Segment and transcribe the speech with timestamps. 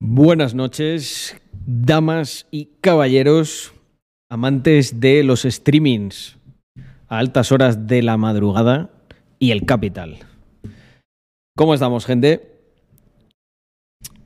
[0.00, 3.74] Buenas noches, damas y caballeros,
[4.30, 6.38] amantes de los streamings
[7.08, 8.90] a altas horas de la madrugada
[9.40, 10.18] y el capital.
[11.56, 12.60] ¿Cómo estamos, gente?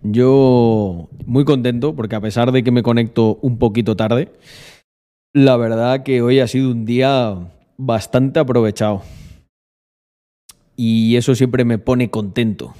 [0.02, 4.30] Yo muy contento porque a pesar de que me conecto un poquito tarde,
[5.32, 9.02] la verdad que hoy ha sido un día bastante aprovechado.
[10.76, 12.74] Y eso siempre me pone contento.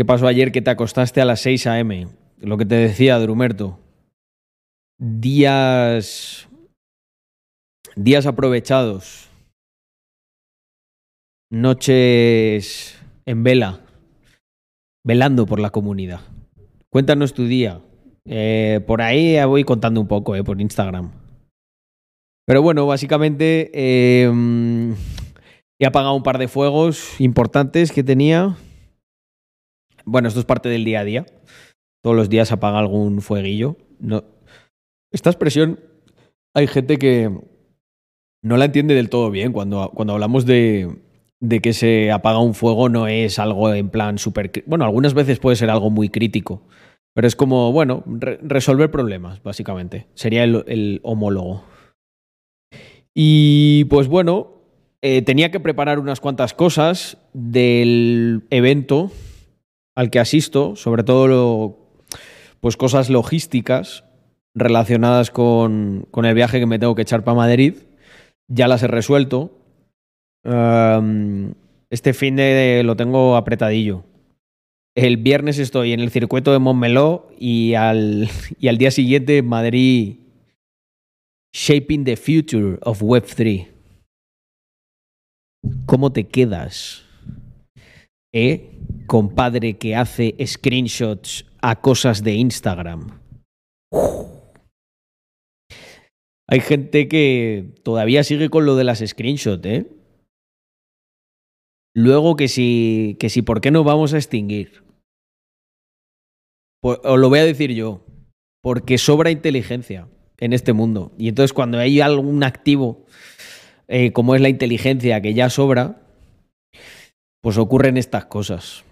[0.00, 2.08] ¿Qué pasó ayer que te acostaste a las 6 a.m.?
[2.38, 3.78] Lo que te decía, Drumerto.
[4.98, 6.48] Días.
[7.96, 9.28] Días aprovechados.
[11.50, 13.80] Noches en vela.
[15.04, 16.20] Velando por la comunidad.
[16.88, 17.82] Cuéntanos tu día.
[18.24, 21.12] Eh, por ahí voy contando un poco, eh, por Instagram.
[22.46, 24.32] Pero bueno, básicamente eh,
[25.78, 28.56] he apagado un par de fuegos importantes que tenía.
[30.10, 31.26] Bueno, esto es parte del día a día.
[32.02, 33.76] Todos los días apaga algún fueguillo.
[34.00, 34.24] No.
[35.12, 35.78] Esta expresión
[36.52, 37.30] hay gente que
[38.42, 39.52] no la entiende del todo bien.
[39.52, 40.96] Cuando, cuando hablamos de,
[41.38, 44.50] de que se apaga un fuego no es algo en plan súper...
[44.66, 46.62] Bueno, algunas veces puede ser algo muy crítico.
[47.14, 50.08] Pero es como, bueno, re resolver problemas, básicamente.
[50.14, 51.62] Sería el, el homólogo.
[53.14, 54.54] Y pues bueno,
[55.02, 59.12] eh, tenía que preparar unas cuantas cosas del evento
[60.00, 61.76] al que asisto, sobre todo
[62.60, 64.04] pues cosas logísticas
[64.54, 67.74] relacionadas con, el viaje que me tengo que echar para Madrid.
[68.48, 69.52] Ya las he resuelto.
[70.42, 71.52] Um,
[71.90, 74.04] este fin de lo tengo apretadillo.
[74.94, 79.48] El viernes estoy en el circuito de Montmeló y al, y al día siguiente en
[79.48, 80.14] Madrid
[81.52, 83.68] Shaping the Future of Web3.
[85.84, 87.04] ¿Cómo te quedas?
[88.32, 88.78] ¿Eh?
[89.06, 93.20] Compadre que hace screenshots a cosas de Instagram.
[96.48, 99.86] Hay gente que todavía sigue con lo de las screenshots, ¿eh?
[101.94, 104.84] Luego que si, que si, ¿por qué no vamos a extinguir?
[106.80, 108.04] Pues, os lo voy a decir yo,
[108.62, 110.08] porque sobra inteligencia
[110.38, 111.12] en este mundo.
[111.18, 113.04] Y entonces cuando hay algún activo,
[113.88, 115.99] eh, como es la inteligencia, que ya sobra,
[117.40, 118.84] pues ocurren estas cosas.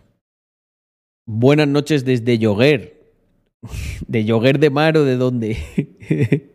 [1.27, 3.13] Buenas noches desde Yoguer.
[4.07, 6.55] ¿De Yoguer de mar o de dónde?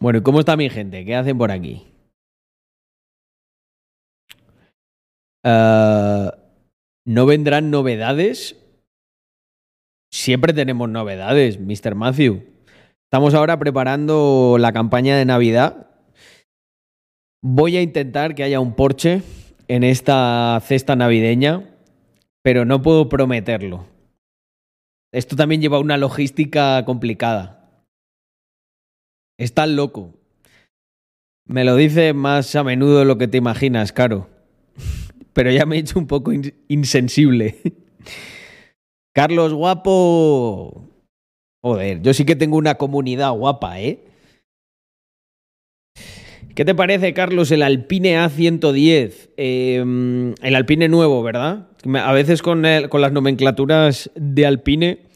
[0.00, 1.04] bueno, ¿y cómo está mi gente?
[1.04, 1.86] ¿Qué hacen por aquí?
[5.44, 6.30] Uh,
[7.06, 8.56] ¿No vendrán novedades?
[10.10, 11.94] Siempre tenemos novedades, Mr.
[11.94, 12.44] Matthew.
[13.04, 15.87] Estamos ahora preparando la campaña de Navidad
[17.40, 19.22] Voy a intentar que haya un Porsche
[19.68, 21.70] en esta cesta navideña,
[22.42, 23.86] pero no puedo prometerlo.
[25.12, 27.84] Esto también lleva una logística complicada.
[29.38, 30.14] Está loco.
[31.46, 34.28] Me lo dice más a menudo lo que te imaginas, Caro.
[35.32, 36.32] Pero ya me he hecho un poco
[36.66, 37.56] insensible.
[39.14, 40.84] Carlos guapo.
[41.62, 44.07] Joder, yo sí que tengo una comunidad guapa, ¿eh?
[46.58, 49.30] ¿Qué te parece, Carlos, el Alpine A110?
[49.36, 51.68] Eh, el Alpine nuevo, ¿verdad?
[52.02, 55.06] A veces con, las nomenclaturas de Alpine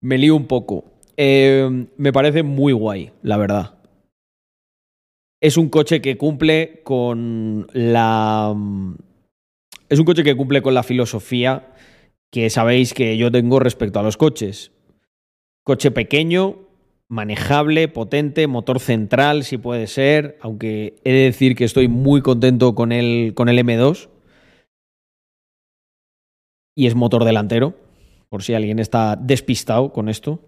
[0.00, 0.86] me lío un poco.
[1.16, 3.78] Eh, me parece muy guay, la verdad.
[5.40, 8.52] Es un coche que cumple con la.
[9.88, 11.68] Es un coche que cumple con la filosofía
[12.32, 14.72] que sabéis que yo tengo respecto a los coches.
[15.62, 16.56] Coche pequeño,
[17.10, 22.74] manejable, potente, motor central, si puede ser, aunque he de decir que estoy muy contento
[22.76, 24.08] con el, con el M2.
[26.76, 27.74] Y es motor delantero,
[28.28, 30.38] por si alguien está despistado con esto.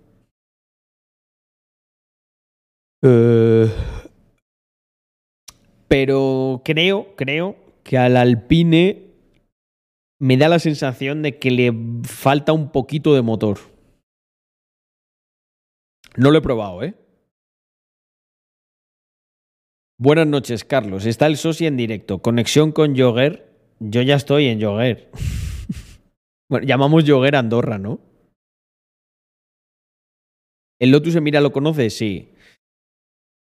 [3.05, 3.67] Uh,
[5.89, 9.11] pero creo, creo que al Alpine
[10.21, 11.73] me da la sensación de que le
[12.05, 13.72] falta un poquito de motor.
[16.17, 16.95] No lo he probado, ¿eh?
[19.99, 21.07] Buenas noches, Carlos.
[21.07, 22.21] Está el Sosi en directo.
[22.21, 23.53] Conexión con Yoguer.
[23.79, 25.11] Yo ya estoy en Yoguer.
[26.51, 28.01] bueno, llamamos Yoguer Andorra, ¿no?
[30.81, 31.89] ¿El Lotus Emira lo conoce?
[31.91, 32.35] Sí.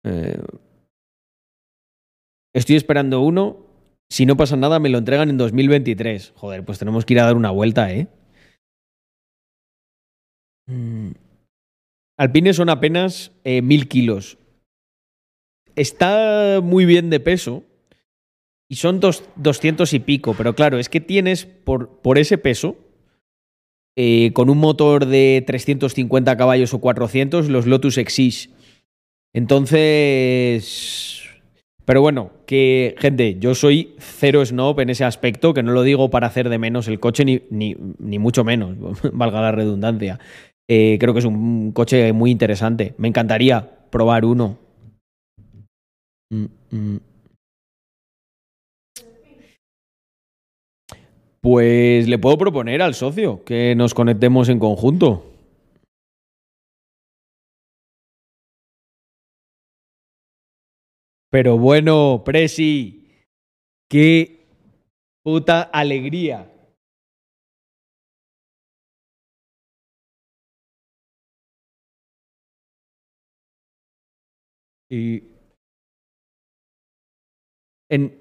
[0.05, 0.43] Eh...
[2.55, 3.67] Estoy esperando uno.
[4.11, 6.33] Si no pasa nada, me lo entregan en 2023.
[6.35, 8.09] Joder, pues tenemos que ir a dar una vuelta, ¿eh?
[10.67, 11.28] Mm.
[12.19, 14.39] Alpine son apenas eh, mil kilos.
[15.77, 17.65] Está muy bien de peso,
[18.69, 22.77] y son dos, 200 y pico, pero claro, es que tienes por, por ese peso,
[23.97, 28.51] eh, con un motor de 350 caballos o 400, los Lotus Exige.
[29.33, 31.15] Entonces...
[31.85, 36.11] Pero bueno, que gente, yo soy cero snob en ese aspecto, que no lo digo
[36.11, 38.77] para hacer de menos el coche, ni, ni, ni mucho menos,
[39.15, 40.21] valga la redundancia.
[40.71, 42.95] Eh, creo que es un coche muy interesante.
[42.99, 44.59] Me encantaría probar uno.
[46.31, 47.01] Mm, mm.
[51.41, 55.25] Pues le puedo proponer al socio que nos conectemos en conjunto.
[61.31, 63.25] Pero bueno, Presi,
[63.89, 64.47] qué
[65.23, 66.51] puta alegría.
[74.91, 75.23] Y
[77.91, 78.19] en,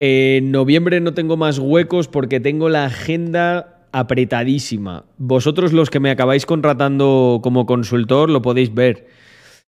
[0.00, 5.04] en noviembre no tengo más huecos porque tengo la agenda apretadísima.
[5.18, 9.06] Vosotros los que me acabáis contratando como consultor lo podéis ver.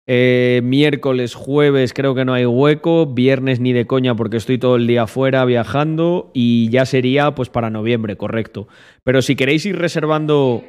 [0.07, 4.75] Eh, miércoles, jueves creo que no hay hueco, viernes ni de coña porque estoy todo
[4.75, 8.67] el día fuera viajando y ya sería pues para noviembre, correcto.
[9.03, 10.63] Pero si queréis ir reservando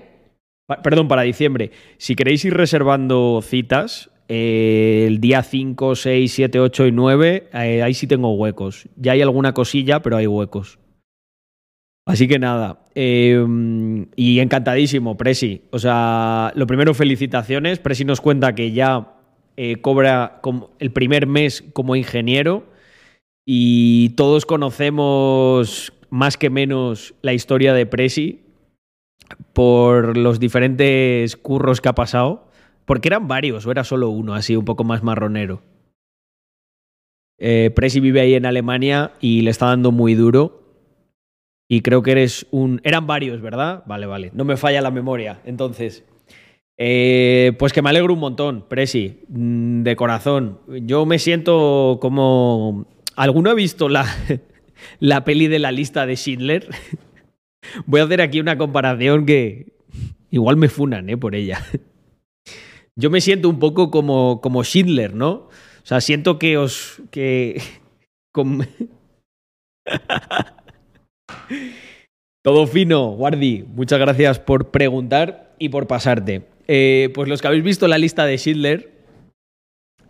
[0.82, 1.70] Perdón, para diciembre.
[1.98, 7.82] Si queréis ir reservando citas, eh, el día 5, 6, 7, 8 y 9, eh,
[7.82, 8.88] ahí sí tengo huecos.
[8.96, 10.78] Ya hay alguna cosilla, pero hay huecos.
[12.06, 12.84] Así que nada.
[12.94, 15.62] Em, y encantadísimo, Presi.
[15.70, 17.78] O sea, lo primero, felicitaciones.
[17.78, 19.14] Presi nos cuenta que ya
[19.56, 20.40] eh, cobra
[20.78, 22.64] el primer mes como ingeniero.
[23.44, 28.41] Y todos conocemos más que menos la historia de Presi
[29.52, 32.48] por los diferentes curros que ha pasado.
[32.84, 35.62] Porque eran varios, o era solo uno, así un poco más marronero.
[37.38, 40.62] Eh, Presi vive ahí en Alemania y le está dando muy duro.
[41.68, 42.80] Y creo que eres un.
[42.84, 43.82] Eran varios, ¿verdad?
[43.86, 44.30] Vale, vale.
[44.34, 45.40] No me falla la memoria.
[45.44, 46.04] Entonces.
[46.78, 49.20] Eh, pues que me alegro un montón, Presi.
[49.28, 50.60] Mm, de corazón.
[50.82, 52.86] Yo me siento como.
[53.16, 54.06] ¿Alguno ha visto la,
[55.00, 56.68] la peli de la lista de Schindler?
[57.86, 59.72] Voy a hacer aquí una comparación que
[60.30, 61.16] igual me funan ¿eh?
[61.16, 61.64] por ella.
[62.96, 65.30] Yo me siento un poco como, como Schindler, ¿no?
[65.30, 65.50] O
[65.84, 67.02] sea, siento que os.
[67.10, 67.60] que.
[72.42, 73.64] Todo fino, Guardi.
[73.66, 76.42] Muchas gracias por preguntar y por pasarte.
[76.68, 78.92] Eh, pues los que habéis visto la lista de Schindler.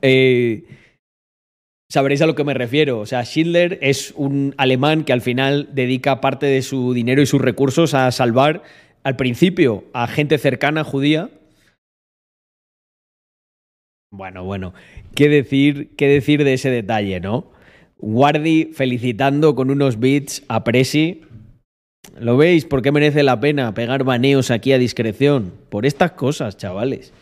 [0.01, 0.65] Eh,
[1.93, 3.01] sabréis a lo que me refiero.
[3.01, 7.27] O sea, Schindler es un alemán que al final dedica parte de su dinero y
[7.27, 8.63] sus recursos a salvar
[9.03, 11.29] al principio a gente cercana judía.
[14.11, 14.73] Bueno, bueno,
[15.15, 17.53] ¿qué decir, qué decir de ese detalle, no?
[17.99, 21.21] Guardi felicitando con unos beats a Presi.
[22.19, 22.65] ¿Lo veis?
[22.65, 25.53] ¿Por qué merece la pena pegar baneos aquí a discreción?
[25.69, 27.13] Por estas cosas, chavales.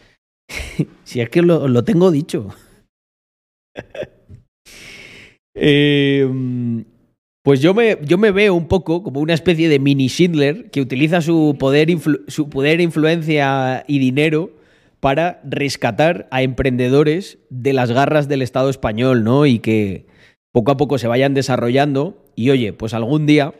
[1.04, 2.54] si es que lo, lo tengo dicho.
[5.54, 6.28] Eh,
[7.42, 10.80] pues yo me, yo me veo un poco como una especie de mini Schindler que
[10.80, 11.88] utiliza su poder,
[12.28, 14.50] su poder, influencia y dinero
[15.00, 19.46] para rescatar a emprendedores de las garras del Estado español, ¿no?
[19.46, 20.06] Y que
[20.52, 23.54] poco a poco se vayan desarrollando y, oye, pues algún día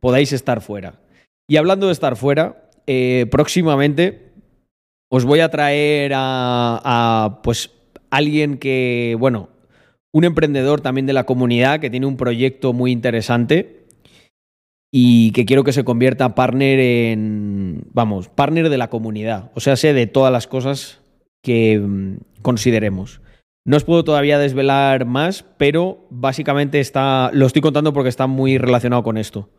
[0.00, 1.00] podáis estar fuera.
[1.48, 4.32] Y hablando de estar fuera, eh, próximamente
[5.08, 7.70] os voy a traer a, a, pues,
[8.10, 9.50] alguien que, bueno,
[10.12, 13.86] un emprendedor también de la comunidad que tiene un proyecto muy interesante
[14.92, 19.76] y que quiero que se convierta partner en, vamos, partner de la comunidad, o sea,
[19.76, 21.00] sé de todas las cosas
[21.42, 23.20] que mm, consideremos.
[23.64, 28.58] No os puedo todavía desvelar más, pero básicamente está, lo estoy contando porque está muy
[28.58, 29.50] relacionado con esto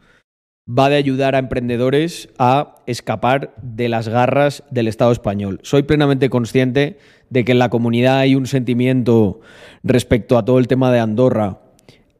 [0.69, 5.59] va de ayudar a emprendedores a escapar de las garras del Estado español.
[5.63, 6.97] Soy plenamente consciente
[7.29, 9.41] de que en la comunidad hay un sentimiento
[9.83, 11.61] respecto a todo el tema de Andorra,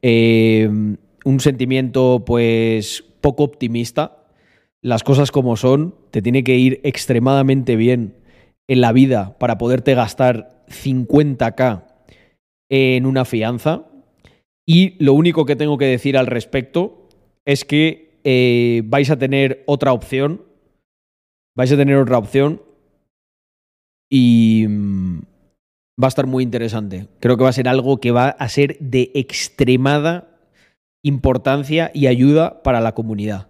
[0.02, 0.68] eh,
[1.24, 4.26] un sentimiento pues poco optimista.
[4.82, 8.16] Las cosas como son, te tiene que ir extremadamente bien
[8.66, 11.84] en la vida para poderte gastar 50k
[12.68, 13.86] en una fianza.
[14.66, 17.08] Y lo único que tengo que decir al respecto
[17.44, 20.44] es que eh, vais a tener otra opción.
[21.56, 22.62] Vais a tener otra opción.
[24.10, 25.20] Y mm,
[26.02, 27.08] va a estar muy interesante.
[27.20, 30.28] Creo que va a ser algo que va a ser de extremada
[31.04, 33.48] importancia y ayuda para la comunidad.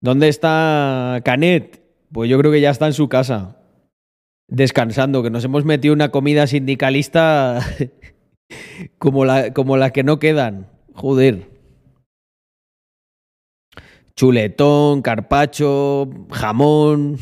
[0.00, 1.80] ¿Dónde está Canet?
[2.12, 3.58] Pues yo creo que ya está en su casa.
[4.48, 7.60] descansando, que nos hemos metido una comida sindicalista
[8.98, 10.68] como la, como la que no quedan.
[10.92, 11.51] Joder.
[14.14, 17.18] Chuletón, carpacho, jamón.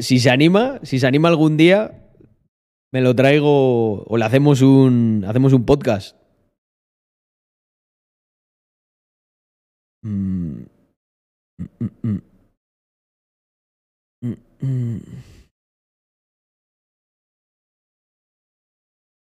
[0.00, 2.12] Si se anima, si se anima algún día,
[2.92, 6.16] me lo traigo o le hacemos un, hacemos un podcast.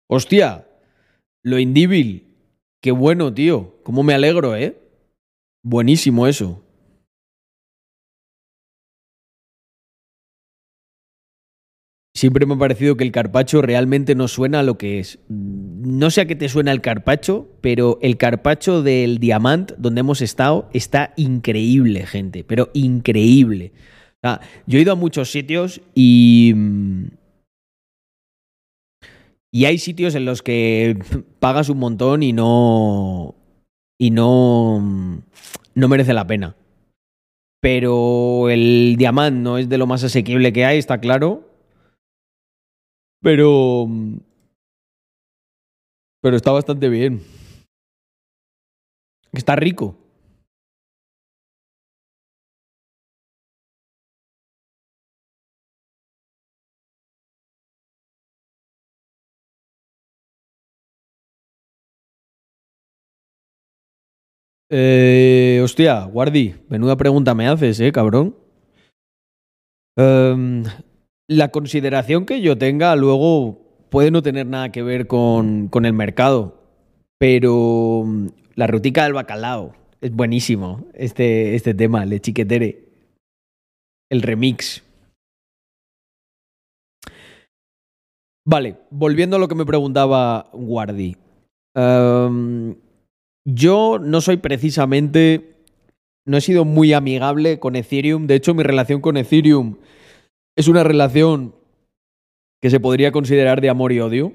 [0.09, 0.67] Hostia,
[1.43, 2.35] lo indíbil.
[2.81, 3.81] Qué bueno, tío.
[3.83, 4.88] Cómo me alegro, ¿eh?
[5.63, 6.63] Buenísimo eso.
[12.19, 15.19] Siempre me ha parecido que el carpacho realmente no suena a lo que es.
[15.29, 20.21] No sé a qué te suena el carpacho, pero el carpacho del Diamant, donde hemos
[20.21, 22.43] estado, está increíble, gente.
[22.43, 23.71] Pero increíble.
[24.65, 26.53] yo he ido a muchos sitios y.
[29.49, 30.99] Y hay sitios en los que
[31.39, 33.38] pagas un montón y no.
[33.99, 34.81] Y no.
[35.75, 36.55] No merece la pena.
[37.61, 41.49] Pero el Diamant no es de lo más asequible que hay, está claro.
[43.21, 43.87] Pero.
[46.21, 47.21] Pero está bastante bien.
[49.33, 49.97] Está rico.
[64.71, 68.35] Eh, hostia, Guardi, menuda pregunta me haces, eh, cabrón.
[69.97, 70.63] Um,
[71.27, 76.61] la consideración que yo tenga luego puede no tener nada que ver con, el mercado,
[77.17, 82.85] pero mm, la rutica del bacalao es buenísimo, este, este tema, le chiquetere.
[84.11, 84.83] El remix.
[88.45, 91.15] Vale, volviendo a lo que me preguntaba Guardi.
[91.75, 92.75] Em,
[93.53, 95.55] yo no soy precisamente.
[96.25, 98.27] No he sido muy amigable con Ethereum.
[98.27, 99.77] De hecho, mi relación con Ethereum
[100.55, 101.55] es una relación
[102.61, 104.33] que se podría considerar de amor y odio.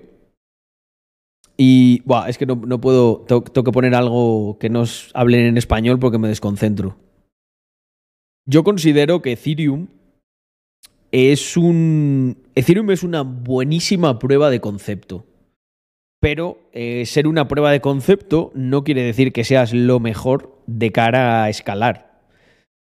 [1.56, 5.98] Y, buah, es que no, puedo, tengo, que poner algo que nos hablen en español
[5.98, 6.96] porque me desconcentro.
[8.46, 9.86] Yo considero que Ethereum
[11.12, 12.38] es un...
[12.54, 15.24] Ethereum es una buenísima prueba de concepto.
[16.24, 20.90] Pero eh, ser una prueba de concepto no quiere decir que seas lo mejor de
[20.90, 22.22] cara a escalar.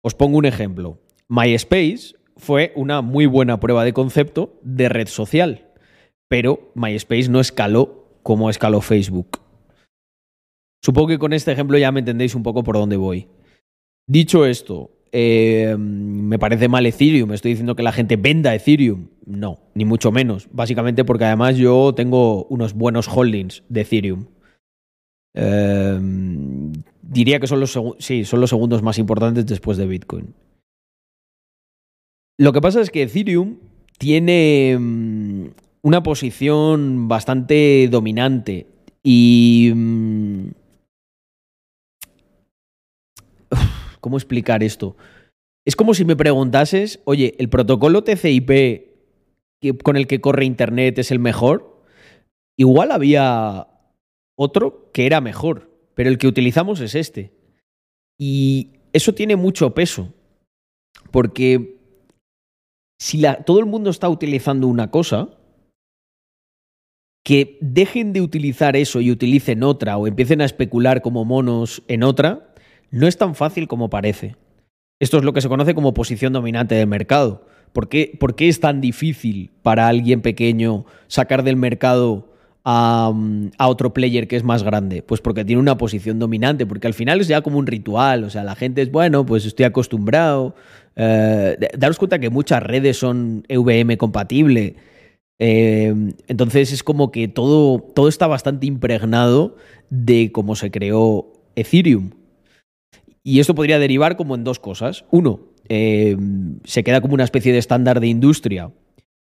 [0.03, 0.99] Os pongo un ejemplo.
[1.27, 5.71] MySpace fue una muy buena prueba de concepto de red social,
[6.27, 9.39] pero MySpace no escaló como escaló Facebook.
[10.83, 13.27] Supongo que con este ejemplo ya me entendéis un poco por dónde voy.
[14.05, 19.07] Dicho esto, eh, me parece mal Ethereum, estoy diciendo que la gente venda Ethereum.
[19.25, 20.47] No, ni mucho menos.
[20.51, 24.25] Básicamente porque además yo tengo unos buenos holdings de Ethereum.
[25.33, 25.99] Eh,
[27.01, 30.33] diría que son los, sí, son los segundos más importantes después de Bitcoin.
[32.37, 33.57] Lo que pasa es que Ethereum
[33.97, 35.45] tiene mm,
[35.83, 38.67] una posición bastante dominante
[39.03, 39.73] y...
[44.01, 44.97] ¿Cómo explicar esto?
[45.65, 48.89] Es como si me preguntases, oye, ¿el protocolo TCP
[49.83, 51.83] con el que corre Internet es el mejor?
[52.57, 53.67] Igual había
[54.35, 57.31] otro que era mejor, pero el que utilizamos es este.
[58.19, 60.13] Y eso tiene mucho peso,
[61.11, 61.79] porque
[62.99, 65.29] si todo el mundo está utilizando una cosa,
[67.23, 72.03] que dejen de utilizar eso y utilicen otra o empiecen a especular como monos en
[72.03, 72.50] otra,
[72.91, 74.35] no es tan fácil como parece.
[74.99, 77.47] Esto es lo que se conoce como posición dominante del mercado.
[77.73, 82.27] ¿Por qué, ¿Por qué, es tan difícil para alguien pequeño sacar del mercado
[82.63, 83.11] a,
[83.59, 85.01] otro player que es más grande?
[85.01, 88.29] Pues porque tiene una posición dominante, porque al final es ya como un ritual, o
[88.29, 90.53] sea, la gente es, bueno, pues estoy acostumbrado,
[90.97, 94.75] eh, daros cuenta que muchas redes son EVM compatible.
[95.39, 95.95] Eh,
[96.27, 99.55] entonces es como que todo, todo está bastante impregnado
[99.89, 102.11] de cómo se creó Ethereum.
[103.23, 105.05] Y esto podría derivar como en dos cosas.
[105.11, 106.17] Uno, eh,
[106.63, 108.71] se queda como una especie de estándar de industria,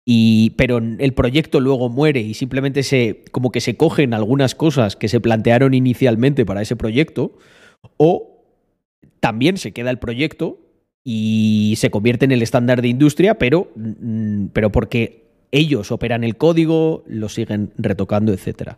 [0.05, 4.97] y, pero el proyecto luego muere y simplemente se, como que se cogen algunas cosas
[4.97, 7.37] que se plantearon inicialmente para ese proyecto,
[7.97, 8.45] o
[9.21, 10.59] también se queda el proyecto,
[11.05, 16.37] y se convierte en el estándar de industria, pero, mm, pero porque ellos operan el
[16.37, 18.75] código, lo siguen retocando, etc.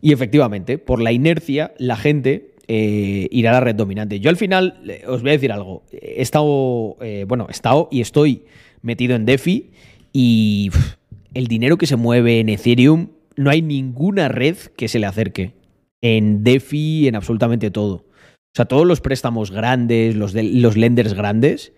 [0.00, 4.20] Y efectivamente, por la inercia, la gente eh, ir a la red dominante.
[4.20, 7.88] Yo al final, eh, os voy a decir algo, he estado, eh, bueno, he estado
[7.90, 8.44] y estoy
[8.82, 9.70] metido en DeFi
[10.12, 10.70] y
[11.34, 15.54] el dinero que se mueve en Ethereum, no hay ninguna red que se le acerque.
[16.00, 17.94] En DeFi, en absolutamente todo.
[17.94, 21.72] O sea, todos los préstamos grandes, los, de, los lenders grandes,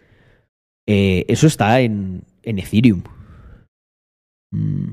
[0.87, 3.03] eh, eso está en, en Ethereum.
[4.53, 4.91] Mm.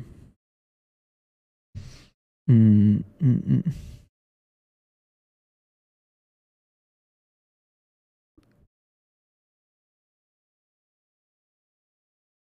[2.48, 3.64] Mm, mm,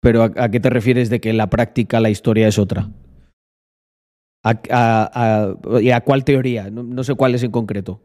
[0.02, 2.90] Pero ¿a, qué te refieres de que la práctica la historia es otra?
[4.44, 6.70] ¿A, a- a- y a cuál teoría?
[6.72, 8.02] No, no sé cuál es en concreto.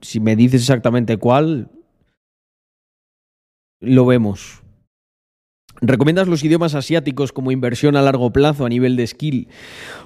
[0.00, 1.68] Si me dices exactamente cuál,
[3.80, 4.62] lo vemos.
[5.80, 9.48] ¿Recomiendas los idiomas asiáticos como inversión a largo plazo a nivel de skill?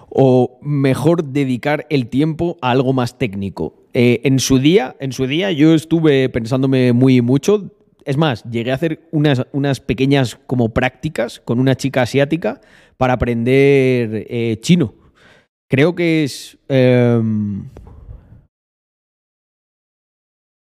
[0.09, 3.75] ¿O mejor dedicar el tiempo a algo más técnico?
[3.93, 7.75] Eh, en, su día, en su día yo estuve pensándome muy mucho.
[8.07, 12.61] Es más, llegué a hacer unas, unas pequeñas como prácticas con una chica asiática
[12.97, 14.95] para aprender eh, chino.
[15.69, 16.57] Creo que es...
[16.69, 17.69] em,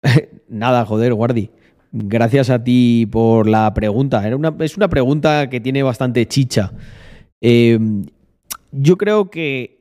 [0.49, 1.51] Nada, joder, Guardi.
[1.93, 4.21] Gracias a ti por la pregunta.
[4.37, 6.73] Una- es una pregunta que tiene bastante chicha.
[7.41, 7.79] Eh,
[8.73, 9.81] yo creo que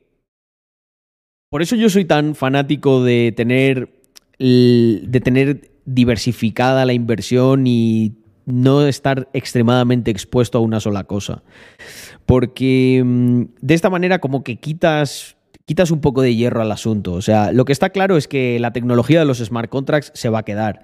[1.50, 3.90] por eso yo soy tan fanático de tener,
[4.38, 8.14] de tener diversificada la inversión y
[8.46, 11.42] no estar extremadamente expuesto a una sola cosa.
[12.26, 17.12] Porque mm, de esta manera como que quitas, quitas un poco de hierro al asunto.
[17.12, 20.28] O sea, lo que está claro es que la tecnología de los smart contracts se
[20.28, 20.82] va a quedar.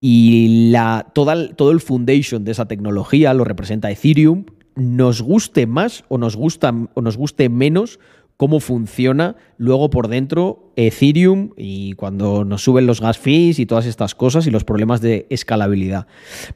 [0.00, 4.44] Y la, toda, todo el foundation de esa tecnología lo representa Ethereum.
[4.74, 7.98] Nos guste más o nos, o nos guste menos
[8.36, 13.86] cómo funciona luego por dentro Ethereum y cuando nos suben los gas fees y todas
[13.86, 16.06] estas cosas y los problemas de escalabilidad.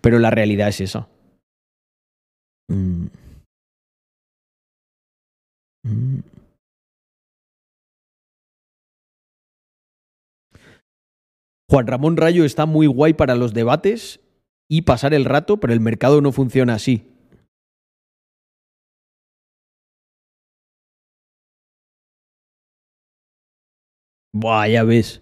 [0.00, 1.08] Pero la realidad es esa.
[2.68, 3.06] Mm.
[5.84, 6.20] Mm.
[11.70, 14.20] Juan Ramón Rayo está muy guay para los debates
[14.68, 17.06] y pasar el rato, pero el mercado no funciona así.
[24.32, 25.20] Buah, ya ves.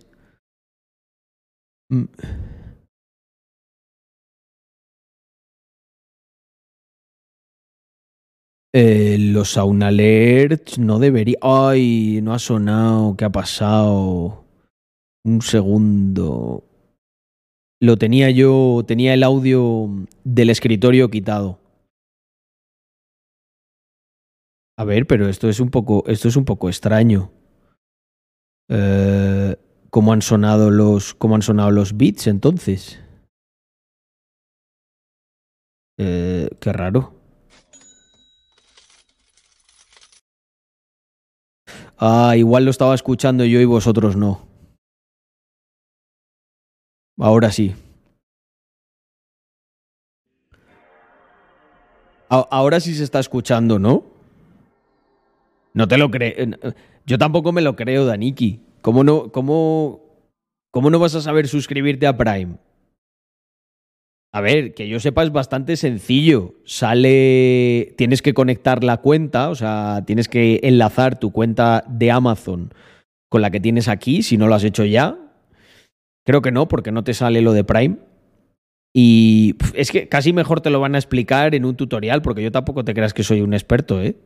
[1.91, 2.05] Mm.
[8.75, 11.39] Eh, los Sound Alerts no debería.
[11.41, 13.17] Ay, no ha sonado.
[13.17, 14.45] ¿Qué ha pasado?
[15.25, 16.65] Un segundo.
[17.81, 18.85] Lo tenía yo.
[18.87, 19.89] Tenía el audio
[20.25, 21.61] del escritorio quitado.
[24.77, 26.05] A ver, pero esto es un poco.
[26.07, 27.33] Esto es un poco extraño.
[28.69, 29.57] Eh,
[29.91, 31.15] ¿Cómo han sonado los.
[31.15, 33.01] ¿Cómo han sonado los beats entonces?
[35.99, 37.15] Eh, qué raro.
[41.99, 44.47] Ah, igual lo estaba escuchando yo y vosotros no.
[47.19, 47.75] Ahora sí.
[52.29, 54.18] Ahora sí se está escuchando, ¿no?
[55.79, 56.35] No te lo creo.
[57.07, 58.63] Yo tampoco me lo creo, Daniki.
[58.83, 60.03] ¿Cómo no, cómo,
[60.73, 62.57] cómo no vas a saber suscribirte a Prime?
[64.33, 66.57] A ver, que yo sepa es bastante sencillo.
[66.65, 72.75] Sale, tienes que conectar la cuenta, o sea, tienes que enlazar tu cuenta de Amazon
[73.31, 75.17] con la que tienes aquí, si no lo has hecho ya.
[76.27, 77.99] Creo que no, porque no te sale lo de Prime.
[78.93, 82.51] Y es que casi mejor te lo van a explicar en un tutorial, porque yo
[82.51, 84.17] tampoco te creas que soy un experto, ¿eh?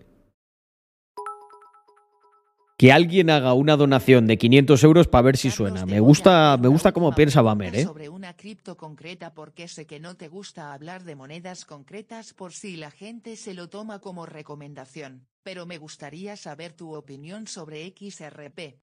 [2.82, 5.86] Que alguien haga una donación de 500 euros para ver si suena.
[5.86, 7.84] Me gusta, me gusta cómo piensa Bamer, ¿eh?
[7.84, 12.52] Sobre una cripto concreta porque sé que no te gusta hablar de monedas concretas por
[12.52, 17.86] si la gente se lo toma como recomendación, pero me gustaría saber tu opinión sobre
[17.96, 18.80] XRP.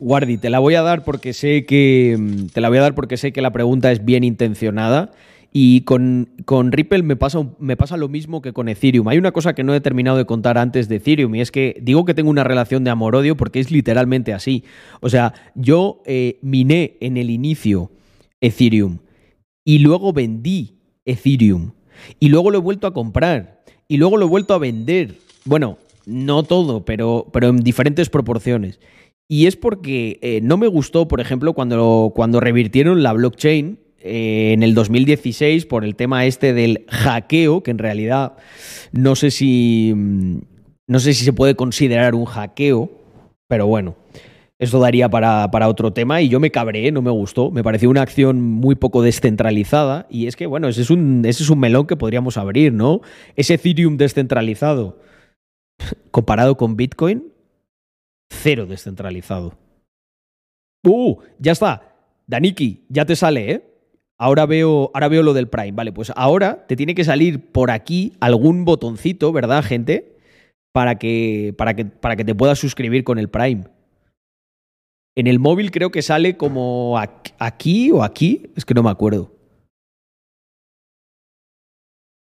[0.00, 2.16] Guardi, te la voy a dar porque sé que.
[2.18, 5.12] mm, Te la voy a dar porque sé que la pregunta es bien intencionada.
[5.52, 9.08] Y con, con Ripple me pasa, me pasa lo mismo que con Ethereum.
[9.08, 11.78] Hay una cosa que no he terminado de contar antes de Ethereum y es que
[11.80, 14.64] digo que tengo una relación de amor-odio porque es literalmente así.
[15.00, 17.90] O sea, yo eh, miné en el inicio
[18.40, 18.98] Ethereum
[19.64, 21.72] y luego vendí Ethereum
[22.20, 25.14] y luego lo he vuelto a comprar y luego lo he vuelto a vender.
[25.46, 28.80] Bueno, no todo, pero, pero en diferentes proporciones.
[29.28, 34.52] Y es porque eh, no me gustó, por ejemplo, cuando, cuando revirtieron la blockchain eh,
[34.52, 38.34] en el 2016 por el tema este del hackeo, que en realidad
[38.92, 39.92] no sé si.
[39.94, 40.38] mm,
[40.86, 42.90] No sé si se puede considerar un hackeo,
[43.48, 43.96] pero bueno.
[44.60, 47.52] Esto daría para, para, otro tema y yo me cabré, no me gustó.
[47.52, 51.44] Me pareció una acción muy poco descentralizada y es que, bueno, ese es un, ese
[51.44, 53.00] es un melón que podríamos abrir, ¿no?
[53.36, 54.98] Ese Ethereum descentralizado
[56.10, 57.32] comparado con Bitcoin,
[58.30, 59.54] cero descentralizado.
[60.84, 61.18] ¡Uh!
[61.38, 61.94] Ya está.
[62.26, 63.64] Daniki, ya te sale, ¿eh?
[64.20, 65.72] Ahora veo, ahora veo lo del Prime.
[65.72, 70.16] Vale, pues ahora te tiene que salir por aquí algún botoncito, ¿verdad, gente?
[70.72, 73.64] Para que, para que, para que te puedas suscribir con el Prime.
[75.16, 79.32] En el móvil creo que sale como aquí o aquí, es que no me acuerdo.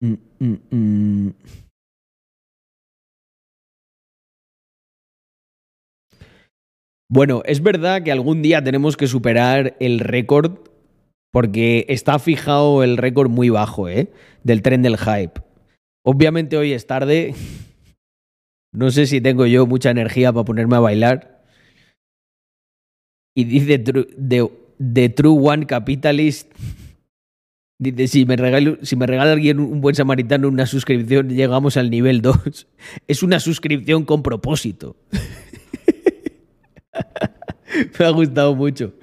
[0.01, 1.33] Mm, mm, mm.
[7.09, 10.72] Bueno, es verdad que algún día tenemos que superar el récord
[11.33, 14.11] porque está fijado el récord muy bajo, ¿eh?
[14.43, 15.41] Del tren del hype.
[16.05, 17.33] Obviamente hoy es tarde.
[18.75, 21.43] No sé si tengo yo mucha energía para ponerme a bailar.
[23.35, 26.51] Y dice The True One Capitalist.
[27.79, 31.91] Dice, si me, regala, si me regala alguien un buen samaritano una suscripción, llegamos al
[31.91, 32.67] nivel 2.
[33.07, 34.95] Es una suscripción con propósito.
[37.99, 38.95] me ha gustado mucho.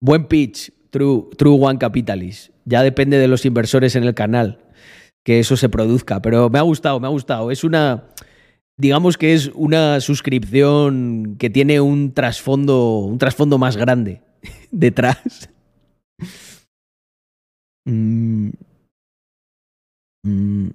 [0.00, 2.50] Buen pitch, True, True One Capitalist.
[2.64, 4.58] Ya depende de los inversores en el canal
[5.24, 6.22] que eso se produzca.
[6.22, 7.50] Pero me ha gustado, me ha gustado.
[7.50, 8.04] Es una
[8.80, 14.22] digamos que es una suscripción que tiene un trasfondo, un trasfondo más grande
[14.70, 15.50] detrás.
[17.84, 18.50] Mm.
[20.22, 20.70] Mm.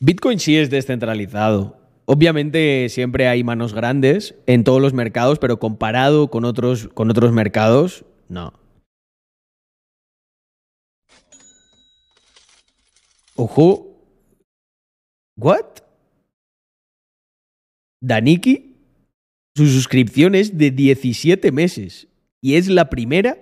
[0.00, 1.83] Bitcoin sí es descentralizado.
[2.06, 7.32] Obviamente siempre hay manos grandes en todos los mercados, pero comparado con otros, con otros
[7.32, 8.52] mercados, no.
[13.36, 13.94] Ojo,
[15.36, 15.82] ¿What?
[18.00, 18.76] Daniki,
[19.56, 22.08] su suscripción es de 17 meses
[22.40, 23.38] y es la primera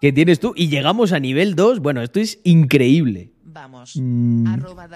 [0.00, 1.80] que tienes tú y llegamos a nivel 2.
[1.80, 3.32] Bueno, esto es increíble.
[3.42, 3.94] Vamos.
[3.96, 4.46] Mm.
[4.46, 4.88] Arroba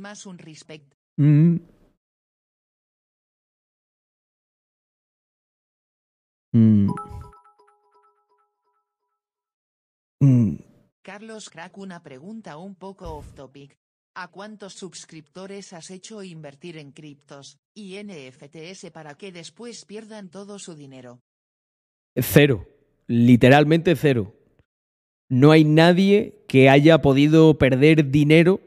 [0.00, 0.94] más un respect.
[1.16, 1.56] Mm.
[6.54, 6.88] Mm.
[11.02, 13.76] Carlos Crack, una pregunta un poco off topic.
[14.14, 20.60] ¿A cuántos suscriptores has hecho invertir en criptos y NFTs para que después pierdan todo
[20.60, 21.20] su dinero?
[22.14, 22.68] Cero,
[23.08, 24.32] literalmente cero.
[25.28, 28.60] No hay nadie que haya podido perder dinero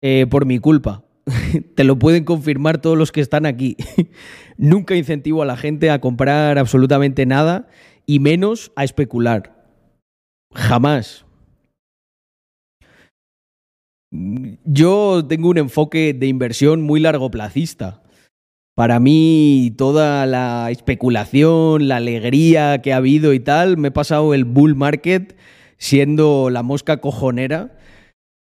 [0.00, 1.04] eh, por mi culpa.
[1.74, 3.76] Te lo pueden confirmar todos los que están aquí.
[4.56, 7.68] Nunca incentivo a la gente a comprar absolutamente nada
[8.06, 9.66] y menos a especular.
[10.54, 11.24] Jamás.
[14.10, 18.02] Yo tengo un enfoque de inversión muy largoplacista.
[18.74, 24.34] Para mí, toda la especulación, la alegría que ha habido y tal, me he pasado
[24.34, 25.36] el bull market
[25.78, 27.77] siendo la mosca cojonera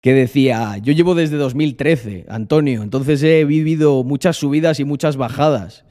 [0.02, 5.86] que decía, yo llevo desde 2013, Antonio, entonces he vivido muchas subidas y muchas bajadas.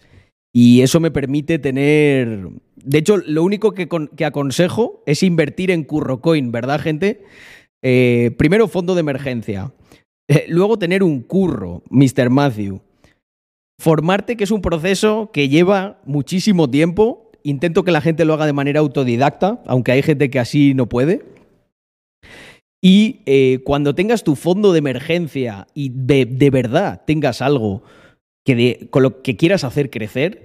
[0.52, 2.48] Y eso me permite tener...
[2.76, 7.22] De hecho, lo único que, aconsejo es invertir en CurroCoin, ¿verdad, gente?
[7.82, 9.72] Eh, primero, fondo de emergencia.
[10.26, 12.30] Eh, luego, tener un curro, Mr.
[12.30, 12.80] Matthew.
[13.80, 17.30] Formarte, que es un proceso que lleva muchísimo tiempo.
[17.42, 20.88] Intento que la gente lo haga de manera autodidacta, aunque hay gente que así no
[20.88, 21.22] puede.
[22.80, 27.82] Y eh, cuando tengas tu fondo de emergencia y de, verdad tengas algo
[28.44, 30.44] que con lo que quieras hacer crecer,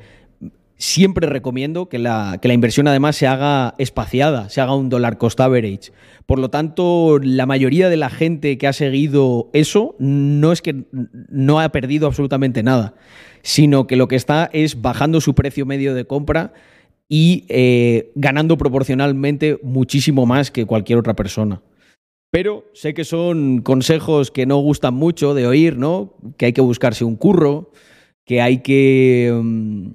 [0.77, 5.17] siempre recomiendo que la, que la, inversión además se haga espaciada, se haga un dólar
[5.17, 5.91] cost average.
[6.25, 10.85] Por lo tanto, la mayoría de la gente que ha seguido eso no es que
[11.29, 12.95] no ha perdido absolutamente nada,
[13.43, 16.53] sino que lo que está es bajando su precio medio de compra
[17.07, 21.61] y eh, ganando proporcionalmente muchísimo más que cualquier otra persona.
[22.33, 26.15] Pero sé que son consejos que no gustan mucho de oír, ¿no?
[26.35, 27.69] Que hay que buscarse un curro,
[28.25, 29.31] que hay que...
[29.31, 29.89] Mm,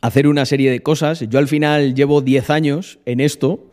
[0.00, 1.20] hacer una serie de cosas.
[1.28, 3.70] Yo al final llevo 10 años en esto.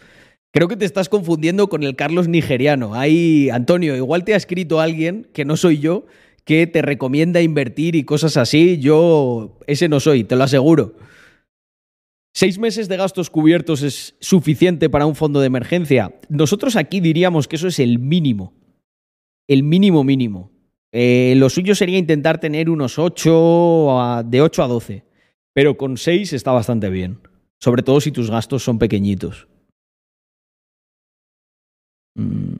[0.51, 2.93] Creo que te estás confundiendo con el Carlos nigeriano.
[2.93, 6.07] Ahí, Antonio, igual te ha escrito alguien, que no soy yo,
[6.43, 8.79] que te recomienda invertir y cosas así.
[8.79, 10.95] Yo ese no soy, te lo aseguro.
[12.39, 16.13] ¿Seis meses de gastos cubiertos es suficiente para un fondo de emergencia?
[16.29, 18.53] Nosotros aquí diríamos que eso es el mínimo.
[19.47, 20.51] El mínimo mínimo.
[20.91, 25.03] Eh, lo suyo sería intentar tener unos 8, de 8 a 12.
[25.51, 27.21] Pero con 6 está bastante bien.
[27.59, 29.47] Sobre todo si tus gastos son pequeñitos.
[32.13, 32.57] Mm.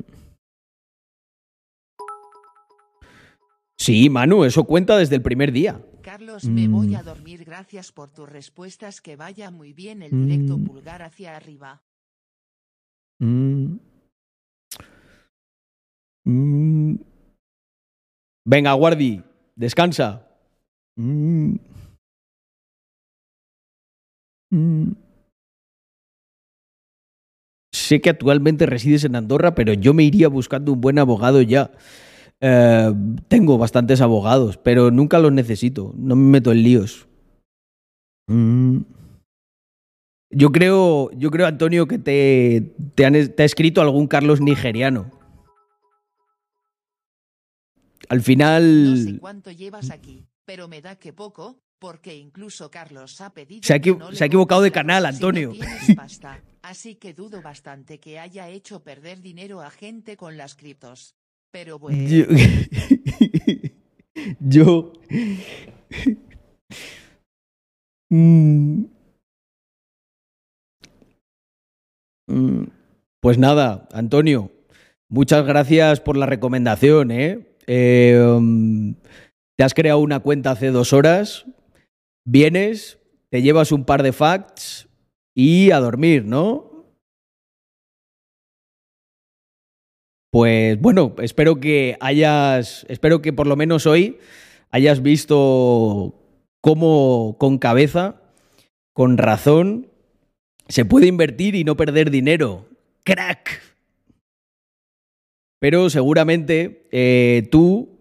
[3.78, 5.80] Sí, Manu, eso cuenta desde el primer día.
[6.08, 6.96] Carlos, me voy Mm.
[6.96, 7.44] a dormir.
[7.44, 9.02] Gracias por tus respuestas.
[9.02, 10.64] Que vaya muy bien el directo Mm.
[10.64, 11.84] pulgar hacia arriba.
[13.20, 13.76] Mm.
[18.46, 19.22] Venga, Guardi,
[19.58, 20.26] descansa.
[27.74, 31.72] Sé que actualmente resides en Andorra, pero yo me iría buscando un buen abogado ya.
[32.40, 32.94] Eh,
[33.28, 35.94] tengo bastantes abogados, pero nunca los necesito.
[35.98, 37.08] No me meto en líos.
[38.28, 38.80] Mm.
[40.30, 45.10] Yo creo, yo creo, Antonio, que te, te, han- te ha escrito algún Carlos nigeriano.
[48.10, 49.18] Al No sé final.
[49.20, 53.62] cuánto llevas aquí, pero me da que poco, porque incluso Carlos ha pedido.
[53.64, 55.54] Se ha que no se ha equivocado de canal, si no Antonio.
[55.96, 61.17] pasta, así que dudo bastante que haya hecho perder dinero a gente con las criptos.
[61.52, 61.98] Pero bueno.
[62.10, 62.26] Yo.
[64.40, 64.94] yo-
[68.10, 68.86] Mm.
[72.30, 72.64] Mm.
[73.20, 74.52] Pues nada, Antonio,
[75.10, 77.48] muchas gracias por la recomendación, ¿eh?
[77.68, 78.96] Eh, um,
[79.58, 81.46] te has creado una cuenta hace dos horas,
[82.26, 84.88] vienes, te llevas un par de facts
[85.36, 86.67] y a dormir, ¿no?
[90.38, 94.20] Pues bueno, espero que hayas, espero que por lo menos hoy
[94.70, 96.14] hayas visto
[96.62, 98.22] cómo con cabeza,
[98.94, 99.88] con razón,
[100.68, 102.68] se puede invertir y no perder dinero.
[103.04, 103.64] ¡Crack!
[105.60, 107.98] Pero seguramente eh, tú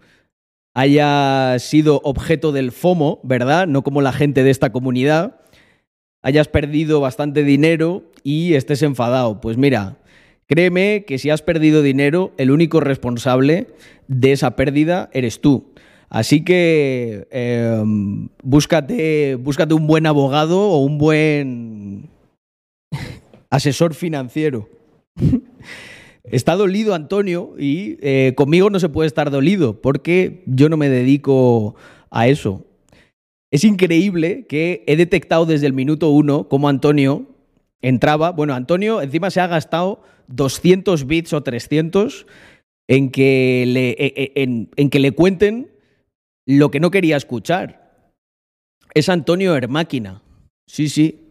[0.75, 3.67] hayas sido objeto del FOMO, ¿verdad?
[3.67, 5.41] No como la gente de esta comunidad.
[6.21, 9.41] Hayas perdido bastante dinero y estés enfadado.
[9.41, 9.97] Pues mira,
[10.47, 13.69] créeme que si has perdido dinero, el único responsable
[14.09, 15.73] de esa pérdida eres tú.
[16.09, 17.83] Así que eh,
[18.43, 22.09] búscate, búscate un buen abogado o un buen
[23.51, 24.69] asesor financiero.
[26.25, 30.89] Está dolido Antonio y eh, conmigo no se puede estar dolido porque yo no me
[30.89, 31.77] dedico
[32.11, 32.65] a eso.
[33.53, 37.27] Es increíble que he detectado desde el minuto uno cómo Antonio
[37.81, 38.31] entraba.
[38.33, 42.27] Bueno, Antonio encima se ha gastado 200 bits o 300
[42.89, 45.71] en que le, e- e- en, en que le cuenten
[46.47, 48.13] lo que no quería escuchar.
[48.95, 50.23] Es Antonio Hermáquina.
[50.69, 51.23] Sí, sí.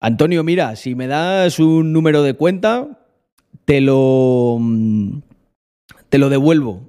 [0.00, 3.06] Antonio, mira, si me das un número de cuenta,
[3.64, 4.58] te lo,
[6.08, 6.88] te lo devuelvo.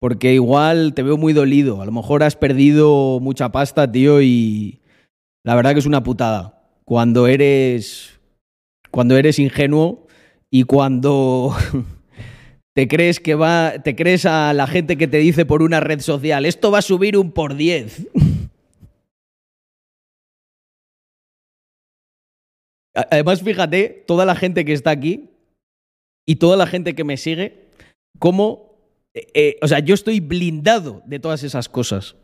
[0.00, 1.80] Porque igual te veo muy dolido.
[1.80, 4.80] A lo mejor has perdido mucha pasta, tío, y
[5.44, 6.62] la verdad que es una putada.
[6.84, 8.11] Cuando eres.
[8.92, 10.06] Cuando eres ingenuo
[10.50, 11.56] y cuando
[12.76, 13.74] te crees que va.
[13.82, 16.82] Te crees a la gente que te dice por una red social, esto va a
[16.82, 18.06] subir un por 10.
[22.94, 25.30] A- Además, fíjate, toda la gente que está aquí
[26.26, 27.68] y toda la gente que me sigue,
[28.18, 28.76] cómo.
[29.14, 32.16] eh, eh, o sea, yo estoy blindado de todas esas cosas.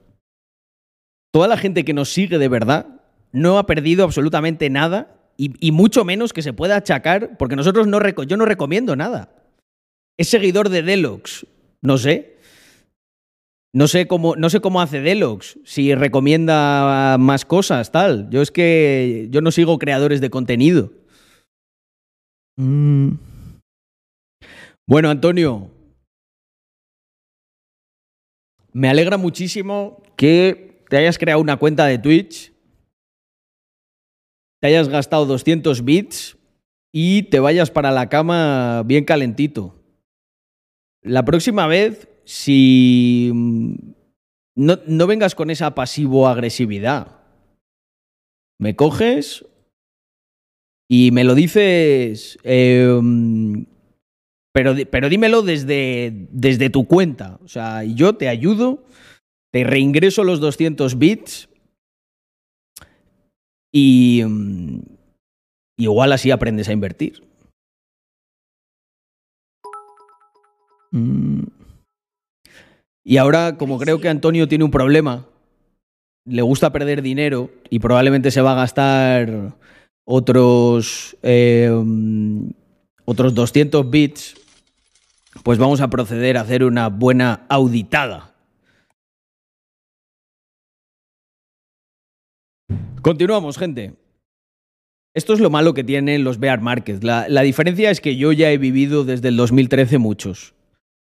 [1.33, 3.01] Toda la gente que nos sigue de verdad
[3.33, 7.87] no ha perdido absolutamente nada y, y mucho menos que se pueda achacar, porque nosotros
[7.87, 9.33] no reco- yo no recomiendo nada.
[10.19, 11.47] Es seguidor de Deluxe,
[11.83, 12.37] no sé.
[13.75, 18.29] No sé cómo, no sé cómo hace Deluxe, si recomienda más cosas, tal.
[18.31, 20.91] Yo es que yo no sigo creadores de contenido.
[22.57, 23.11] Mm.
[24.89, 25.71] Bueno, Antonio,
[28.73, 32.53] me alegra muchísimo que te hayas creado una cuenta de Twitch,
[34.61, 36.37] te hayas gastado 200 bits
[36.93, 39.83] y te vayas para la cama bien calentito.
[41.03, 43.75] La próxima vez, si mm,
[44.57, 47.19] no, no vengas con esa pasivo-agresividad,
[48.59, 49.45] me coges
[50.91, 53.63] y me lo dices, mm,
[54.53, 57.39] pero, pero dímelo desde, desde tu cuenta.
[57.45, 58.85] O sea, yo te ayudo,
[59.53, 61.49] te reingreso los 200 bits
[63.73, 64.81] y mm,
[65.79, 67.23] igual así aprendes a invertir.
[70.91, 71.45] Mm.
[73.05, 75.27] Y ahora, como creo que Antonio tiene un problema,
[76.27, 79.55] le gusta perder dinero y probablemente se va a gastar
[80.05, 82.51] otros, eh, mm,
[83.05, 84.35] otros 200 bits,
[85.43, 88.35] pues vamos a proceder a hacer una buena auditada.
[93.03, 93.95] Continuamos, gente.
[95.15, 97.03] Esto es lo malo que tienen los bear markets.
[97.03, 100.55] La, la diferencia es que yo ya he vivido desde el 2013 muchos.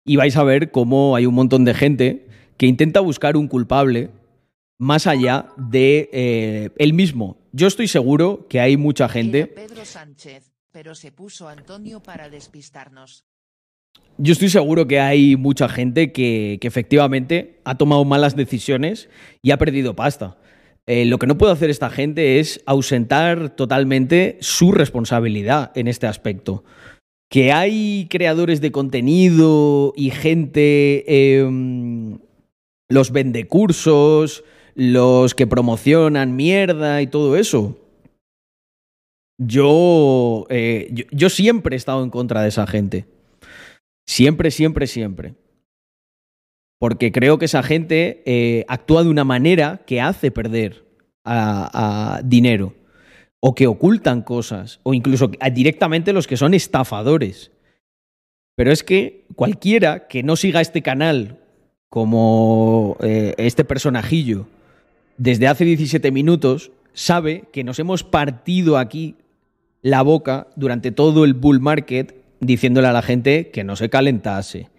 [0.05, 4.09] Y vais a ver cómo hay un montón de gente que intenta buscar un culpable
[4.79, 7.37] más allá de eh, él mismo.
[7.51, 9.47] Yo estoy seguro que hay mucha gente.
[9.47, 13.25] Pedro Sánchez, pero se puso Antonio para despistarnos.
[14.17, 19.09] Yo estoy seguro que hay mucha gente que, que efectivamente ha tomado malas decisiones
[19.41, 20.37] y ha perdido pasta.
[20.89, 26.07] Eh, lo que no puede hacer esta gente es ausentar totalmente su responsabilidad en este
[26.07, 26.63] aspecto.
[27.29, 31.47] Que hay creadores de contenido y gente, eh,
[32.89, 37.77] los vendecursos, los que promocionan mierda y todo eso.
[39.37, 43.05] Eh, yo, yo siempre he estado en contra de esa gente.
[44.07, 45.35] Siempre, siempre, siempre.
[46.79, 50.85] Porque creo que esa gente eh, actúa de una manera que hace perder
[51.25, 52.73] a, dinero.
[53.41, 54.79] O que ocultan cosas.
[54.83, 57.51] O incluso directamente los que son estafadores.
[58.55, 61.37] Pero es que cualquiera que no siga este canal
[61.89, 64.47] como eh, este personajillo
[65.19, 69.15] desde hace 17 minutos sabe que nos hemos partido aquí
[69.81, 74.69] la boca durante todo el bull market diciéndole a la gente que no se calentase,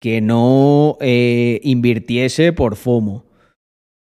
[0.00, 3.24] que no eh, invirtiese por FOMO.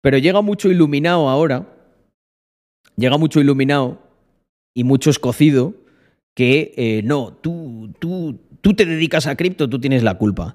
[0.01, 1.69] Pero llega mucho iluminado ahora,
[2.97, 4.01] llega mucho iluminado
[4.75, 5.75] y mucho escocido
[6.35, 10.55] que eh, no, tú, tú, tú te dedicas a cripto, tú tienes la culpa.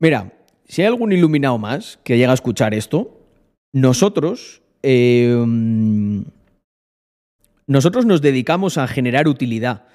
[0.00, 0.32] Mira,
[0.66, 3.20] si hay algún iluminado más que llega a escuchar esto,
[3.72, 5.44] nosotros, eh,
[7.66, 9.86] nosotros nos dedicamos a generar utilidad.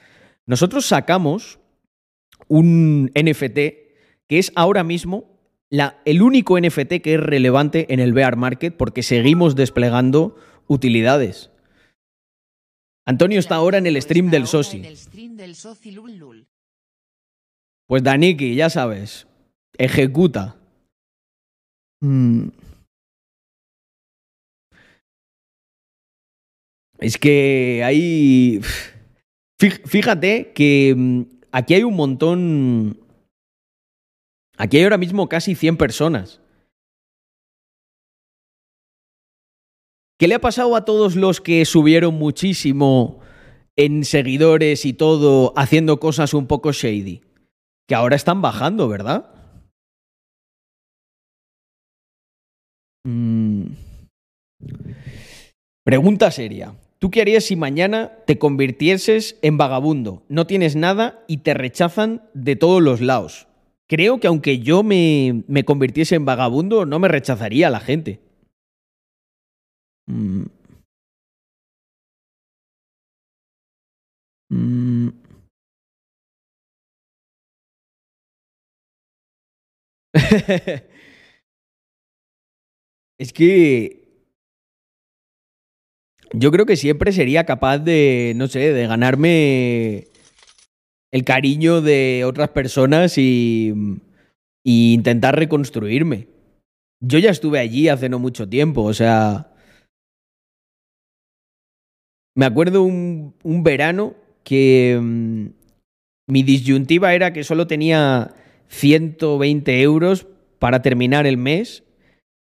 [0.46, 1.60] Nosotros sacamos
[2.48, 3.85] un NFT
[4.28, 5.26] que es ahora mismo
[5.70, 10.36] la- el único NFT que es relevante en el bear market porque seguimos desplegando
[10.68, 11.52] utilidades.
[13.08, 14.82] Antonio está ahora en el stream del Sosi.
[14.86, 15.56] El stream del
[16.18, 16.48] Lul.
[17.88, 19.28] Pues Daniki, ya sabes,
[19.78, 20.56] ejecuta.
[22.02, 22.48] Mm.
[27.00, 28.60] Es que hay...
[29.60, 33.00] Fí- Fíjate que mm, aquí hay un montón...
[34.58, 36.42] Aquí hay ahora mismo casi 100 personas.
[40.18, 43.20] ¿Qué le ha pasado a todos los que subieron muchísimo
[43.76, 47.22] en seguidores y todo haciendo cosas un poco shady?
[47.88, 49.30] Que ahora están bajando, ¿verdad?
[53.06, 53.74] Mm.
[55.84, 56.76] Pregunta seria.
[56.98, 60.24] ¿Tú qué harías si mañana te convirtieses en vagabundo?
[60.30, 63.48] No tienes nada y te rechazan de todos los lados.
[63.88, 68.20] Creo que aunque yo me, me convirtiese en vagabundo, no me rechazaría la gente.
[70.10, 70.46] Mm.
[74.52, 75.10] Mm.
[83.18, 84.06] es que
[86.34, 90.08] yo creo que siempre sería capaz de, no sé, de ganarme
[91.16, 93.74] el cariño de otras personas y,
[94.66, 96.28] intentar reconstruirme.
[97.00, 99.54] Yo ya estuve allí hace no mucho tiempo, o sea...
[102.36, 105.46] Me acuerdo un, un verano que mm,
[106.28, 108.34] mi disyuntiva era que solo tenía
[108.68, 110.28] 120 euros
[110.60, 111.86] para terminar el mes,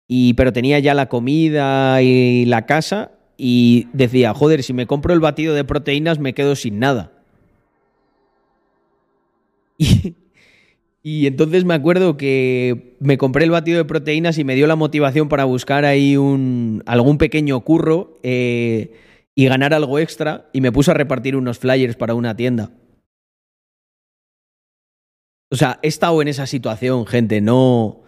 [0.08, 5.14] y, pero tenía ya la comida y la casa y decía, joder, si me compro
[5.14, 7.15] el batido de proteínas me quedo sin nada.
[11.08, 14.74] Y, entonces me acuerdo que me compré el batido de proteínas y me dio la
[14.74, 18.92] motivación para buscar ahí un, algún pequeño curro eh,
[19.32, 22.72] y ganar algo extra y me puse a repartir unos flyers para una tienda.
[25.52, 28.02] O sea, he estado en esa situación, gente, no,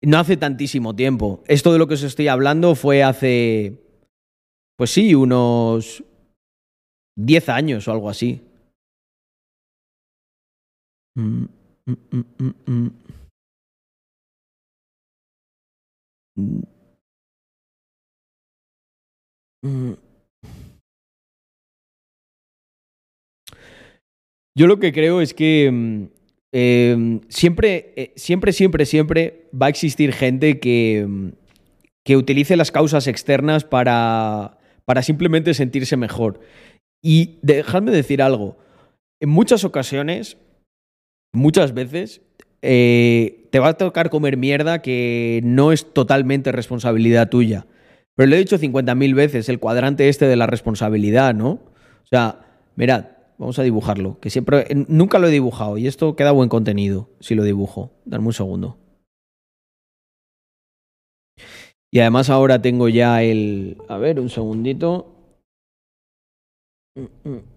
[0.00, 1.44] no hace tantísimo tiempo.
[1.46, 3.84] Esto de lo que os estoy hablando fue hace,
[4.76, 6.02] pues sí, unos
[7.14, 8.42] 10 años o algo así.
[11.14, 11.44] Mm,
[11.86, 12.90] mm,
[19.62, 19.94] mm.
[24.54, 26.08] Yo lo que creo es que
[26.52, 31.32] eh, siempre, eh, siempre, siempre, siempre va a existir gente que,
[32.04, 36.40] que utilice las causas externas para, para simplemente sentirse mejor.
[37.02, 38.58] Y dejadme decir algo.
[39.20, 40.36] En muchas ocasiones,
[41.32, 42.22] muchas veces,
[42.62, 47.66] eh, te va a tocar comer mierda que no es totalmente responsabilidad tuya.
[48.14, 51.50] Pero lo he dicho 50.000 veces, el cuadrante este de la responsabilidad, ¿no?
[51.50, 52.40] O sea,
[52.76, 53.06] mirad,
[53.38, 57.34] vamos a dibujarlo, que siempre, nunca lo he dibujado y esto queda buen contenido si
[57.34, 57.90] lo dibujo.
[58.04, 58.78] Dame un segundo.
[61.90, 63.76] Y además ahora tengo ya el...
[63.88, 65.14] A ver, un segundito.
[66.96, 67.51] Mm, mm.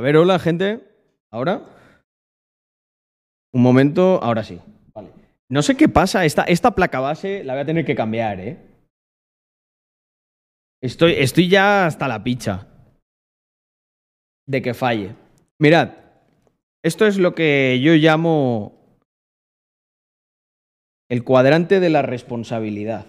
[0.00, 0.80] A ver, hola, gente.
[1.30, 1.60] ¿Ahora?
[3.52, 4.58] Un momento, ahora sí.
[4.94, 5.10] Vale.
[5.50, 8.56] No sé qué pasa, esta, placa base la voy a tener que cambiar, ¿eh?
[10.82, 12.66] Estoy, estoy ya hasta la picha
[14.46, 15.16] de que falle.
[15.58, 15.90] Mirad,
[16.82, 18.96] esto es lo que yo llamo
[21.10, 23.04] el cuadrante de la responsabilidad.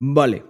[0.00, 0.44] Vale.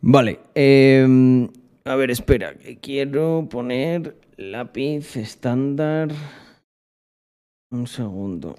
[0.00, 0.40] Vale.
[0.54, 1.48] em,
[1.84, 6.10] a ver, espera, que quiero poner lápiz estándar.
[7.70, 8.54] Un segundo.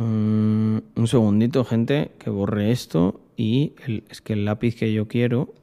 [0.00, 3.20] Mm, un segundito, gente, que borre esto.
[3.36, 5.54] Y el- es que el lápiz que yo quiero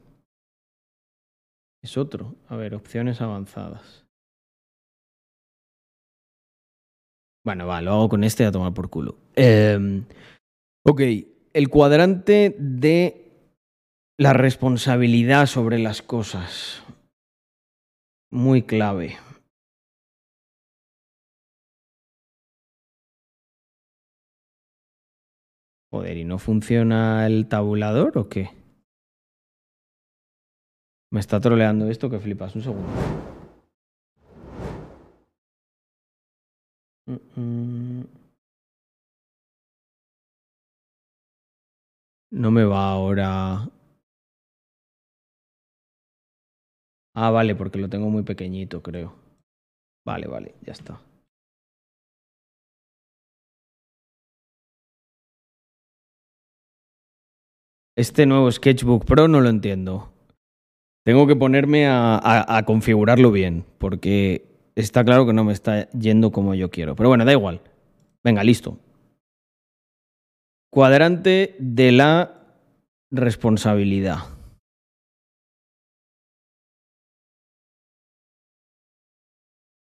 [1.82, 2.34] es otro.
[2.48, 4.04] A ver, opciones avanzadas.
[7.44, 9.16] Bueno, va, lo hago con este a tomar por culo.
[9.36, 10.04] Em,
[10.84, 11.00] ok,
[11.52, 13.22] el cuadrante de
[14.18, 16.82] la responsabilidad sobre las cosas.
[18.32, 19.16] Muy clave.
[25.96, 28.50] Joder, ¿y no funciona el tabulador o qué?
[31.10, 32.54] Me está troleando esto que flipas.
[32.54, 32.88] Un segundo.
[37.08, 38.04] Mm, mm.
[42.32, 43.70] No me va ahora.
[47.14, 49.14] Ah, vale, porque lo tengo muy pequeñito, creo.
[50.04, 51.00] Vale, vale, ya está.
[57.96, 60.12] Este nuevo Sketchbook Pro no lo entiendo.
[61.02, 66.54] Tengo que ponerme a, configurarlo bien, porque está claro que no me está yendo como
[66.54, 66.94] yo quiero.
[66.94, 67.62] Pero bueno, da igual.
[68.22, 68.78] Venga, listo.
[70.70, 72.42] Cuadrante de la
[73.10, 74.18] responsabilidad.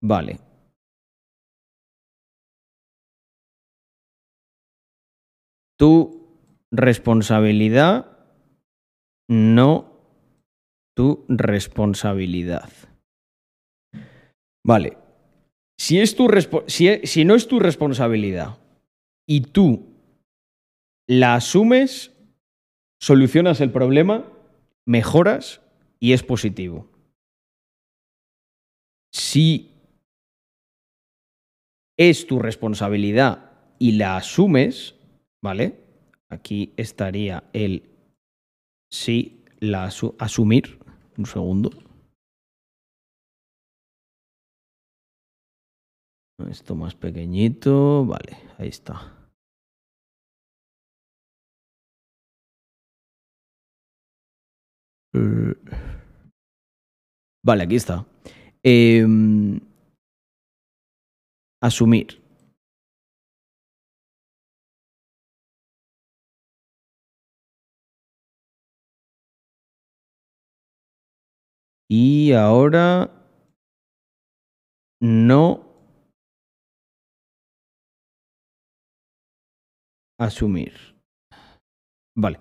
[0.00, 0.40] Vale.
[5.76, 6.21] Tu
[6.72, 8.18] responsabilidad,
[9.28, 9.92] no
[10.96, 12.70] tu responsabilidad.
[14.66, 14.96] Vale.
[15.78, 16.28] Si, es tu
[16.66, 18.58] si, e- si no es tu responsabilidad
[19.28, 19.92] y tú
[21.08, 22.12] la asumes,
[23.00, 24.32] solucionas el problema,
[24.86, 25.60] mejoras
[26.00, 26.88] y es positivo.
[29.12, 29.72] Si
[31.98, 34.94] es tu responsabilidad y la asumes,
[35.42, 35.81] ¿vale?
[36.32, 37.90] Aquí estaría el
[38.90, 40.78] sí, la asu- asumir.
[41.18, 41.70] Un segundo.
[46.50, 48.06] Esto más pequeñito.
[48.06, 48.94] Vale, ahí está.
[55.14, 55.54] Eh,
[57.44, 58.06] Vale, aquí está.
[58.62, 59.60] Em,
[61.60, 62.21] asumir.
[71.94, 73.10] Y ahora
[75.02, 75.60] no
[80.18, 80.72] asumir.
[82.16, 82.38] Vale.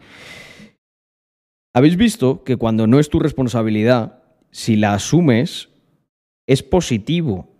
[1.75, 5.67] Habéis visto que cuando no es tu responsabilidad, si la asumes,
[6.47, 7.53] es positivo,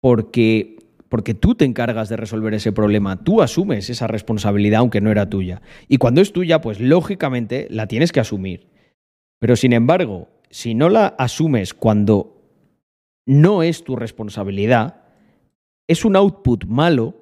[0.00, 0.78] porque,
[1.10, 5.28] porque tú te encargas de resolver ese problema, tú asumes esa responsabilidad aunque no era
[5.28, 5.60] tuya.
[5.88, 8.68] Y cuando es tuya, pues lógicamente la tienes que asumir.
[9.38, 12.42] Pero sin embargo, si no la asumes cuando
[13.26, 15.02] no es tu responsabilidad,
[15.86, 17.14] es un output malo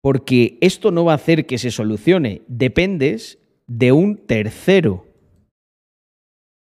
[0.00, 2.42] porque esto no va a hacer que se solucione.
[2.48, 5.06] Dependes de un tercero.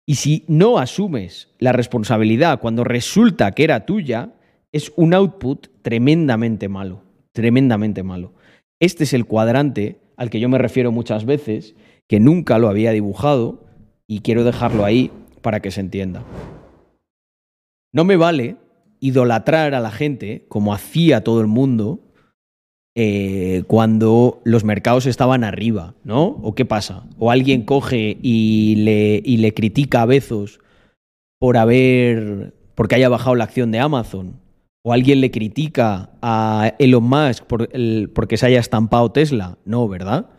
[0.06, 4.34] Y si no asumes la responsabilidad cuando resulta que era tuya,
[4.72, 8.34] es un output tremendamente malo, tremendamente malo.
[8.80, 11.74] Este es el cuadrante al que yo me refiero muchas veces,
[12.06, 13.64] que nunca lo había dibujado
[14.06, 15.10] y quiero dejarlo ahí
[15.44, 16.24] para que se entienda.
[17.92, 18.56] No me vale
[18.98, 22.00] idolatrar a la gente como hacía todo el mundo
[22.96, 26.24] eh, cuando los mercados estaban arriba, ¿no?
[26.42, 27.04] ¿O qué pasa?
[27.18, 30.60] O alguien coge y le, y le critica a Bezos
[31.38, 32.54] por haber.
[32.74, 34.40] porque haya bajado la acción de Amazon.
[34.82, 39.58] O alguien le critica a Elon Musk por el, porque se haya estampado Tesla.
[39.66, 40.30] No, ¿verdad?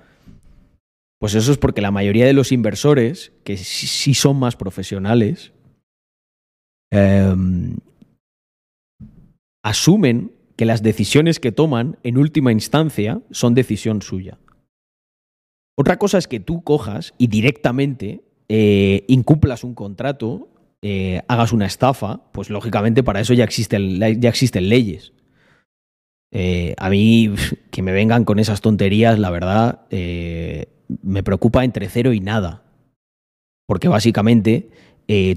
[1.26, 5.54] Pues eso es porque la mayoría de los inversores, que sí son más profesionales,
[6.94, 7.34] eh,
[9.64, 14.38] asumen que las decisiones que toman en última instancia son decisión suya.
[15.76, 20.50] Otra cosa es que tú cojas y directamente eh, incumplas un contrato,
[20.84, 25.12] eh, hagas una estafa, pues lógicamente para eso ya existen, ya existen leyes.
[26.32, 27.34] Eh, a mí
[27.72, 29.88] que me vengan con esas tonterías, la verdad,
[31.02, 32.64] me preocupa entre cero y nada.
[33.68, 34.70] Porque básicamente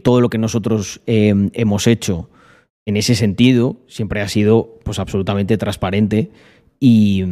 [0.03, 2.30] todo lo que nosotros hemos hecho
[2.88, 6.30] en ese sentido siempre ha sido pues absolutamente transparente
[6.80, 7.22] y,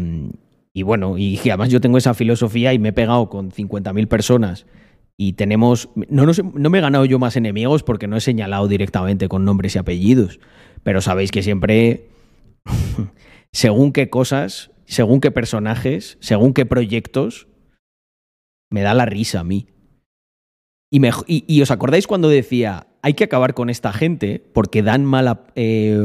[0.82, 4.66] bueno, y además yo tengo esa filosofía y me he pegado con 50.000 personas
[5.16, 9.28] y tenemos, no, no me he ganado yo más enemigos porque no he señalado directamente
[9.28, 10.40] con nombres y apellidos,
[10.82, 12.08] pero sabéis que siempre,
[13.52, 17.48] según qué cosas, según qué personajes, según qué proyectos,
[18.70, 19.68] me da la risa a mí.
[20.90, 25.46] Y, y, os acordáis cuando decía, hay que acabar con esta gente porque dan mala,
[25.54, 25.98] eh,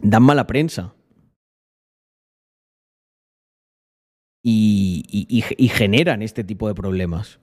[0.00, 0.94] dan mala prensa.
[4.42, 7.40] Y, generan este tipo de problemas.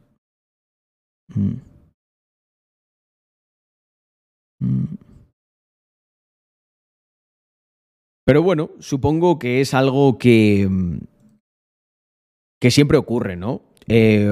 [1.29, 1.53] Mm.
[4.59, 4.97] Mm.
[8.25, 10.69] Pero bueno, supongo que es algo que,
[12.61, 13.61] que siempre ocurre, ¿no?
[13.87, 14.31] Eh,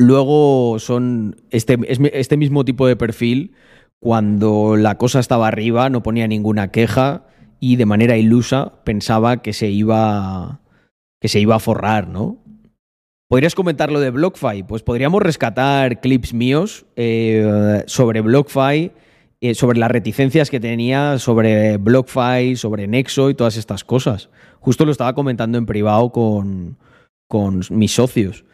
[0.00, 1.78] Luego son este,
[2.18, 3.52] este mismo tipo de perfil,
[3.98, 7.26] cuando la cosa estaba arriba, no ponía ninguna queja
[7.60, 10.62] y de manera ilusa pensaba que se iba,
[11.20, 12.38] que se iba a forrar, ¿no?
[13.28, 14.62] ¿Podrías comentar lo de BlockFi?
[14.62, 18.92] Pues podríamos rescatar clips míos eh, sobre BlockFi,
[19.42, 24.30] eh, sobre las reticencias que tenía sobre BlockFi, sobre Nexo y todas estas cosas.
[24.60, 26.76] Justo lo estaba comentando en privado con,
[27.28, 28.44] con mis socios.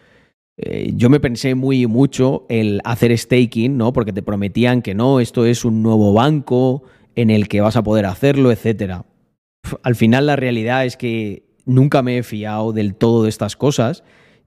[0.59, 3.92] Eh, yo me pensé muy mucho el hacer staking, ¿no?
[3.92, 6.84] Porque te prometían que no, esto es un nuevo banco
[7.14, 9.04] en el que vas a poder hacerlo, etcétera.
[9.82, 14.04] Al final la realidad es que nunca me he fiado del todo de estas cosas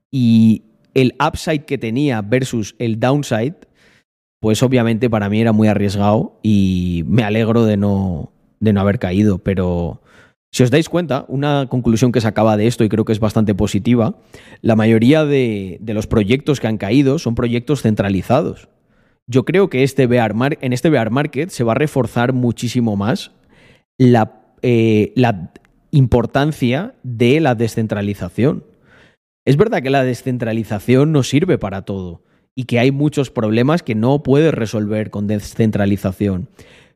[0.10, 3.56] y el upside que tenía versus el downside,
[4.40, 8.98] pues obviamente para mí era muy arriesgado y me alegro de no, de no haber
[8.98, 10.02] caído, pero
[10.52, 13.20] si os dais cuenta, una conclusión que se acaba de esto y creo que es
[13.20, 14.16] bastante positiva,
[14.62, 18.70] la mayoría de, los proyectos que han caído son proyectos centralizados.
[19.28, 23.32] Yo creo que este en este bear market se va a reforzar muchísimo más
[24.00, 25.54] la, eh, la
[25.92, 28.64] importancia de la descentralización.
[29.46, 32.24] Es verdad que la descentralización no sirve para todo
[32.56, 36.50] y que hay muchos problemas que no puedes resolver con descentralización.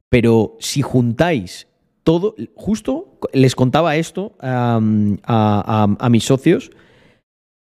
[0.09, 1.67] Pero si juntáis
[2.03, 4.79] todo, justo les contaba esto a,
[6.09, 6.71] mis socios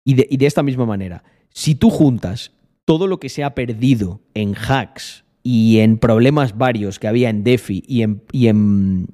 [0.05, 1.23] y de, esta misma manera.
[1.51, 2.53] Si tú juntas
[2.85, 7.45] todo lo que se ha perdido en hacks y en problemas varios que había en
[7.45, 9.07] DeFi y en, y en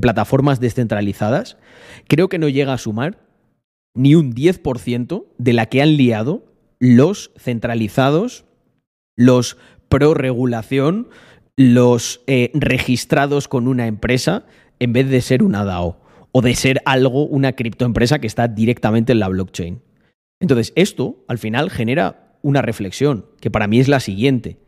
[0.00, 1.56] plataformas descentralizadas,
[2.08, 3.26] creo que no llega a sumar
[3.94, 6.44] ni un 10% de la que han liado
[6.78, 8.44] los centralizados,
[9.16, 9.56] los
[9.88, 11.08] pro regulación,
[11.56, 14.46] los eh, registrados con una empresa
[14.78, 15.98] en vez de ser una DAO
[16.32, 19.80] o de ser algo, una criptoempresa que está directamente en la blockchain.
[20.40, 24.58] Entonces, esto al final genera una reflexión, que para mí es la siguiente.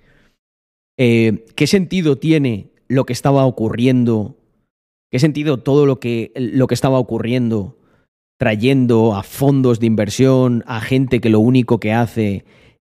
[0.99, 4.39] Eh, ¿Qué sentido tiene lo que estaba ocurriendo?
[5.13, 7.79] ¿Qué sentido todo lo que, lo que estaba ocurriendo
[8.39, 12.45] trayendo a fondos de inversión, a gente que lo único que hace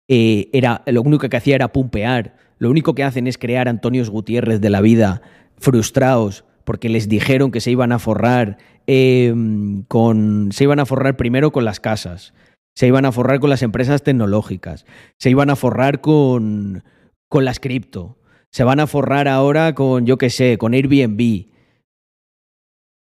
[0.09, 4.09] eh, era, lo único que hacía era pumpear, lo único que hacen es crear Antonios
[4.09, 5.21] Gutiérrez de la vida
[5.59, 8.57] frustrados porque les dijeron que se iban a forrar
[8.87, 10.53] em, con.
[10.53, 12.35] se iban a forrar primero con las casas,
[12.77, 14.87] se iban a forrar con las empresas tecnológicas,
[15.19, 16.85] se iban a forrar con,
[17.29, 18.17] con las cripto,
[18.53, 21.49] se van a forrar ahora con, yo qué sé, con Airbnb.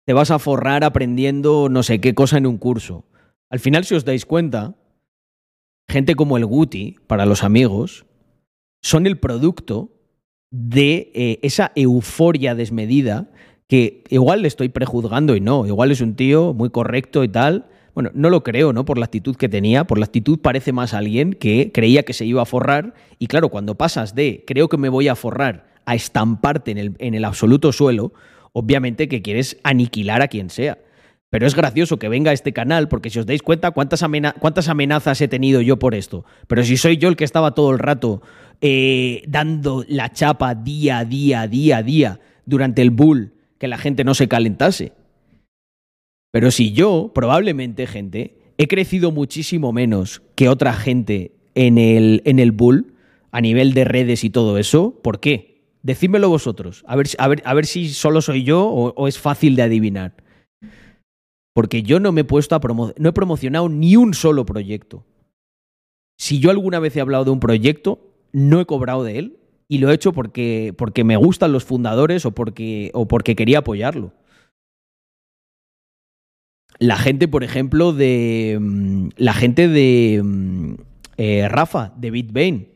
[0.04, 3.06] Te vas a forrar aprendiendo no sé qué cosa en un curso.
[3.48, 4.74] Al final, si os dais cuenta,
[5.88, 8.05] gente como el Guti, para los amigos,
[8.86, 9.90] son el producto
[10.52, 13.28] de eh, esa euforia desmedida
[13.66, 17.66] que igual le estoy prejuzgando y no, igual es un tío muy correcto y tal.
[17.96, 18.84] Bueno, no lo creo, ¿no?
[18.84, 22.26] Por la actitud que tenía, por la actitud parece más alguien que creía que se
[22.26, 25.96] iba a forrar y claro, cuando pasas de creo que me voy a forrar a
[25.96, 28.12] estamparte en el, en el absoluto suelo,
[28.52, 30.78] obviamente que quieres aniquilar a quien sea.
[31.28, 34.04] Pero es gracioso que venga a este canal, porque si os dais cuenta, ¿cuántas,
[34.38, 36.24] ¿cuántas, amenazas he tenido yo por esto?
[36.46, 38.22] Pero si soy yo el que estaba todo el rato
[38.60, 43.78] eh, dando la chapa día a día, día a día, durante el bull, que la
[43.78, 44.92] gente no se calentase.
[46.32, 52.38] Pero si yo, probablemente, gente, he crecido muchísimo menos que otra gente en el, en
[52.38, 52.94] el bull,
[53.30, 55.56] a nivel de redes y todo eso, ¿por qué?
[55.82, 59.56] Decídmelo vosotros, a ver, a ver, a ver si solo soy yo o, es fácil
[59.56, 60.14] de adivinar.
[61.54, 62.60] Porque yo no me he puesto a
[62.98, 65.04] no he promocionado ni un solo proyecto.
[66.18, 68.05] Si yo alguna vez he hablado de un proyecto,
[68.36, 72.26] no he cobrado de él y lo he hecho porque, porque me gustan los fundadores
[72.26, 74.12] o porque, o porque quería apoyarlo.
[76.78, 78.58] La gente, por ejemplo, de.
[78.60, 80.20] Mm, la gente de.
[80.22, 80.74] Mm,
[81.16, 82.68] eh, Rafa, de BitBane,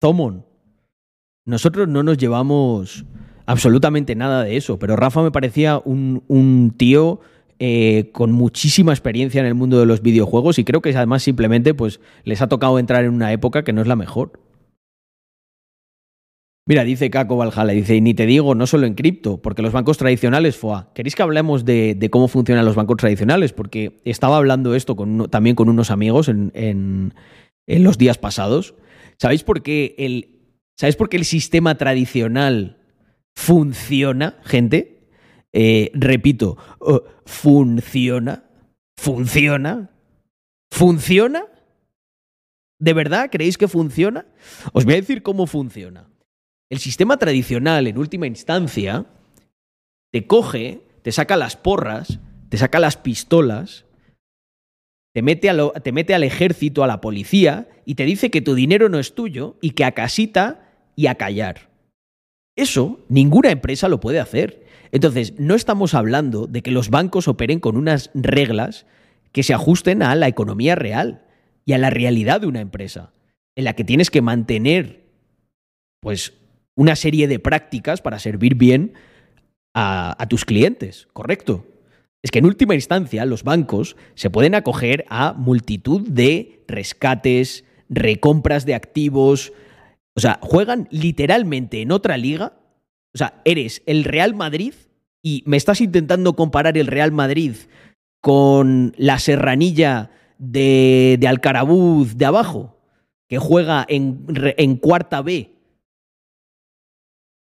[0.00, 0.46] Thomon.
[1.44, 3.04] Nosotros no nos llevamos
[3.44, 7.20] absolutamente nada de eso, pero Rafa me parecía un, un tío
[7.58, 11.74] eh, con muchísima experiencia en el mundo de los videojuegos y creo que además simplemente
[11.74, 14.45] pues les ha tocado entrar en una época que no es la mejor.
[16.68, 19.98] Mira, dice Caco Valhalla, dice, ni te digo, no solo en cripto, porque los bancos
[19.98, 20.92] tradicionales, FOA.
[20.94, 23.52] ¿Queréis que hablemos de, cómo funcionan los bancos tradicionales?
[23.52, 24.96] Porque estaba hablando esto
[25.30, 27.14] también con unos amigos en,
[27.68, 28.74] los días pasados.
[29.16, 32.78] ¿Sabéis por qué el, ¿sabéis por qué el sistema tradicional
[33.36, 35.08] funciona, gente?
[35.52, 36.56] Eh, repito,
[37.26, 38.42] funciona,
[38.98, 39.90] funciona,
[40.72, 41.44] funciona.
[42.80, 44.26] ¿De verdad creéis que funciona?
[44.72, 46.08] Os voy a decir cómo funciona.
[46.70, 49.06] El sistema tradicional, en última instancia,
[50.12, 53.84] te coge, te saca las porras, te saca las pistolas,
[55.14, 55.50] te mete,
[55.82, 59.14] te mete, al ejército, a la policía, y te dice que tu dinero no es
[59.14, 61.70] tuyo y que a casita y a callar.
[62.56, 64.66] Eso ninguna empresa lo puede hacer.
[64.90, 68.86] Entonces, no estamos hablando de que los bancos operen con unas reglas
[69.32, 71.22] que se ajusten a la economía real
[71.64, 73.12] y a la realidad de una empresa,
[73.56, 75.04] en la que tienes que mantener,
[76.00, 76.34] pues,
[76.76, 78.92] una serie de prácticas para servir bien
[79.74, 81.66] a, tus clientes, ¿correcto?
[82.22, 88.64] Es que en última instancia los bancos se pueden acoger a multitud de rescates, recompras
[88.64, 89.52] de activos,
[90.14, 92.54] o sea, juegan literalmente en otra liga.
[93.14, 94.72] O sea, eres el Real Madrid
[95.22, 97.52] y me estás intentando comparar el Real Madrid
[98.22, 102.78] con la serranilla de, de Alcarabuz de abajo,
[103.28, 104.24] que juega en,
[104.56, 105.55] en cuarta B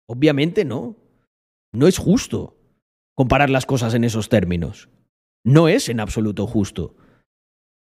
[0.09, 0.97] Obviamente no.
[1.73, 2.57] No es justo
[3.15, 4.89] comparar las cosas en esos términos.
[5.45, 6.97] No es en absoluto justo.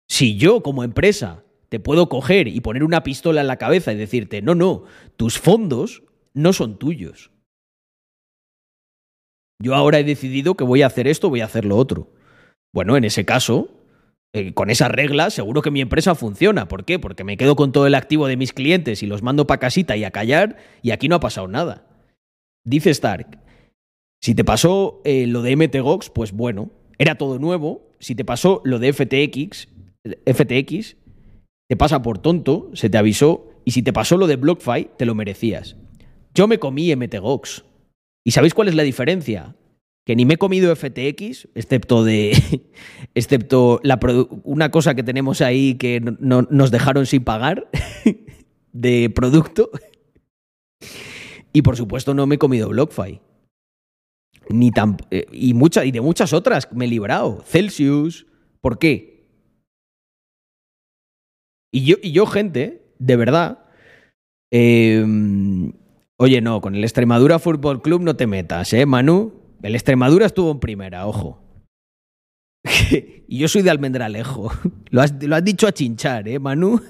[0.09, 3.95] Si yo como empresa te puedo coger y poner una pistola en la cabeza y
[3.95, 4.83] decirte, no, no,
[5.17, 6.03] tus fondos
[6.33, 7.31] no son tuyos.
[9.61, 12.11] Yo ahora he decidido que voy a hacer esto, voy a hacer lo otro.
[12.73, 13.69] Bueno, en ese caso,
[14.33, 16.67] eh, con esas reglas, seguro que mi empresa funciona.
[16.67, 16.97] ¿Por qué?
[16.97, 19.95] Porque me quedo con todo el activo de mis clientes y los mando para casita
[19.97, 21.88] y a callar y aquí no ha pasado nada.
[22.69, 23.39] Dice Stark,
[24.21, 27.95] si te pasó eh, lo de MTGOX, pues bueno, era todo nuevo.
[27.99, 29.69] Si te pasó lo de FTX,
[30.31, 30.95] FTX,
[31.67, 33.47] te pasa por tonto, se te avisó.
[33.65, 35.77] Y si te pasó lo de BlockFi, te lo merecías.
[36.35, 37.65] Yo me comí MTGOX.
[38.23, 39.55] ¿Y sabéis cuál es la diferencia?
[40.05, 42.37] Que ni me he comido FTX, excepto de.
[43.15, 43.99] excepto la
[44.43, 47.67] una cosa que tenemos ahí que no, nos dejaron sin pagar
[48.73, 49.71] de producto.
[51.53, 53.19] Y por supuesto no me he comido BlockFi.
[54.49, 57.41] Ni tan, eh, y, y de muchas otras me he librado.
[57.45, 58.25] Celsius.
[58.61, 59.27] ¿Por qué?
[61.71, 63.65] Y yo, y yo gente, de verdad.
[64.51, 65.05] eh,
[66.17, 69.33] oye, no, con el Extremadura Fútbol Club no te metas, ¿eh, Manu?
[69.61, 71.41] El Extremadura estuvo en primera, ojo.
[73.27, 74.51] y yo soy de Almendralejo.
[74.89, 76.81] Lo has, lo has dicho a chinchar, ¿eh, Manu?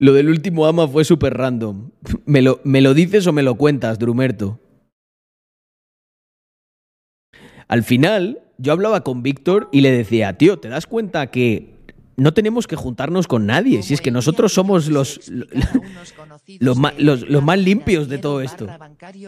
[0.00, 1.90] Lo del último ama fue súper random.
[2.24, 4.60] ¿Me lo, ¿Me lo dices o me lo cuentas, Drumerto?
[7.66, 11.76] Al final, yo hablaba con Víctor y le decía, tío, ¿te das cuenta que
[12.16, 13.82] no tenemos que juntarnos con nadie?
[13.82, 15.28] Si es que nosotros somos los,
[16.60, 18.66] los, ma- los- los más limpios de todo esto.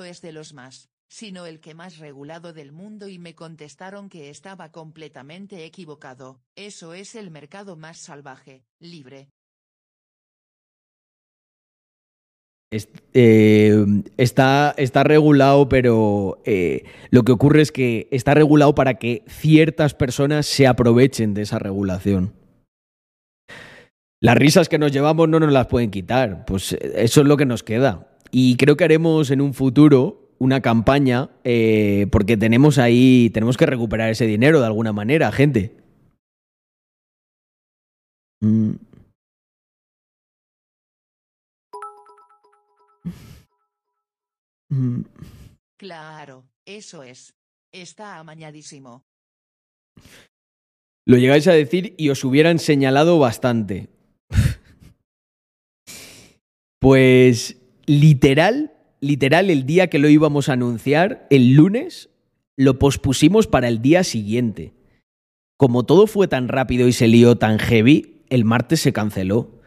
[0.04, 4.30] es de los más, sino el que más regulado del mundo y me contestaron que
[4.30, 6.40] estaba completamente equivocado.
[6.56, 9.28] Eso es el mercado más salvaje, libre.
[12.72, 13.84] Eh,
[14.16, 19.94] está, está regulado, pero eh, lo que ocurre es que está regulado para que ciertas
[19.94, 22.32] personas se aprovechen de esa regulación.
[24.22, 27.36] Las risas que nos llevamos no nos las pueden quitar, pues eh, eso es lo
[27.36, 28.06] que nos queda.
[28.30, 31.28] Y creo que haremos en un futuro una campaña
[32.10, 35.76] porque tenemos ahí, tenemos que recuperar ese dinero de alguna manera, gente.
[38.40, 38.70] Mm.
[44.70, 45.02] Mm.
[45.78, 47.34] Claro, eso es.
[47.72, 49.04] Está amañadísimo.
[51.06, 53.88] Lo llegáis a decir y os hubieran señalado bastante.
[56.80, 57.56] pues
[57.86, 62.10] literal, literal, el día que lo íbamos a anunciar, el lunes,
[62.56, 64.74] lo pospusimos para el día siguiente.
[65.56, 69.60] Como todo fue tan rápido y se lió tan heavy, el martes se canceló.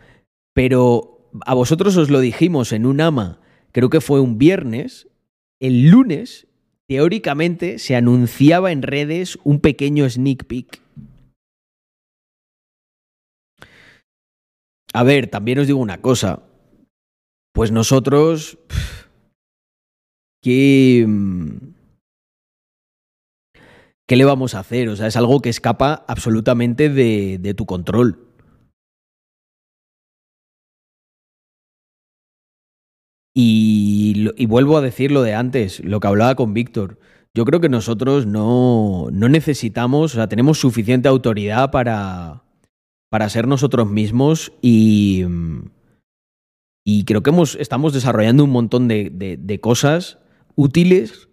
[0.53, 3.41] Pero a vosotros os lo dijimos en un ama,
[3.73, 5.09] creo que fue un viernes,
[5.59, 6.47] el lunes,
[6.87, 10.81] teóricamente, se anunciaba en redes un pequeño sneak peek.
[14.93, 16.43] A ver, también os digo una cosa.
[17.51, 18.59] Pues nosotros.
[20.41, 21.07] ¿Qué.
[24.07, 24.89] ¿Qué le vamos a hacer?
[24.89, 28.32] O sea, es algo que escapa absolutamente de, de tu control.
[33.35, 36.99] Y, vuelvo a decir lo de antes, lo que hablaba con Víctor.
[37.33, 42.43] Yo creo que nosotros no, no necesitamos, o sea, tenemos suficiente autoridad para,
[43.09, 45.23] para ser nosotros mismos y,
[46.85, 50.19] y creo que hemos, estamos desarrollando un montón de, de- de cosas
[50.55, 51.27] útiles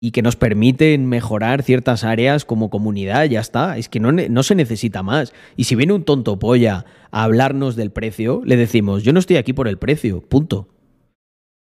[0.00, 3.78] y que nos permiten mejorar ciertas áreas como comunidad, ya está.
[3.78, 5.32] Es que no, no se necesita más.
[5.56, 9.36] Y si viene un tonto polla a hablarnos del precio, le decimos, yo no estoy
[9.36, 10.68] aquí por el precio, punto.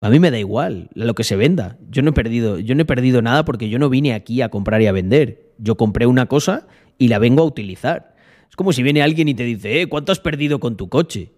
[0.00, 1.76] A mí me da igual lo que se venda.
[1.90, 4.48] Yo no he perdido, yo no he perdido nada porque yo no vine aquí a
[4.48, 5.52] comprar y a vender.
[5.58, 6.68] Yo compré una cosa
[6.98, 8.14] y la vengo a utilizar.
[8.48, 11.32] Es como si viene alguien y te dice, eh, ¿cuánto has perdido con tu coche?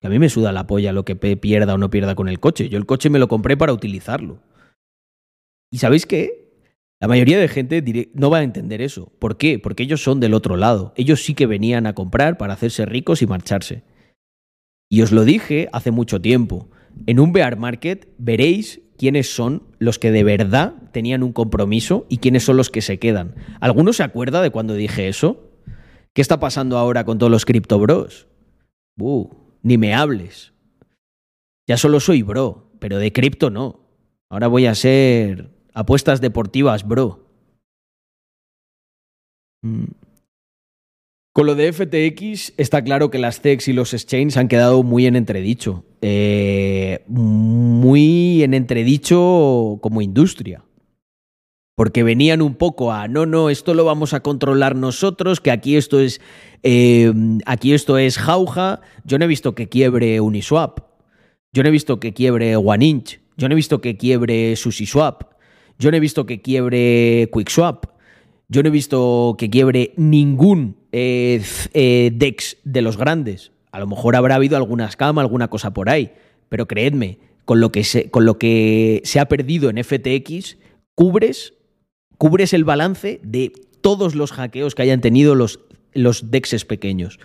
[0.00, 2.40] Que a mí me suda la polla lo que pierda o no pierda con el
[2.40, 2.68] coche.
[2.68, 4.38] Yo el coche me lo compré para utilizarlo.
[5.70, 6.46] ¿Y sabéis qué?
[7.00, 7.82] La mayoría de gente
[8.14, 9.12] no va a entender eso.
[9.18, 9.58] ¿Por qué?
[9.58, 10.92] Porque ellos son del otro lado.
[10.96, 13.82] Ellos sí que venían a comprar para hacerse ricos y marcharse.
[14.90, 16.70] Y os lo dije hace mucho tiempo.
[17.04, 22.18] En un bear market veréis quiénes son los que de verdad tenían un compromiso y
[22.18, 23.34] quiénes son los que se quedan.
[23.60, 25.50] ¿Alguno se acuerda de cuando dije eso?
[26.14, 28.26] ¿Qué está pasando ahora con todos los cripto bros?
[28.98, 29.28] Uh,
[29.62, 30.54] ni me hables.
[31.68, 33.80] Ya solo soy bro, pero de cripto no.
[34.30, 37.28] Ahora voy a ser apuestas deportivas, bro.
[39.62, 40.05] Mm.
[41.36, 45.04] Con lo de FTX está claro que las CEX y los exchanges han quedado muy
[45.04, 45.84] en entredicho.
[46.00, 50.64] Eh, muy en entredicho como industria.
[51.74, 55.76] Porque venían un poco a, no, no, esto lo vamos a controlar nosotros, que aquí
[55.76, 56.22] esto es,
[56.62, 57.12] eh,
[57.44, 58.80] aquí esto es jauja.
[59.04, 60.86] Yo no he visto que quiebre Uniswap.
[61.52, 63.20] Yo no he visto que quiebre OneInch.
[63.36, 65.24] Yo no he visto que quiebre SushiSwap.
[65.78, 67.84] Yo no he visto que quiebre QuickSwap.
[68.48, 71.42] Yo no he visto que quiebre ningún eh,
[71.74, 73.52] eh, DEX de los grandes.
[73.70, 76.14] A lo mejor habrá habido alguna scam, alguna cosa por ahí.
[76.48, 80.56] Pero creedme, con lo que se, con lo que se ha perdido en FTX,
[80.94, 81.52] cubres,
[82.16, 85.60] cubres el balance de todos los hackeos que hayan tenido los,
[85.92, 87.18] los DEXs pequeños.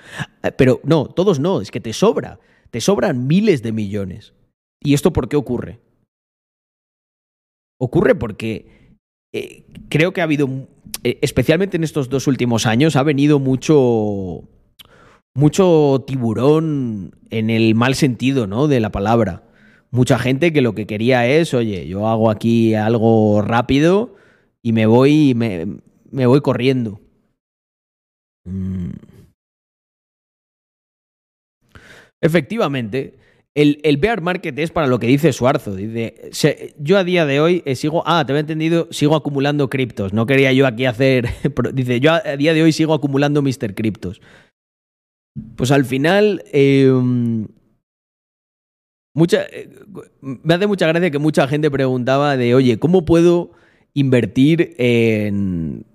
[0.44, 2.42] Eh, Pero no, todos no, es que te sobra.
[2.72, 4.34] Te sobran miles de millones.
[4.82, 5.80] ¿Y esto por qué ocurre?
[7.80, 8.81] Ocurre porque
[9.34, 10.50] eh, creo que ha habido,
[11.04, 14.44] eh, especialmente en estos dos últimos años, ha venido mucho,
[15.34, 18.68] mucho tiburón en el mal sentido, ¿no?
[18.68, 19.44] De la palabra.
[19.90, 24.16] Mucha gente que lo que quería es, oye, yo hago aquí algo rápido
[24.62, 25.68] y me voy, me,
[26.12, 27.02] me voy corriendo.
[28.46, 28.92] Mm.
[32.22, 33.16] Efectivamente,
[33.54, 35.76] el, bear market es para lo que dice Suarzo.
[35.76, 40.14] Dice, yo a día de hoy eh, sigo, ah, te había entendido, sigo acumulando criptos.
[40.14, 41.28] No quería yo aquí hacer,
[41.74, 43.76] dice, yo a, día de hoy sigo acumulando Mr.
[43.76, 44.22] Criptos.
[45.56, 46.44] Pues al final,
[49.14, 49.70] mucha, eh,
[50.22, 53.52] me hace mucha gracia que mucha gente preguntaba de, oye, ¿cómo puedo
[53.94, 55.86] invertir en...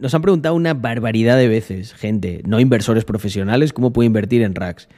[0.00, 4.56] Nos han preguntado una barbaridad de veces, gente, no inversores profesionales, ¿cómo puedo invertir en
[4.56, 4.88] racks?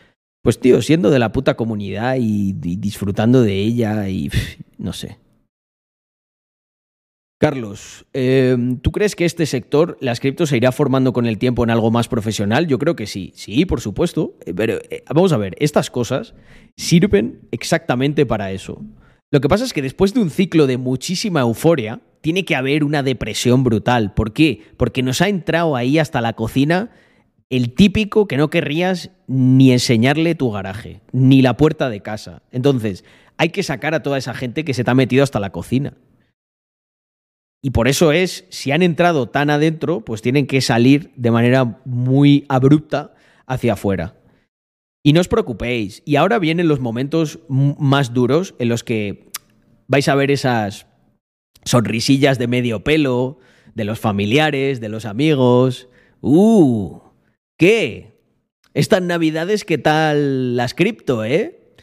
[0.43, 4.30] Pues tío, siendo de la puta comunidad y, disfrutando de ella y
[4.78, 5.18] no sé.
[7.41, 11.62] Carlos, eh, ¿tú crees que este sector, las criptos, se irá formando con el tiempo
[11.62, 12.66] en algo más profesional?
[12.66, 14.34] Yo creo que sí, sí, por supuesto.
[14.57, 16.34] Pero eh, vamos a ver, estas cosas
[16.76, 18.82] sirven exactamente para eso.
[19.30, 22.84] Lo que pasa es que después de un ciclo de muchísima euforia, tiene que haber
[22.84, 24.14] una depresión brutal.
[24.14, 24.62] ¿Por qué?
[24.76, 26.91] Porque nos ha entrado ahí hasta la cocina
[27.51, 32.42] el típico que no querrías ni enseñarle tu garaje, ni la puerta de casa.
[32.51, 33.05] Entonces,
[33.38, 35.94] hay que sacar a toda esa gente que se te ha metido hasta la cocina.
[37.62, 41.80] Y por eso es, si han entrado tan adentro, pues tienen que salir de manera
[41.84, 43.14] muy abrupta
[43.46, 44.14] hacia afuera.
[45.03, 46.03] Y no os preocupéis.
[46.05, 49.30] Y ahora vienen los momentos más duros en los que
[49.86, 50.86] vais a ver esas
[51.64, 53.38] sonrisillas de medio pelo,
[53.74, 55.88] de los familiares, de los amigos.
[56.20, 57.07] ¡Uh!
[57.59, 58.16] ¿Qué?
[58.72, 61.74] Estas navidades, ¿qué tal las cripto, eh?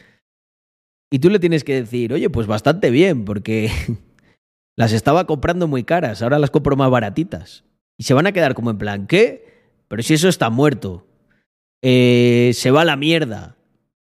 [1.12, 3.70] Y tú le tienes que decir, oye, pues bastante bien, porque
[4.76, 7.64] las estaba comprando muy caras, ahora las compro más baratitas.
[7.98, 9.44] Y se van a quedar como en plan, ¿qué?
[9.88, 11.06] Pero si eso está muerto.
[11.82, 13.58] Eh, se va a la mierda.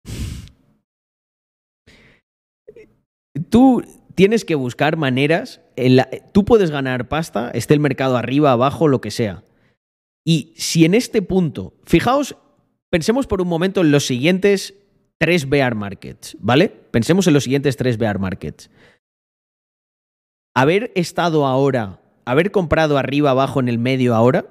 [3.50, 3.82] Tú
[4.14, 5.62] tienes que buscar maneras.
[6.32, 9.42] Tú puedes ganar pasta, esté el mercado arriba, abajo, lo que sea.
[10.28, 12.36] Y si en este punto, fijaos,
[12.90, 14.74] pensemos por un momento en los siguientes
[15.18, 16.68] tres bear markets, ¿vale?
[16.68, 18.68] Pensemos en los siguientes tres bear markets.
[20.52, 24.46] Haber estado ahora, haber comprado arriba, abajo, en el medio ahora,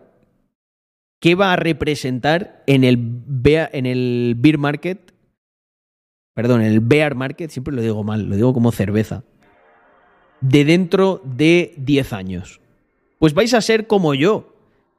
[1.19, 3.69] ¿qué va a representar en el, bear,
[4.57, 5.13] market?
[6.33, 9.25] Perdón, en el bear market, siempre lo digo mal, lo digo como cerveza.
[10.39, 12.61] De dentro de 10 años.
[13.19, 14.54] Pues vais a ser como yo,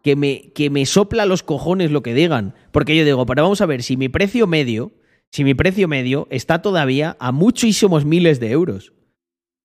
[0.06, 2.54] que me, que me sopla los cojones lo que digan.
[2.70, 4.92] Porque yo digo, pero vamos a ver, si mi precio medio,
[5.32, 8.92] si mi precio medio está todavía a muchísimos miles de euros.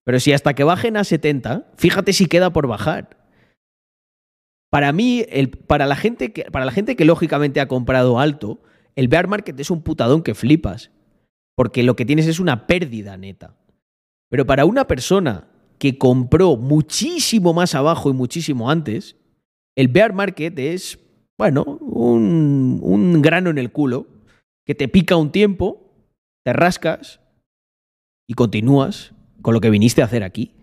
[0.04, 3.20] Pero si hasta que bajen a 70, fíjate si queda por bajar.
[4.72, 8.64] Para mí, el, para, la gente que, para la gente que lógicamente ha comprado alto,
[8.96, 10.90] el bear market es un putadón que flipas.
[11.56, 13.60] Porque lo que tienes es una pérdida neta.
[14.28, 19.18] Pero para una persona que compró muchísimo más abajo y muchísimo antes,
[19.76, 21.00] el bear market es,
[21.38, 24.08] bueno, un, grano en el culo
[24.66, 25.82] que te pica un tiempo,
[26.44, 27.20] te rascas
[28.28, 30.54] y continúas con lo que viniste a hacer aquí.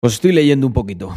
[0.00, 1.14] Pues estoy leyendo un poquito.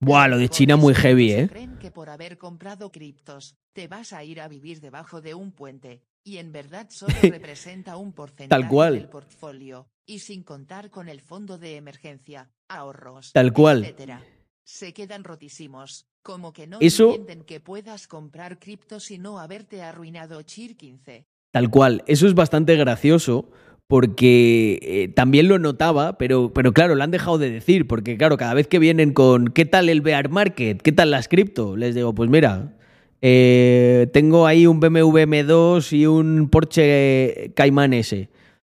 [0.00, 1.48] Buah, lo de China muy heavy, ¿eh?
[1.48, 5.50] Creen que por haber comprado criptos, te vas a ir a vivir debajo de un
[5.52, 8.94] puente, y en verdad solo representa un porcentaje Tal cual.
[8.94, 13.82] del portfolio, y sin contar con el fondo de emergencia, ahorros, Tal cual.
[13.82, 14.24] etcétera.
[14.64, 19.82] Se quedan rotísimos, como que no Eso- entienden que puedas comprar criptos y no haberte
[19.82, 21.24] arruinado Chir 15.
[21.52, 22.02] Tal cual.
[22.06, 23.50] Eso es bastante gracioso
[23.86, 28.36] porque eh, también lo notaba, pero, pero claro, lo han dejado de decir, porque claro,
[28.36, 30.82] cada vez que vienen con ¿qué tal el bear market?
[30.82, 31.74] ¿Qué tal las cripto?
[31.76, 32.76] Les digo, pues mira,
[33.22, 38.28] eh, tengo ahí un BMW M2 y un Porsche Cayman S.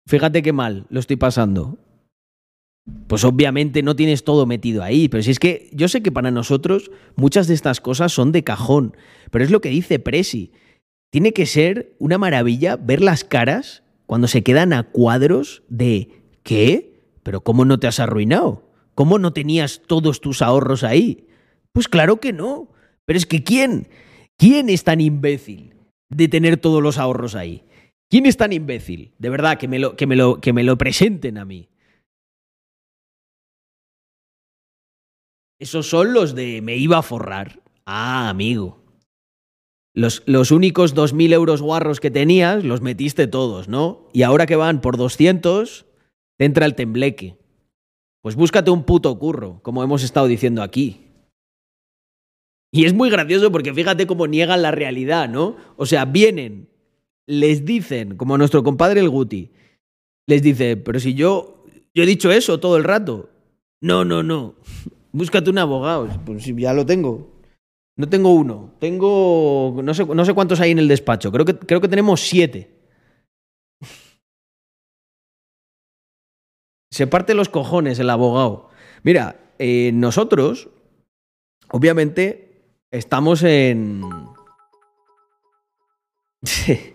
[0.06, 1.78] Fíjate qué mal lo estoy pasando.
[3.06, 6.30] Pues obviamente no tienes todo metido ahí, pero si es que yo sé que para
[6.30, 8.96] nosotros muchas de estas cosas son de cajón,
[9.30, 10.52] pero es lo que dice Presi.
[11.10, 17.02] Tiene que ser una maravilla ver las caras cuando se quedan a cuadros de ¿qué?
[17.22, 18.70] ¿Pero cómo no te has arruinado?
[18.94, 21.28] ¿Cómo no tenías todos tus ahorros ahí?
[21.72, 22.68] Pues claro que no.
[23.04, 23.88] Pero es que ¿quién?
[24.36, 25.74] ¿Quién es tan imbécil
[26.10, 27.64] de tener todos los ahorros ahí?
[28.10, 29.12] ¿Quién es tan imbécil?
[29.18, 31.68] De verdad, que me lo, que me lo, que me lo presenten a mí.
[35.58, 37.62] Esos son los de me iba a forrar.
[37.84, 38.84] Ah, amigo.
[39.94, 44.08] Los, los únicos 2.000 euros guarros que tenías los metiste todos, ¿no?
[44.12, 45.86] Y ahora que van por 200,
[46.36, 47.36] te entra el tembleque.
[48.22, 51.08] Pues búscate un puto curro, como hemos estado diciendo aquí.
[52.70, 55.56] Y es muy gracioso porque fíjate cómo niegan la realidad, ¿no?
[55.76, 56.68] O sea, vienen,
[57.26, 59.50] les dicen, como nuestro compadre el Guti,
[60.26, 63.30] les dice, pero si yo, yo he dicho eso todo el rato.
[63.80, 64.56] No, no, no.
[65.18, 66.08] Búscate un abogado.
[66.24, 67.28] Pues ya lo tengo.
[67.96, 68.76] No tengo uno.
[68.78, 69.80] Tengo.
[69.82, 71.32] No sé, no sé cuántos hay en el despacho.
[71.32, 72.70] Creo que, creo que tenemos siete.
[76.92, 78.70] Se parte los cojones el abogado.
[79.02, 80.68] Mira, eh, nosotros,
[81.70, 82.62] obviamente,
[82.92, 84.02] estamos en.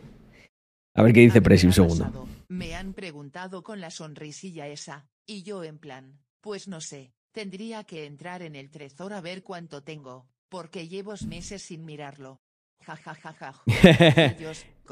[0.96, 2.28] A ver qué dice Presi, un segundo.
[2.48, 7.84] Me han preguntado con la sonrisilla esa, y yo en plan, pues no sé, tendría
[7.84, 12.40] que entrar en el trezor a ver cuánto tengo, porque llevo meses sin mirarlo.
[12.86, 13.64] Ja, ja, ja, ja.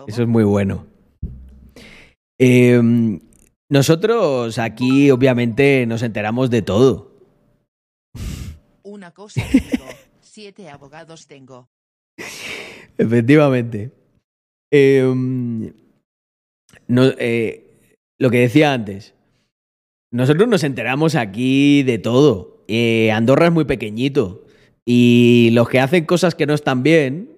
[0.07, 0.87] Eso es muy bueno.
[2.39, 2.81] Eh,
[3.69, 7.11] nosotros aquí, obviamente, nos enteramos de todo.
[8.83, 9.85] Una cosa digo,
[10.21, 11.69] siete abogados tengo.
[12.97, 13.91] Efectivamente.
[14.71, 15.03] Eh,
[16.87, 19.13] no, eh, lo que decía antes.
[20.11, 22.63] Nosotros nos enteramos aquí de todo.
[22.67, 24.45] Eh, Andorra es muy pequeñito.
[24.85, 27.37] Y los que hacen cosas que no están bien,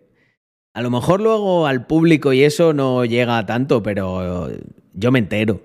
[0.73, 4.49] a lo mejor luego al público y eso no llega tanto, pero
[4.93, 5.61] yo me entero.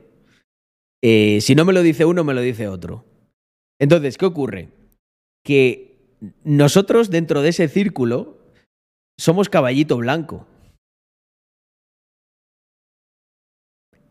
[1.02, 3.04] Eh, si no me lo dice uno, me lo dice otro.
[3.80, 4.68] Entonces, ¿qué ocurre?
[5.44, 5.96] Que
[6.44, 8.36] nosotros dentro de ese círculo
[9.16, 10.46] somos caballito blanco.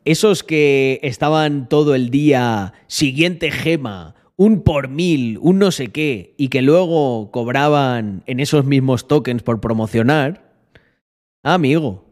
[0.07, 6.33] Esos que estaban todo el día siguiente gema, un por mil, un no sé qué,
[6.37, 10.55] y que luego cobraban en esos mismos tokens por promocionar,
[11.43, 12.05] ah, amigo,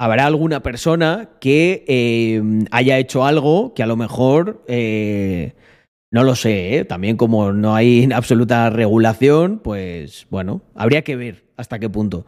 [0.00, 2.42] habrá alguna persona que eh,
[2.72, 5.54] haya hecho algo que a lo mejor, eh,
[6.10, 6.84] no lo sé, ¿eh?
[6.84, 12.26] también como no hay absoluta regulación, pues bueno, habría que ver hasta qué punto.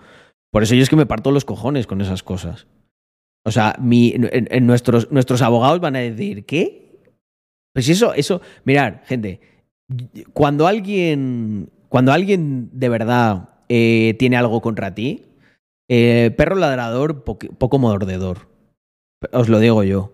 [0.52, 2.68] Por eso yo es que me parto los cojones con esas cosas.
[3.44, 7.00] O sea, mi, en, nuestros, nuestros abogados van a decir, ¿qué?
[7.72, 9.40] Pues eso, eso, mirar, gente,
[10.34, 15.24] cuando alguien, cuando alguien de verdad eh, tiene algo contra ti,
[15.88, 18.48] eh, perro ladrador, poco mordedor.
[19.32, 20.12] Os lo digo yo.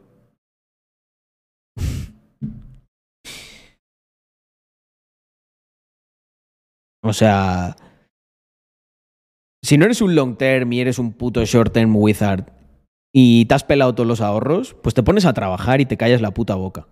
[7.03, 7.77] O sea,
[9.63, 12.56] si no eres un long term y eres un puto short term wizard
[13.19, 16.21] y te has pelado todos los ahorros, pues te pones a trabajar y te callas
[16.21, 16.87] la puta boca.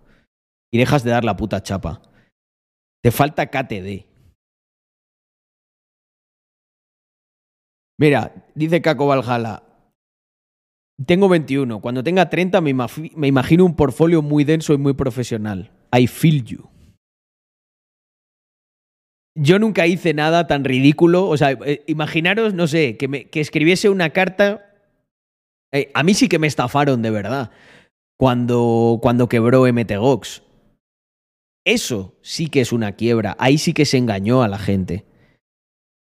[0.73, 2.01] Y dejas de dar la puta chapa.
[3.03, 4.07] Te falta KTD.
[7.99, 9.61] Mira, dice Caco Valhalla.
[11.05, 11.79] Tengo 21.
[11.79, 15.71] Cuando tenga 30 me, me imagino un portfolio muy denso y muy profesional.
[15.95, 16.69] I feel you.
[19.37, 21.27] Yo nunca hice nada tan ridículo.
[21.27, 24.64] O sea, eh, imaginaros, no sé, que, me- que escribiese una carta.
[25.75, 27.51] Eh, a mí sí que me estafaron de verdad.
[28.17, 30.41] Cuando, cuando quebró MTGOX.
[31.65, 33.35] Eso sí que es una quiebra.
[33.39, 35.05] Ahí sí que se engañó a la gente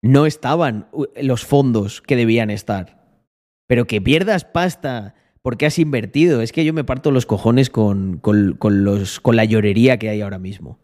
[0.05, 3.22] no estaban los fondos que debían estar.
[3.66, 6.43] Pero que pierdas pasta porque has invertido.
[6.43, 10.11] Es que yo me parto los cojones con, con, con los, con la llorería que
[10.11, 10.79] hay ahora mismo.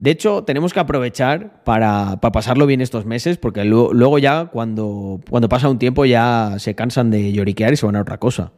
[0.00, 5.20] De hecho, tenemos que aprovechar para, para pasarlo bien estos meses, porque luego, ya, cuando,
[5.28, 8.52] cuando pasa un tiempo, ya se cansan de lloriquear y se van a otra cosa.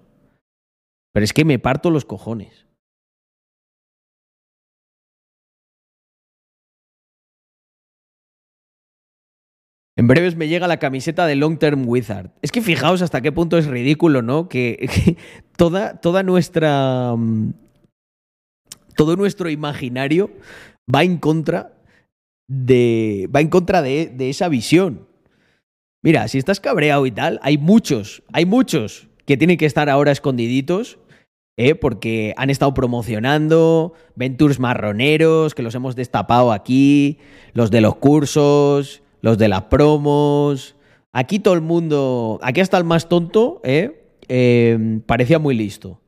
[1.12, 2.68] Pero es que me parto los cojones.
[9.96, 12.30] En breves me llega la camiseta de Long Term Wizard.
[12.40, 14.48] Es que fijaos hasta qué punto es ridículo, ¿no?
[14.48, 15.16] Que, que
[15.56, 17.14] toda, toda nuestra.
[17.16, 17.50] mm,
[18.96, 20.30] Todo nuestro imaginario
[20.92, 21.78] va en contra
[22.48, 23.28] de.
[23.34, 25.08] Va en contra de, esa visión.
[26.02, 30.12] Mira, si estás cabreado y tal, hay muchos, hay muchos que tienen que estar ahora
[30.12, 30.98] escondiditos.
[31.56, 31.74] ¿eh?
[31.74, 37.18] Porque han estado promocionando Ventures marroneros, que los hemos destapado aquí,
[37.52, 40.76] los de los cursos, los de las promos.
[41.12, 44.02] Aquí todo el mundo, aquí hasta el más tonto, ¿eh?
[44.28, 46.01] Eh, parecía muy listo.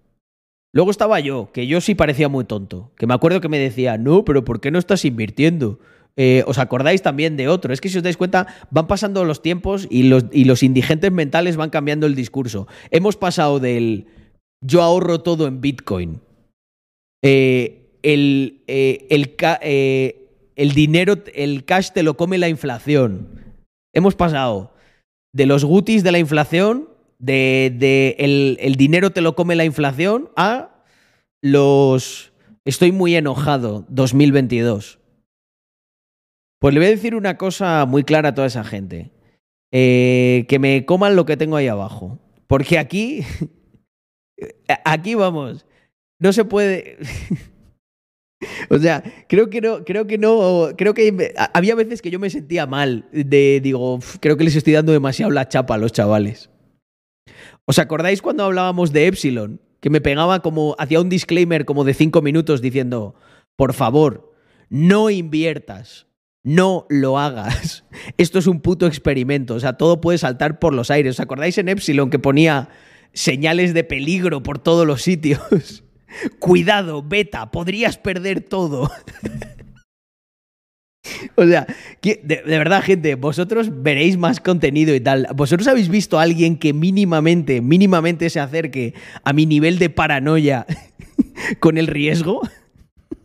[0.74, 2.90] Luego estaba yo, que yo sí parecía muy tonto.
[2.96, 5.78] Que me acuerdo que me decía, no, pero ¿por qué no estás invirtiendo?
[6.16, 7.72] Eh, ¿Os acordáis también de otro?
[7.72, 11.70] Es que si os dais cuenta, van pasando los tiempos y los, indigentes mentales van
[11.70, 12.66] cambiando el discurso.
[12.90, 14.08] Hemos pasado del
[14.64, 16.20] yo ahorro todo en Bitcoin.
[17.22, 23.28] Eh, el, eh, el dinero, el cash te lo come la inflación.
[23.92, 24.74] Hemos pasado
[25.32, 29.64] de los gutis de la inflación, de, de el, el dinero te lo come la
[29.64, 30.84] inflación, a
[31.42, 32.32] los
[32.64, 34.98] estoy muy enojado 2022.
[36.58, 39.12] Pues le voy a decir una cosa muy clara a toda esa gente.
[39.70, 42.18] Eh, que me coman lo que tengo ahí abajo.
[42.46, 43.22] Porque aquí,
[44.84, 45.66] aquí vamos,
[46.18, 46.96] no se puede...
[48.70, 52.30] o sea, creo que no, creo que no, creo que había veces que yo me
[52.30, 53.08] sentía mal.
[53.12, 56.48] De, digo, creo que les estoy dando demasiado la chapa a los chavales.
[57.66, 59.60] ¿Os acordáis cuando hablábamos de Epsilon?
[59.80, 63.14] Que me pegaba como, hacía un disclaimer como de cinco minutos diciendo,
[63.56, 64.32] por favor,
[64.68, 66.06] no inviertas
[66.44, 67.84] no lo hagas.
[68.18, 69.54] Esto es un puto experimento.
[69.54, 71.16] O sea, todo puede saltar por los aires.
[71.16, 72.68] ¿Os acordáis en Epsilon que ponía
[73.12, 75.82] señales de peligro por todos los sitios?
[76.38, 78.92] Cuidado, beta, podrías perder todo.
[81.36, 81.66] o sea,
[82.02, 85.28] de, verdad, gente, vosotros veréis más contenido y tal.
[85.34, 90.66] ¿Vosotros habéis visto a alguien que mínimamente, mínimamente se acerque a mi nivel de paranoia
[91.60, 92.40] con el riesgo?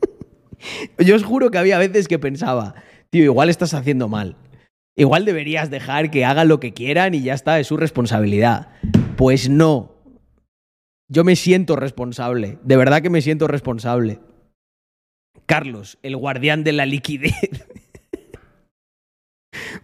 [0.99, 2.75] Yo os juro que había veces que pensaba,
[3.09, 4.35] tío, igual estás haciendo mal.
[4.95, 8.67] Igual deberías dejar que hagan lo que quieran y ya está, es su responsabilidad.
[9.15, 9.95] Pues no.
[11.07, 14.19] Yo me siento responsable, de verdad que me siento responsable.
[15.49, 17.33] Carlos, el guardián de la liquidez.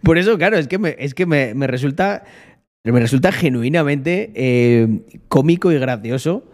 [0.04, 2.22] Por eso, claro, es que me, es que me, resulta,
[2.84, 6.48] me resulta genuinamente eh, cómico y gracioso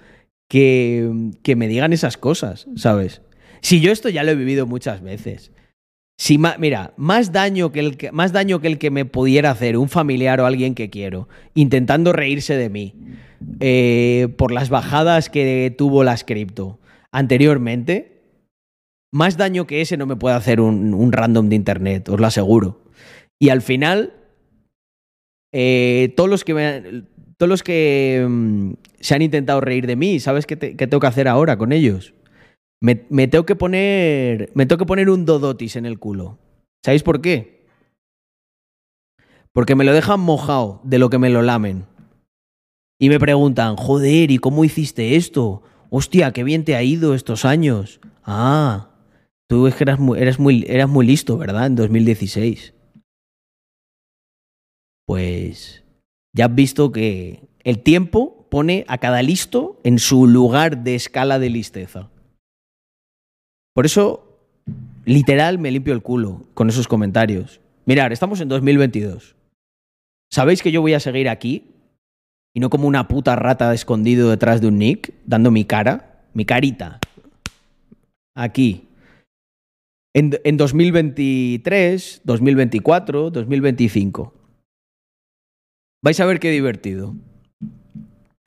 [0.49, 3.21] que, que me digan esas cosas, ¿sabes?
[3.61, 5.53] Si yo esto ya lo he vivido muchas veces.
[6.19, 9.77] Si mira, más daño, que el que, más daño que el que me pudiera hacer
[9.77, 12.95] un familiar o alguien que quiero, intentando reírse de mí
[13.61, 18.12] eh, por las bajadas que tuvo las cripto anteriormente,
[19.13, 22.27] más daño que ese no me puede hacer un, un random de internet, os lo
[22.27, 22.83] aseguro.
[23.39, 24.15] Y al final,
[25.53, 27.05] eh, todos los que, me,
[27.37, 31.01] todos los que mm, se han intentado reír de mí, ¿sabes qué, te, qué tengo
[31.01, 32.15] que hacer ahora con ellos?
[32.81, 34.51] Me, me, tengo que poner.
[34.55, 36.39] Me tengo que poner un Dodotis en el culo.
[36.85, 37.67] ¿Sabéis por qué?
[39.53, 41.85] Porque me lo dejan mojado de lo que me lo lamen.
[42.99, 45.63] Y me preguntan, joder, ¿y cómo hiciste esto?
[45.91, 48.01] Hostia, qué bien te ha ido estos años.
[48.25, 48.92] Ah,
[49.53, 51.67] tú es que eras muy, eras muy, eras muy listo, ¿verdad?
[51.67, 52.73] En 2016.
[55.07, 55.85] Pues
[56.35, 61.39] ya has visto que el tiempo pone a cada listo en su lugar de escala
[61.39, 62.09] de listeza.
[63.75, 64.39] Por eso,
[65.05, 67.61] literal, me limpio el culo con esos comentarios.
[67.85, 69.37] Mirad, estamos en 2022.
[70.33, 71.75] ¿Sabéis que yo voy a seguir aquí?
[72.55, 76.47] Y no como una puta rata escondido detrás de un nick, dando mi cara, mi
[76.47, 77.01] carita.
[78.35, 78.89] Aquí.
[80.15, 84.35] En, en 2023, 2024, 2025.
[86.03, 87.15] Vais a ver qué divertido.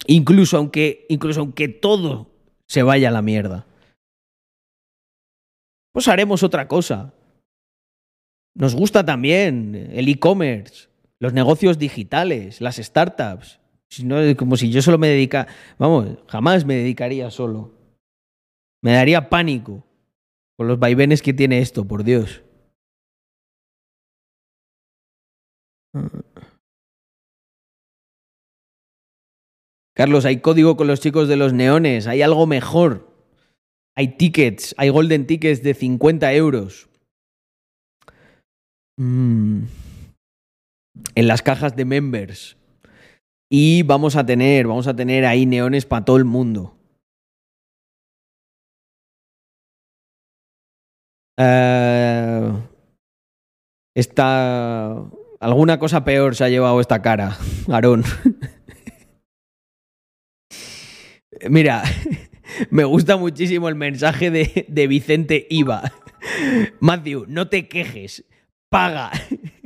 [0.07, 2.31] Incluso aunque, incluso aunque todo
[2.67, 3.65] se vaya a la mierda
[5.95, 7.13] pues haremos otra cosa.
[8.53, 10.89] Nos gusta también el e-commerce,
[11.21, 13.61] los negocios digitales, las startups.
[13.89, 15.47] Si no, como si yo solo me dedica,
[15.79, 17.71] vamos, jamás me dedicaría solo.
[18.83, 19.84] Me daría pánico
[20.57, 22.43] con los vaivenes que tiene esto, por Dios.
[29.95, 33.15] Carlos, hay código con los chicos de los neones, hay algo mejor.
[33.97, 36.89] Hay tickets, hay golden tickets de 50 euros.
[38.97, 39.63] Mm.
[41.15, 42.57] En las cajas de members.
[43.49, 46.74] Y vamos a tener, vamos a tener ahí neones para todo el mundo.
[51.37, 52.61] Uh,
[53.93, 55.03] esta.
[55.39, 57.37] Alguna cosa peor se ha llevado esta cara,
[57.69, 58.03] Aarón.
[61.49, 61.83] Mira,
[62.71, 65.91] me gusta muchísimo el mensaje de, de Vicente Iba.
[66.79, 68.23] Matthew, no te quejes.
[68.69, 69.11] Paga.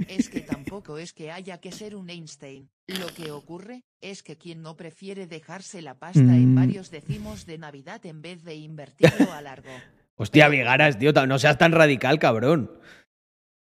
[0.07, 2.69] Es que tampoco es que haya que ser un Einstein.
[2.87, 6.35] Lo que ocurre es que quien no prefiere dejarse la pasta mm.
[6.35, 9.71] en varios decimos de Navidad en vez de invertirlo a largo.
[10.21, 12.77] Hostia, Vigaras, tío, no seas tan radical, cabrón.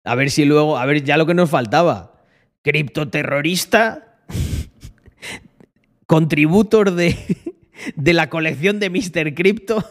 [0.04, 2.24] A ver si luego, a ver ya lo que nos faltaba.
[2.64, 4.18] Criptoterrorista,
[6.08, 7.16] contributor de,
[7.96, 9.36] de la colección de Mr.
[9.36, 9.88] Crypto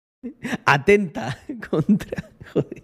[0.66, 1.38] atenta
[1.70, 2.28] contra.
[2.52, 2.82] Joder.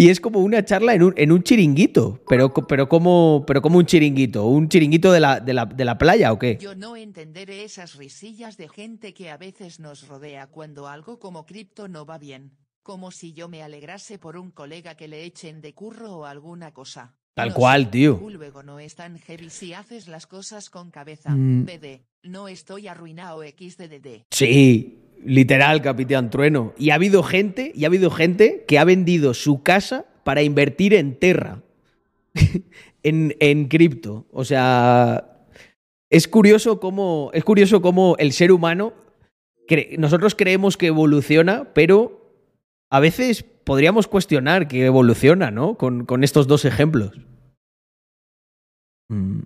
[0.00, 3.76] Y es como una charla en un, en un chiringuito, pero, pero, como, pero como
[3.76, 6.56] un chiringuito, un chiringuito de la, de, la, de la playa o qué.
[6.58, 11.44] Yo no entenderé esas risillas de gente que a veces nos rodea cuando algo como
[11.44, 12.56] cripto no va bien.
[12.82, 16.72] Como si yo me alegrase por un colega que le echen de curro o alguna
[16.72, 17.14] cosa.
[17.34, 18.18] Tal cual, tío.
[18.26, 21.28] Luego no es tan heavy si haces las cosas con cabeza.
[21.30, 21.66] Mm.
[21.66, 24.24] BD, no estoy arruinado XDDD.
[24.30, 26.74] Sí, literal, Capitán Trueno.
[26.78, 30.94] Y ha habido gente, y ha habido gente que ha vendido su casa para invertir
[30.94, 31.62] en Terra.
[33.02, 34.26] en, en cripto.
[34.32, 35.26] O sea.
[36.10, 37.30] Es curioso cómo.
[37.32, 38.92] Es curioso cómo el ser humano.
[39.98, 42.34] nosotros creemos que evoluciona, pero
[42.90, 45.76] a veces podríamos cuestionar que evoluciona, ¿no?
[45.76, 47.12] Con, con estos dos ejemplos.
[49.08, 49.42] Mm.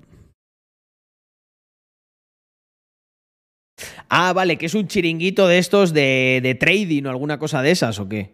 [4.16, 7.72] Ah, vale, que es un chiringuito de estos de, de trading o alguna cosa de
[7.72, 8.32] esas, ¿o qué?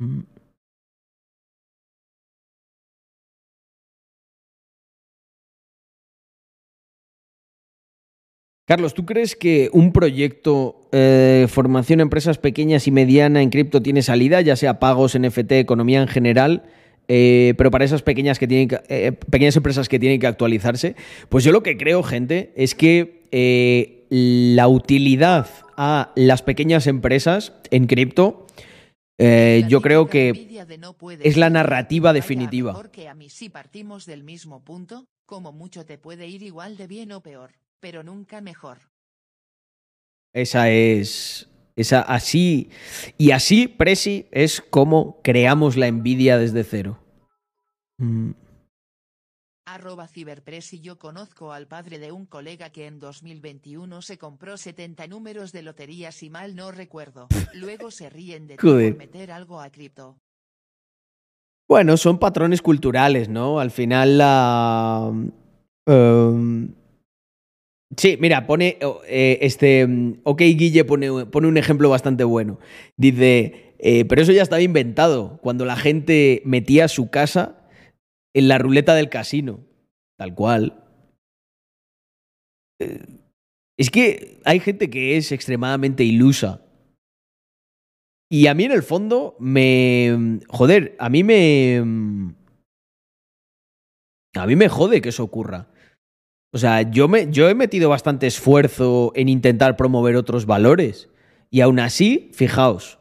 [0.00, 0.22] Mm.
[8.66, 14.02] Carlos, ¿tú crees que un proyecto eh, formación empresas pequeñas y mediana en cripto tiene
[14.02, 16.64] salida, ya sea pagos, NFT, economía en general?
[17.08, 20.96] Eh, pero para esas pequeñas, que tienen que- eh, pequeñas empresas que tienen que actualizarse,
[21.28, 27.54] pues yo lo que creo, gente, es que eh, la utilidad a las pequeñas empresas
[27.70, 28.46] en cripto,
[29.18, 30.32] eh, yo creo que
[30.78, 32.72] no es la narrativa definitiva.
[32.72, 36.76] mejor que a mí si partimos del mismo punto, como mucho te puede ir igual
[36.76, 38.78] de bien o peor, pero nunca mejor.
[40.34, 41.48] Esa es.
[41.76, 42.70] Esa así.
[43.18, 46.98] Y así, Presi, es como creamos la envidia desde cero.
[47.98, 48.32] Mm,
[49.64, 55.06] Arroba y yo conozco al padre de un colega que en 2021 se compró 70
[55.06, 57.28] números de lotería si mal no recuerdo.
[57.54, 60.18] Luego se ríen de ti por meter algo a cripto.
[61.68, 63.60] Bueno, son patrones culturales, ¿no?
[63.60, 65.10] Al final la.
[65.86, 66.74] em,
[67.96, 68.78] sí, mira, pone.
[69.06, 69.86] eh, este.
[69.86, 72.58] mm, Ok, Guille pone, pone un ejemplo bastante bueno.
[72.96, 73.74] Dice.
[73.78, 75.38] eh, pero eso ya estaba inventado.
[75.42, 77.68] Cuando la gente metía su casa
[78.34, 79.60] en la ruleta del casino.
[80.18, 80.84] Tal cual.
[82.80, 83.00] Eh,
[83.78, 86.60] es que hay gente que es extremadamente ilusa.
[88.30, 90.38] Y a mí en el fondo me...
[90.48, 91.78] Joder, a mí me...
[94.34, 95.68] A mí me jode que eso ocurra.
[96.54, 101.08] O sea, yo, me, yo he metido bastante esfuerzo en intentar promover otros valores.
[101.50, 102.98] Y aún así, fijaos.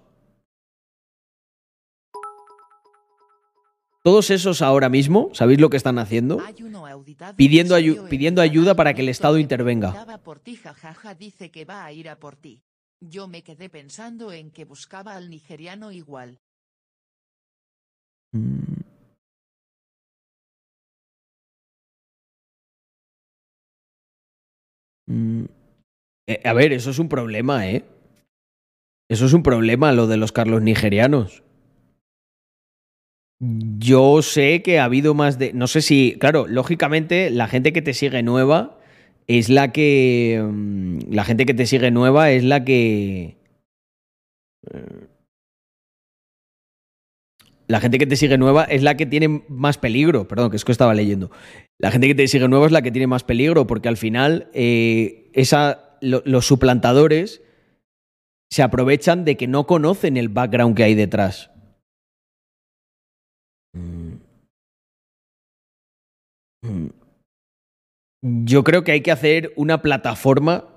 [4.03, 6.40] Todos esos ahora mismo, ¿sabéis lo que están haciendo?
[7.36, 9.94] Pidiendo ayu- pidiendo ayuda para que el Estado intervenga.
[11.19, 12.64] dice que va a ir a por ti.
[12.99, 16.40] Yo me quedé pensando en que buscaba al nigeriano igual.
[18.32, 18.70] Mm.
[25.12, 25.46] Mm.
[26.28, 27.84] Eh, a ver, eso es un problema, ¿eh?
[29.10, 31.44] Eso es un problema, lo de los Carlos nigerianos.
[33.40, 35.52] Yo sé que ha habido más de.
[35.54, 36.16] No sé si.
[36.20, 38.78] Claro, lógicamente, la gente que te sigue nueva
[39.28, 40.42] es la que.
[40.44, 43.38] mm, La gente que te sigue nueva es la que.
[44.72, 45.08] eh,
[47.68, 50.28] La gente que te sigue nueva es la que tiene más peligro.
[50.28, 51.32] Perdón, que es que estaba leyendo.
[51.82, 54.49] La gente que te sigue nueva es la que tiene más peligro, porque al final
[54.53, 57.41] eh, esa, lo- los suplantadores
[58.52, 61.49] se aprovechan de que no conocen el background que hay detrás.
[68.24, 70.68] Yo creo que hay que hacer una plataforma.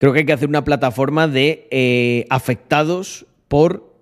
[0.00, 3.92] Creo que hay que hacer una plataforma de eh, afectados por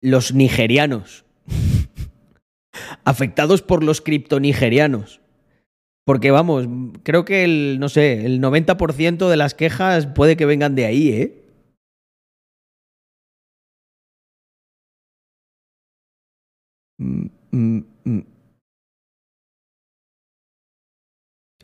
[0.00, 1.24] los nigerianos.
[3.04, 5.21] afectados por los criptonigerianos.
[6.04, 6.66] Porque vamos,
[7.04, 11.08] creo que el, no sé, el 90% de las quejas puede que vengan de ahí,
[11.10, 11.42] ¿eh?
[16.98, 18.20] Mm, mm, mm.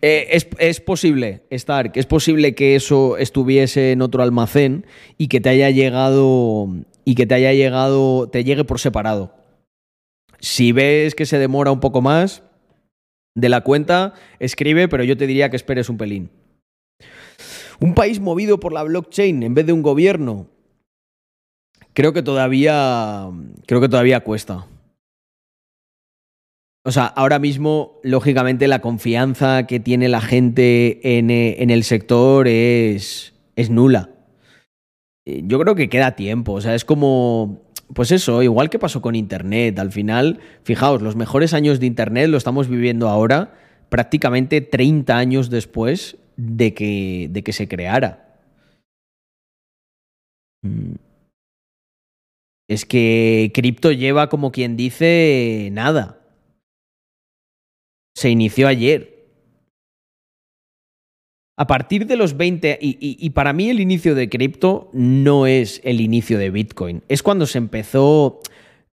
[0.01, 4.86] Eh, es, es posible, Stark, es posible que eso estuviese en otro almacén
[5.16, 6.69] y que te haya llegado
[7.05, 9.35] y que te haya llegado, te llegue por separado.
[10.39, 12.44] Si ves que se demora un poco más
[13.40, 16.31] de la cuenta, escribe, pero yo te diría que esperes un pelín.
[17.81, 20.48] Un país movido por la blockchain en vez de un gobierno.
[21.94, 23.28] Creo que todavía
[23.66, 24.66] creo que todavía cuesta.
[26.85, 32.48] O sea, ahora mismo, lógicamente, la confianza que tiene la gente en, en el sector
[32.48, 34.10] es, es nula.
[35.27, 36.55] Eh, Yo creo que queda tiempo.
[36.55, 37.68] O sea, es como.
[37.94, 39.78] Pues eso, igual que pasó con Internet.
[39.78, 43.55] Al final, fijaos, los mejores años de Internet lo estamos viviendo ahora,
[43.89, 48.39] prácticamente 30 años después de que, de que se creara.
[50.62, 50.94] Mm.
[52.69, 56.20] Es que cripto lleva, como quien dice, nada.
[58.15, 59.18] Se inició ayer.
[61.60, 65.80] A partir de los 20, y, y, para mí el inicio de cripto no es
[65.82, 68.39] el inicio de Bitcoin, es cuando se empezó,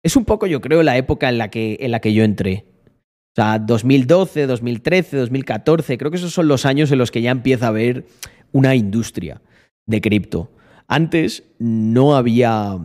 [0.01, 2.65] es un poco yo creo la época en la que, en la que yo entré.
[2.87, 7.29] O sea, 2012, 2013, 2014, creo que esos son los años en los que ya
[7.29, 8.07] empieza a haber
[8.51, 9.43] una industria
[9.85, 10.49] de cripto.
[10.87, 12.79] Antes no había,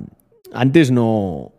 [0.52, 1.54] antes no,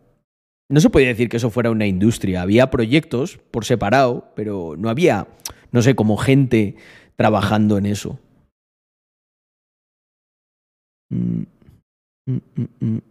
[0.69, 2.43] no se podía decir que eso fuera una industria.
[2.43, 5.27] Había proyectos por separado, pero no había,
[5.71, 6.75] no sé, como gente
[7.21, 8.17] trabajando en eso.
[11.13, 11.45] Mm,
[12.27, 12.39] mm,
[12.81, 13.01] mm,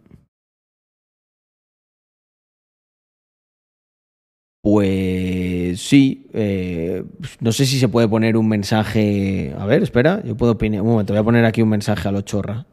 [4.63, 7.03] pues sí, eh,
[7.39, 9.53] no sé si se puede poner un mensaje.
[9.57, 10.81] A ver, espera, yo puedo opinar.
[10.81, 12.65] Un momento, voy a poner aquí un mensaje a lo chorra.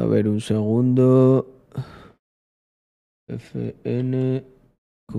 [0.00, 1.46] A ver, un segundo.
[3.28, 5.14] FNQ.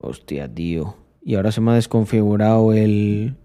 [0.00, 0.96] Hostia, tío.
[1.22, 3.36] Y ahora se me ha desconfigurado el...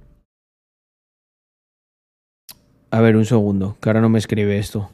[2.92, 4.90] A ver, un segundo, que ahora no me escribe esto.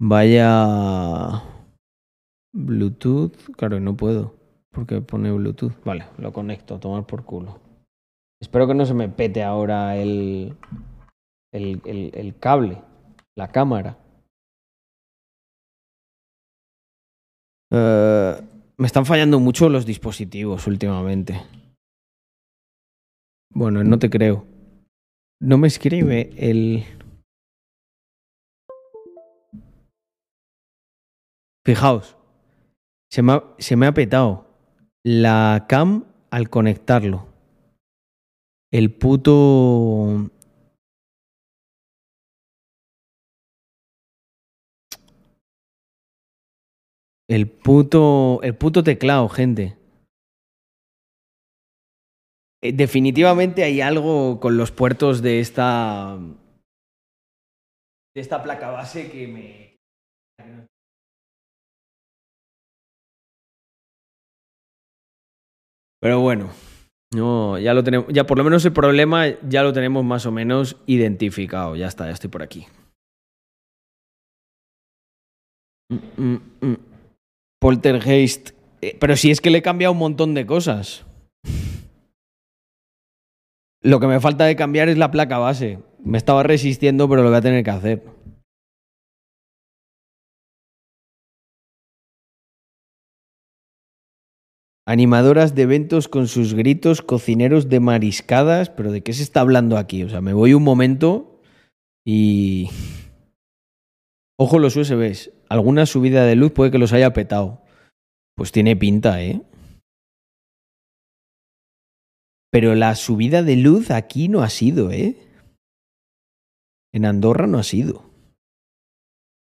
[0.00, 1.42] Vaya...
[2.54, 3.36] Bluetooth.
[3.56, 4.34] Claro, no puedo.
[4.70, 5.74] Porque pone Bluetooth.
[5.84, 7.60] Vale, lo conecto, tomar por culo.
[8.40, 10.56] Espero que no se me pete ahora el,
[11.52, 12.82] el, el, el cable,
[13.36, 13.98] la cámara.
[17.72, 18.36] Uh,
[18.76, 21.40] me están fallando mucho los dispositivos últimamente.
[23.54, 24.46] Bueno, no te creo.
[25.40, 26.84] No me escribe el...
[31.64, 32.16] Fijaos,
[33.10, 34.46] se me ha petado
[35.02, 37.26] la cam al conectarlo.
[38.70, 40.30] El puto...
[47.28, 49.76] El puto, el puto teclado, gente.
[52.62, 56.18] Eh, definitivamente hay algo con los puertos de esta.
[58.14, 59.76] de esta placa base que me.
[66.00, 66.50] Pero bueno,
[67.14, 70.32] no, ya lo tenemos, ya por lo menos el problema ya lo tenemos más o
[70.32, 71.76] menos identificado.
[71.76, 72.66] Ya está, ya estoy por aquí.
[75.90, 76.91] Mm, mm, mm.
[77.62, 78.50] Poltergeist.
[78.80, 81.06] Eh, pero si es que le he cambiado un montón de cosas.
[83.80, 85.78] Lo que me falta de cambiar es la placa base.
[86.02, 88.02] Me estaba resistiendo, pero lo voy a tener que hacer.
[94.84, 98.70] Animadoras de eventos con sus gritos, cocineros de mariscadas.
[98.70, 100.02] ¿Pero de qué se está hablando aquí?
[100.02, 101.40] O sea, me voy un momento
[102.04, 102.70] y.
[104.42, 105.30] Ojo los USBs.
[105.48, 107.62] Alguna subida de luz puede que los haya petado.
[108.34, 109.40] Pues tiene pinta, ¿eh?
[112.50, 115.16] Pero la subida de luz aquí no ha sido, ¿eh?
[116.92, 118.10] En Andorra no ha sido.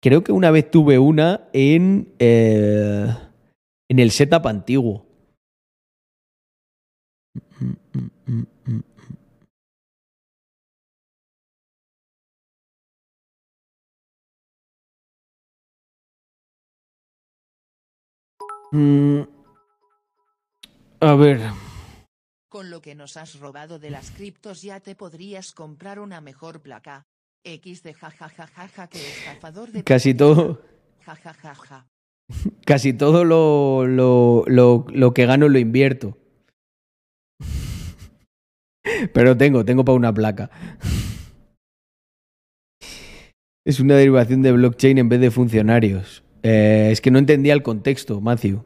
[0.03, 2.13] Creo que una vez tuve una en.
[2.19, 3.07] Eh,
[3.89, 5.07] en el setup antiguo.
[7.61, 8.43] Mm,
[21.01, 21.41] a ver.
[22.49, 26.61] Con lo que nos has robado de las criptos ya te podrías comprar una mejor
[26.61, 27.07] placa.
[27.45, 29.85] X de jajajaja que estafador de...
[29.85, 30.63] Casi todo.
[31.05, 31.87] Jajajaja.
[32.67, 36.19] Casi todo lo, lo, lo, lo que gano lo invierto.
[39.15, 40.51] Pero tengo, tengo para una placa.
[43.65, 46.23] Es una derivación de blockchain en vez de funcionarios.
[46.43, 48.65] Eh, es que no entendía el contexto, Matthew.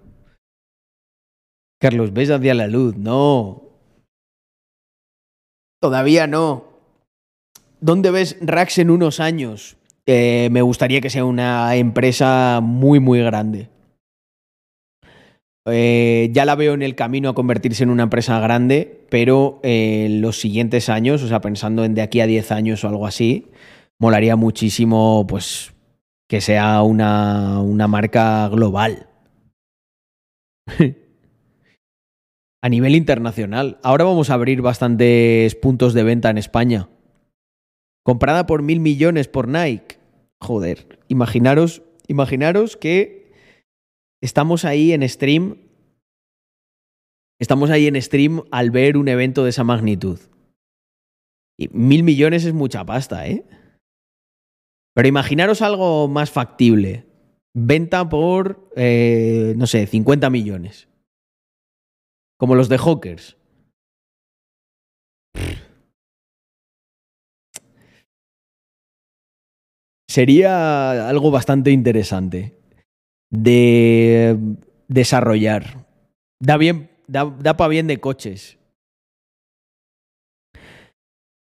[1.80, 2.96] Carlos, ves hacia la luz.
[2.96, 3.62] No.
[5.80, 6.64] Todavía no.
[7.80, 9.76] ¿Dónde ves Rax en unos años?
[10.06, 13.68] Eh, me gustaría que sea una empresa muy, muy grande.
[15.66, 20.06] Eh, ya la veo en el camino a convertirse en una empresa grande, pero eh,
[20.06, 23.06] en los siguientes años, o sea, pensando en de aquí a 10 años o algo
[23.06, 23.48] así,
[23.98, 25.71] molaría muchísimo, pues,
[26.32, 29.06] que sea una, una marca global.
[32.62, 33.78] a nivel internacional.
[33.82, 36.88] Ahora vamos a abrir bastantes puntos de venta en España.
[38.02, 39.98] Comprada por mil millones por Nike.
[40.40, 43.30] Joder, imaginaros, imaginaros que
[44.22, 45.58] estamos ahí en stream.
[47.38, 50.18] Estamos ahí en stream al ver un evento de esa magnitud.
[51.58, 53.44] Y mil millones es mucha pasta, ¿eh?
[54.94, 57.06] Pero imaginaros algo más factible.
[57.54, 60.88] Venta por, eh, no sé, 50 millones.
[62.38, 63.36] Como los de Hawkers.
[70.08, 72.58] Sería algo bastante interesante
[73.30, 74.36] de
[74.88, 75.86] desarrollar.
[76.38, 78.58] Da bien, da, da para bien de coches.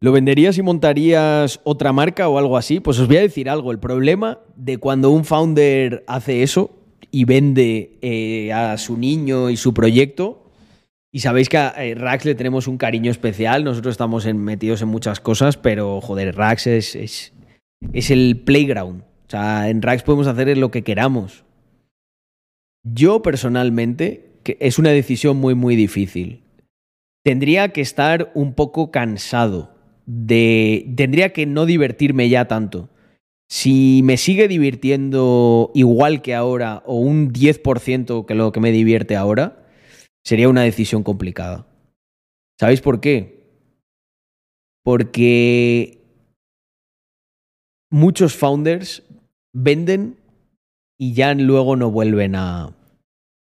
[0.03, 2.81] ¿Lo venderías y montarías otra marca o algo así?
[2.81, 3.71] Pues os voy a decir algo.
[3.71, 6.71] El problema de cuando un founder hace eso
[7.09, 10.51] y vende eh, a su niño y su proyecto,
[11.09, 14.89] y sabéis que a eh, Rax le tenemos un cariño especial, nosotros estamos metidos en
[14.89, 17.31] muchas cosas, pero joder, Rax es, es,
[17.93, 19.03] es el playground.
[19.03, 21.45] O sea, en Rax podemos hacer lo que queramos.
[22.83, 26.43] Yo personalmente, que es una decisión muy, muy difícil.
[27.23, 29.72] Tendría que estar un poco cansado
[30.05, 30.93] de...
[30.95, 32.89] Tendría que no divertirme ya tanto.
[33.49, 39.15] Si me sigue divirtiendo igual que ahora o un 10% que lo que me divierte
[39.15, 39.67] ahora,
[40.23, 41.67] sería una decisión complicada.
[42.59, 43.43] ¿Sabéis por qué?
[44.83, 46.01] Porque
[47.91, 49.03] muchos founders
[49.53, 50.17] venden
[50.97, 52.75] y ya luego no vuelven a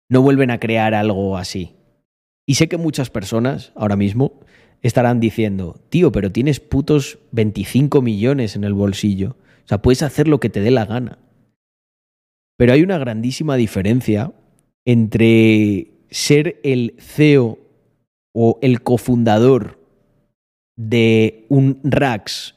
[0.10, 1.76] no vuelven a crear algo así.
[2.46, 4.40] Y sé que muchas personas ahora mismo
[4.88, 9.36] estarán diciendo, tío, pero tienes putos 25 millones en el bolsillo.
[9.64, 11.18] O sea, puedes hacer lo que te dé la gana.
[12.56, 14.32] Pero hay una grandísima diferencia
[14.86, 17.58] entre ser el CEO
[18.34, 19.80] o el cofundador
[20.78, 22.56] de un Rax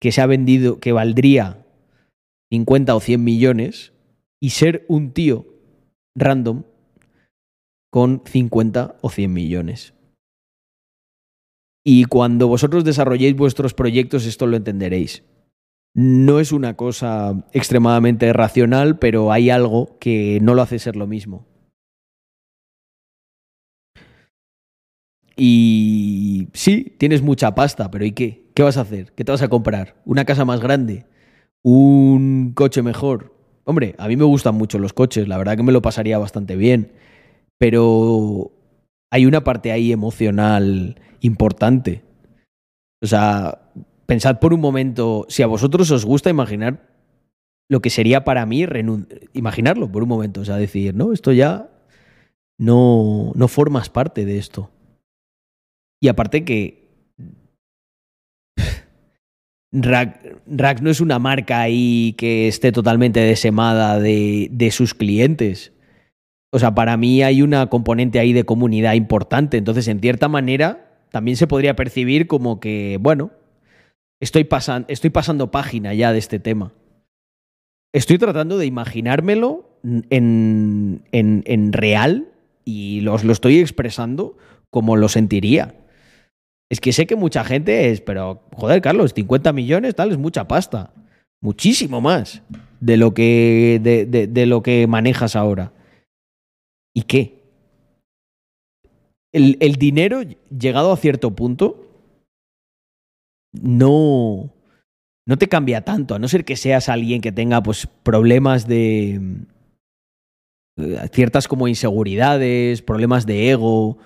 [0.00, 1.66] que se ha vendido, que valdría
[2.50, 3.92] 50 o 100 millones,
[4.40, 5.46] y ser un tío
[6.14, 6.62] random
[7.90, 9.94] con 50 o 100 millones.
[11.84, 15.24] Y cuando vosotros desarrolléis vuestros proyectos, esto lo entenderéis.
[15.94, 21.06] No es una cosa extremadamente racional, pero hay algo que no lo hace ser lo
[21.06, 21.46] mismo.
[25.36, 28.50] Y sí, tienes mucha pasta, pero ¿y qué?
[28.54, 29.12] ¿Qué vas a hacer?
[29.12, 29.96] ¿Qué te vas a comprar?
[30.04, 31.06] ¿Una casa más grande?
[31.62, 33.34] ¿Un coche mejor?
[33.64, 36.56] Hombre, a mí me gustan mucho los coches, la verdad que me lo pasaría bastante
[36.56, 36.92] bien,
[37.58, 38.50] pero
[39.10, 42.02] hay una parte ahí emocional importante.
[43.02, 43.72] O sea,
[44.06, 46.88] pensad por un momento, si a vosotros os gusta imaginar
[47.68, 48.66] lo que sería para mí,
[49.32, 51.70] imaginarlo por un momento, o sea, decir, no, esto ya
[52.58, 54.70] no, no formas parte de esto.
[56.00, 56.90] Y aparte que
[59.72, 65.72] Rack, Rack no es una marca ahí que esté totalmente desemada de, de sus clientes.
[66.52, 69.56] O sea, para mí hay una componente ahí de comunidad importante.
[69.56, 73.30] Entonces, en cierta manera, también se podría percibir como que, bueno,
[74.20, 74.48] estoy,
[74.88, 76.72] estoy pasando página ya de este tema.
[77.94, 79.78] Estoy tratando de imaginármelo
[80.10, 82.28] en, en, en real
[82.64, 84.36] y los, lo estoy expresando
[84.70, 85.74] como lo sentiría.
[86.70, 90.48] Es que sé que mucha gente es, pero joder, Carlos, 50 millones, tal, es mucha
[90.48, 90.94] pasta.
[91.42, 92.42] Muchísimo más
[92.80, 95.72] de lo que, de- de lo que manejas ahora.
[96.94, 97.41] ¿Y qué?
[99.32, 101.88] El, el dinero, llegado a cierto punto,
[103.52, 104.52] no,
[105.26, 109.20] no te cambia tanto, a no ser que seas alguien que tenga pues, problemas de
[110.78, 113.98] eh, ciertas como inseguridades, problemas de ego,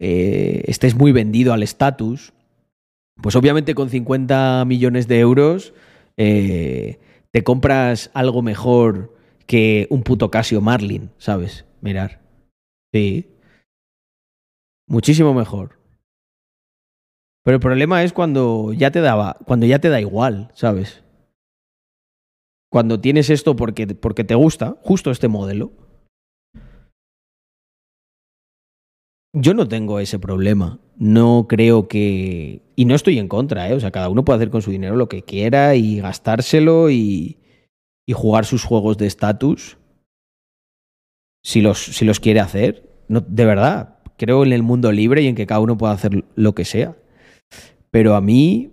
[0.00, 2.32] eh, estés muy vendido al estatus,
[3.20, 5.74] pues obviamente con 50 millones de euros
[6.16, 6.98] eh,
[7.30, 9.14] te compras algo mejor
[9.46, 11.66] que un puto Casio Marlin, ¿sabes?
[11.82, 12.20] Mirar.
[12.92, 13.31] Sí.
[14.88, 15.78] Muchísimo mejor.
[17.44, 21.02] Pero el problema es cuando ya te daba, cuando ya te da igual, ¿sabes?
[22.70, 25.72] Cuando tienes esto porque, porque te gusta, justo este modelo.
[29.34, 30.78] Yo no tengo ese problema.
[30.96, 32.62] No creo que.
[32.76, 33.74] Y no estoy en contra, ¿eh?
[33.74, 37.38] O sea, cada uno puede hacer con su dinero lo que quiera y gastárselo y,
[38.06, 39.78] y jugar sus juegos de estatus.
[41.42, 43.04] Si los, si los quiere hacer.
[43.08, 44.01] No, de verdad.
[44.22, 46.94] Creo en el mundo libre y en que cada uno pueda hacer lo que sea.
[47.90, 48.70] Pero a mí.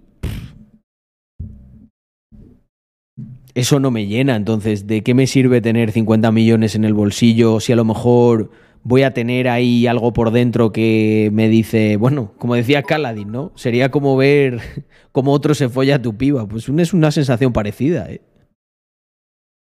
[3.55, 4.35] Eso no me llena.
[4.35, 8.51] Entonces, ¿de qué me sirve tener 50 millones en el bolsillo si a lo mejor
[8.83, 13.51] voy a tener ahí algo por dentro que me dice, bueno, como decía Caladín, ¿no?
[13.55, 14.61] Sería como ver
[15.11, 16.47] cómo otro se folla a tu piba.
[16.47, 18.21] Pues es una sensación parecida, ¿eh?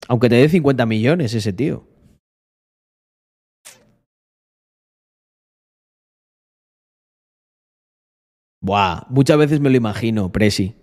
[0.07, 1.85] Aunque te dé 50 millones ese tío.
[8.65, 10.73] Buah, muchas veces me lo imagino, Presi.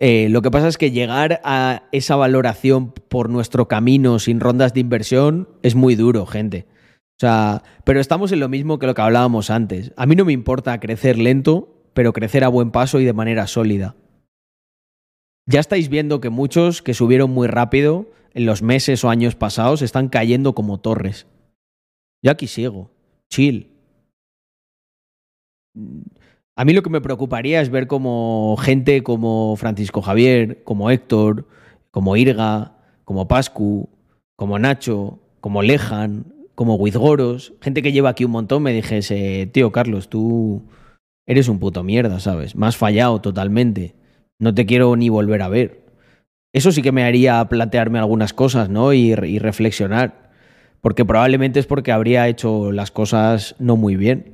[0.00, 4.72] Eh, lo que pasa es que llegar a esa valoración por nuestro camino sin rondas
[4.72, 6.66] de inversión es muy duro, gente.
[6.96, 9.92] O sea, pero estamos en lo mismo que lo que hablábamos antes.
[9.98, 13.46] A mí no me importa crecer lento, pero crecer a buen paso y de manera
[13.46, 13.94] sólida.
[15.46, 19.82] Ya estáis viendo que muchos que subieron muy rápido en los meses o años pasados
[19.82, 21.26] están cayendo como torres.
[22.22, 22.90] Yo aquí sigo.
[23.30, 23.68] Chill.
[26.54, 31.46] A mí lo que me preocuparía es ver como gente como Francisco Javier, como Héctor,
[31.90, 33.88] como Irga, como Pascu,
[34.36, 39.72] como Nacho, como Lejan, como Wizgoros, gente que lleva aquí un montón, me dijese, tío
[39.72, 40.62] Carlos, tú
[41.26, 42.54] eres un puto mierda, ¿sabes?
[42.54, 43.94] Me has fallado totalmente.
[44.38, 45.82] No te quiero ni volver a ver.
[46.52, 48.92] Eso sí que me haría plantearme algunas cosas, ¿no?
[48.92, 50.30] Y, y reflexionar.
[50.82, 54.31] Porque probablemente es porque habría hecho las cosas no muy bien.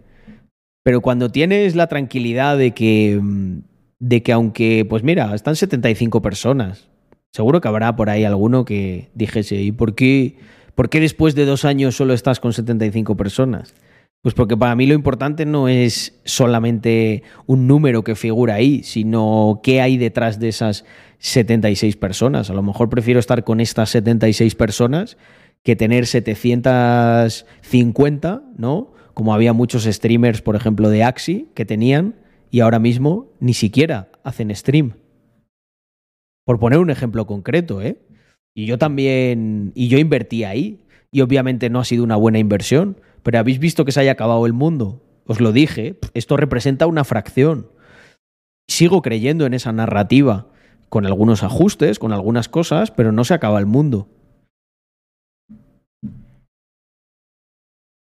[0.82, 3.58] Pero cuando tienes la tranquilidad de que, mm,
[4.00, 6.88] de que aunque, pues mira, están 75 personas,
[7.32, 10.36] seguro que habrá por ahí alguno que dijese, ¿y por qué,
[10.74, 13.74] por qué después de dos años solo estás con 75 personas?
[14.20, 19.60] Pues porque para mí lo importante no es solamente un número que figura ahí, sino
[19.62, 20.84] qué hay detrás de esas
[21.18, 22.50] 76 personas.
[22.50, 25.18] A lo mejor prefiero estar con estas 76 personas
[25.62, 28.92] que tener 750, ¿no?
[29.18, 32.14] Como había muchos streamers, por ejemplo, de Axi que tenían
[32.52, 34.92] y ahora mismo ni siquiera hacen stream.
[36.46, 37.98] Por poner un ejemplo concreto, ¿eh?
[38.54, 43.00] Y yo también, y yo invertí ahí, y obviamente no ha sido una buena inversión,
[43.24, 45.02] pero habéis visto que se haya acabado el mundo.
[45.26, 47.72] Os lo dije, esto representa una fracción.
[48.68, 50.46] Sigo creyendo en esa narrativa,
[50.88, 54.06] con algunos ajustes, con algunas cosas, pero no se acaba el mundo.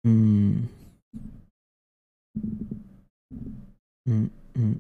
[0.03, 0.80] Mm.
[4.05, 4.25] Mm,
[4.55, 4.79] mm.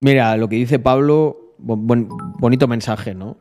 [0.00, 3.38] Mira, lo que dice Pablo, bonito mensaje, ¿no?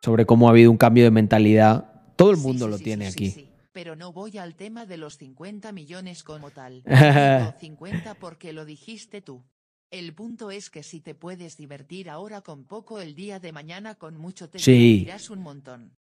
[0.00, 2.14] Sobre cómo ha habido un cambio de mentalidad.
[2.16, 3.50] Todo el mundo lo tiene aquí.
[3.72, 6.82] Pero no voy al tema de los 50 millones como tal.
[7.60, 9.44] 50 porque lo dijiste tú.
[9.90, 13.94] El punto es que si te puedes divertir ahora con poco el día de mañana
[13.94, 15.97] con mucho te divertirás un montón.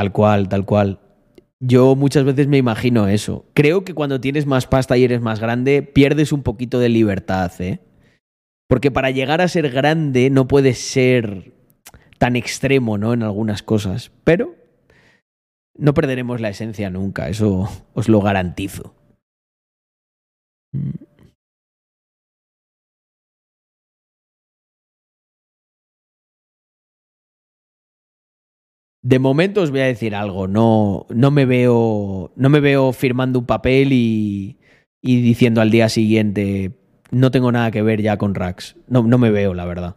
[0.00, 0.98] Tal cual, tal cual.
[1.60, 3.44] Yo muchas veces me imagino eso.
[3.52, 7.52] Creo que cuando tienes más pasta y eres más grande, pierdes un poquito de libertad,
[7.58, 7.80] ¿eh?
[8.66, 11.52] Porque para llegar a ser grande no puedes ser
[12.16, 13.12] tan extremo, ¿no?
[13.12, 14.10] En algunas cosas.
[14.24, 14.54] Pero
[15.76, 18.94] no perderemos la esencia nunca, eso os lo garantizo.
[29.02, 33.38] De momento os voy a decir algo, no, no, me, veo, no me veo firmando
[33.38, 34.58] un papel y,
[35.02, 36.72] diciendo al día siguiente,
[37.10, 38.76] no tengo nada que ver ya con Rax.
[38.88, 39.96] No, no me veo, la verdad.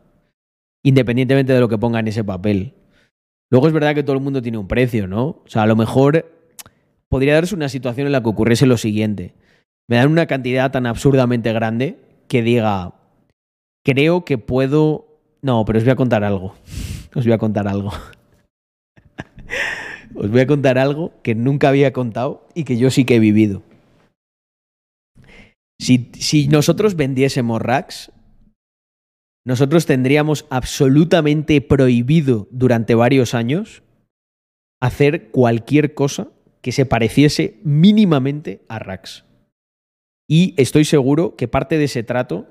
[0.84, 2.75] Independientemente de lo que ponga en ese papel.
[3.49, 5.23] Luego es verdad que todo el mundo tiene un precio, ¿no?
[5.25, 6.31] O sea, a lo mejor
[7.09, 9.35] podría darse una situación en la que ocurriese lo siguiente.
[9.88, 11.99] Me dan una cantidad tan absurdamente grande
[12.30, 12.93] que diga,
[13.84, 15.07] creo que puedo...
[15.41, 16.55] No, pero os voy a contar algo.
[17.15, 17.91] Os voy a contar algo.
[20.15, 23.20] Os voy a contar algo que nunca había contado y que yo sí que he
[23.20, 23.64] vivido.
[25.80, 28.11] Si, nosotros vendiésemos racks,
[29.45, 33.84] nosotros tendríamos absolutamente prohibido durante varios años
[34.82, 36.30] hacer cualquier cosa
[36.61, 39.26] que se pareciese mínimamente a racks.
[40.30, 42.48] Y estoy seguro que parte de ese trato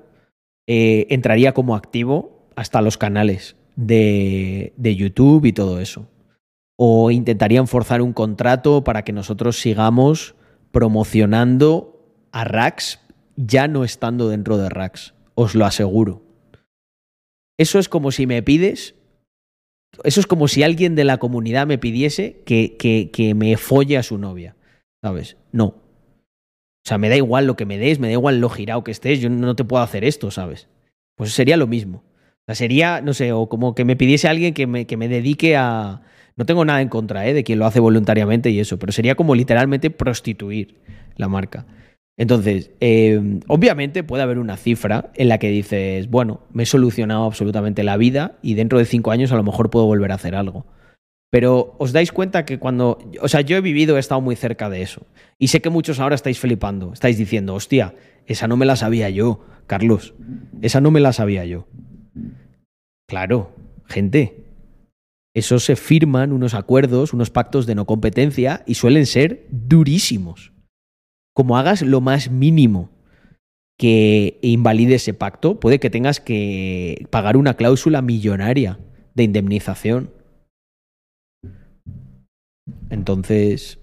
[0.67, 6.07] eh, entraría como activo hasta los canales de YouTube y todo eso
[6.75, 10.35] o intentarían forzar un contrato para que nosotros sigamos
[10.71, 11.93] promocionando
[12.31, 12.99] a Rax
[13.35, 16.23] ya no estando dentro de Rax, os lo aseguro.
[17.57, 18.95] Eso es como si me pides,
[20.03, 23.97] eso es como si alguien de la comunidad me pidiese que, que, que me folle
[23.97, 24.55] a su novia,
[25.03, 25.37] ¿sabes?
[25.51, 25.65] No.
[25.65, 28.91] O sea, me da igual lo que me des, me da igual lo girado que
[28.91, 30.67] estés, yo no te puedo hacer esto, ¿sabes?
[31.15, 32.03] Pues sería lo mismo.
[32.41, 35.07] O sea, sería, no sé, o como que me pidiese alguien que me, que me
[35.07, 36.01] dedique a,
[36.35, 37.33] no tengo nada en contra ¿eh?
[37.33, 40.75] de quien lo hace voluntariamente y eso, pero sería como literalmente prostituir
[41.15, 41.65] la marca.
[42.15, 47.25] Entonces, eh, obviamente puede haber una cifra en la que dices, bueno, me he solucionado
[47.25, 50.35] absolutamente la vida y dentro de cinco años a lo mejor puedo volver a hacer
[50.35, 50.65] algo.
[51.31, 54.69] Pero os dais cuenta que cuando, o sea, yo he vivido, he estado muy cerca
[54.69, 55.07] de eso.
[55.39, 57.95] Y sé que muchos ahora estáis flipando, estáis diciendo, hostia,
[58.27, 60.13] esa no me la sabía yo, Carlos,
[60.61, 61.67] esa no me la sabía yo.
[63.07, 63.55] Claro,
[63.87, 64.42] gente,
[65.35, 70.53] eso se firman unos acuerdos, unos pactos de no competencia y suelen ser durísimos.
[71.33, 72.91] Como hagas lo más mínimo
[73.79, 78.79] que invalide ese pacto, puede que tengas que pagar una cláusula millonaria
[79.15, 80.11] de indemnización.
[82.89, 83.79] Entonces...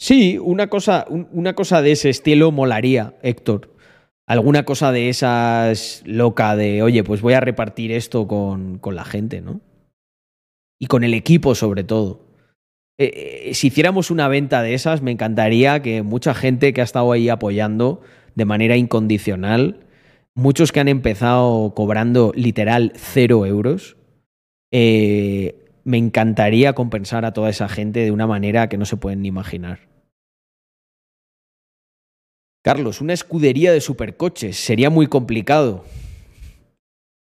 [0.00, 3.73] Sí, una cosa, una cosa de ese estilo molaría, Héctor.
[4.26, 9.04] Alguna cosa de esas loca de, oye, pues voy a repartir esto con, con la
[9.04, 9.60] gente, ¿no?
[10.80, 12.24] Y con el equipo sobre todo.
[12.96, 16.84] Eh, eh, si hiciéramos una venta de esas, me encantaría que mucha gente que ha
[16.84, 18.02] estado ahí apoyando
[18.34, 19.80] de manera incondicional,
[20.34, 23.96] muchos que han empezado cobrando literal cero euros,
[24.72, 29.22] eh, me encantaría compensar a toda esa gente de una manera que no se pueden
[29.22, 29.93] ni imaginar.
[32.64, 35.84] Carlos, una escudería de supercoches sería muy complicado.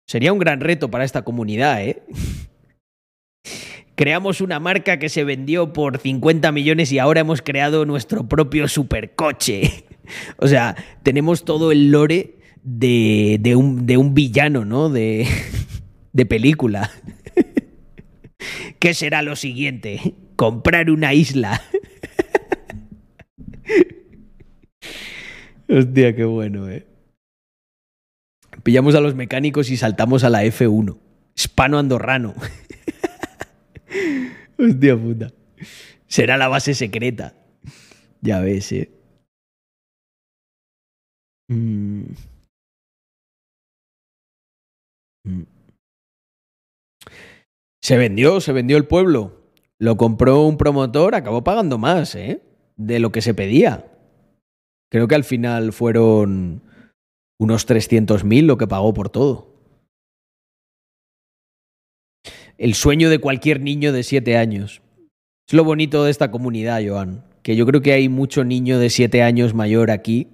[0.08, 2.04] Sería un gran reto para esta comunidad, ¿eh?
[3.96, 8.70] creamos una marca que se vendió por 50 millones y ahora hemos creado nuestro propio
[8.70, 9.84] supercoche.
[10.38, 14.88] o sea, tenemos todo el lore de, de, un, de un, villano, ¿no?
[14.88, 15.28] De,
[16.14, 16.92] de película.
[18.80, 20.14] ¿Qué será lo siguiente?
[20.38, 21.62] Comprar una isla.
[25.68, 26.86] Hostia, qué bueno, ¿eh?
[28.64, 30.98] Pillamos a los mecánicos y saltamos a la F1.
[31.36, 32.34] Hispano andorrano.
[34.58, 35.32] Hostia puta.
[36.08, 37.36] Será la base secreta.
[38.22, 38.92] Ya ves, eh.
[41.50, 42.06] Mm.
[45.26, 45.44] Mm.
[47.82, 49.42] Se vendió, se vendió el pueblo.
[49.78, 52.42] Lo compró un promotor, acabó pagando más, ¿eh?
[52.78, 53.95] De lo que se pedía.
[54.96, 56.62] Creo que al final fueron
[57.38, 59.54] unos 300.000 lo que pagó por todo
[62.58, 64.82] el sueño de cualquier niño de siete años.
[65.50, 68.90] Es lo bonito de esta comunidad, Joan, que yo creo que hay mucho niño de
[68.90, 70.30] siete años mayor aquí.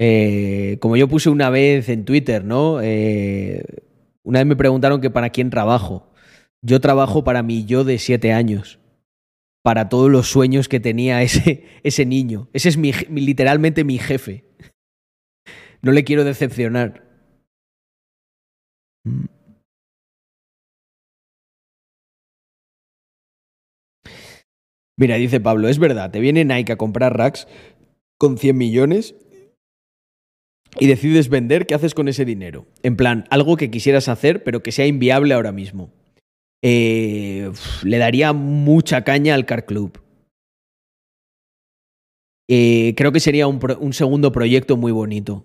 [0.00, 2.80] Eh, como yo puse una vez en Twitter, ¿no?
[2.82, 3.62] Eh,
[4.24, 6.10] una vez me preguntaron que para quién trabajo.
[6.60, 8.80] Yo trabajo para mi yo de siete años.
[9.68, 12.48] Para todos los sueños que tenía ese, ese niño.
[12.54, 14.46] Ese es mi, literalmente mi jefe.
[15.82, 17.04] No le quiero decepcionar.
[24.96, 27.46] Mira, dice Pablo, es verdad, te viene Nike a comprar racks
[28.16, 29.16] con 100 millones
[30.80, 32.66] y decides vender, ¿qué haces con ese dinero?
[32.82, 35.92] En plan, algo que quisieras hacer pero que sea inviable ahora mismo.
[36.62, 37.50] Eh,
[37.84, 40.00] le daría mucha caña al Car Club.
[42.48, 45.44] Eh, creo que sería un, un, segundo proyecto muy bonito.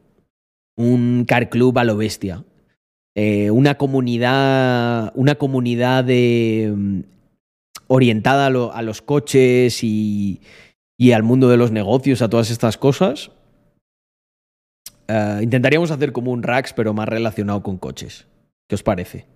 [0.75, 2.43] Un Car Club a lo bestia.
[3.15, 5.11] Eh, una comunidad.
[5.15, 7.03] Una comunidad de
[7.87, 10.41] orientada a, los coches y,
[11.13, 13.31] al mundo de los negocios, a todas estas cosas.
[15.41, 18.25] Intentaríamos hacer como un Rax, pero más relacionado con coches.
[18.67, 19.27] ¿Qué os parece?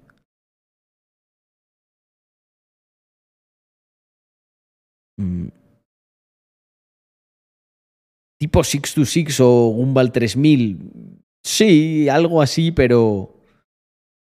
[5.18, 5.48] Mm.
[8.40, 11.24] Tipo 626 o Gumball 3000.
[11.44, 13.34] Sí, algo así, pero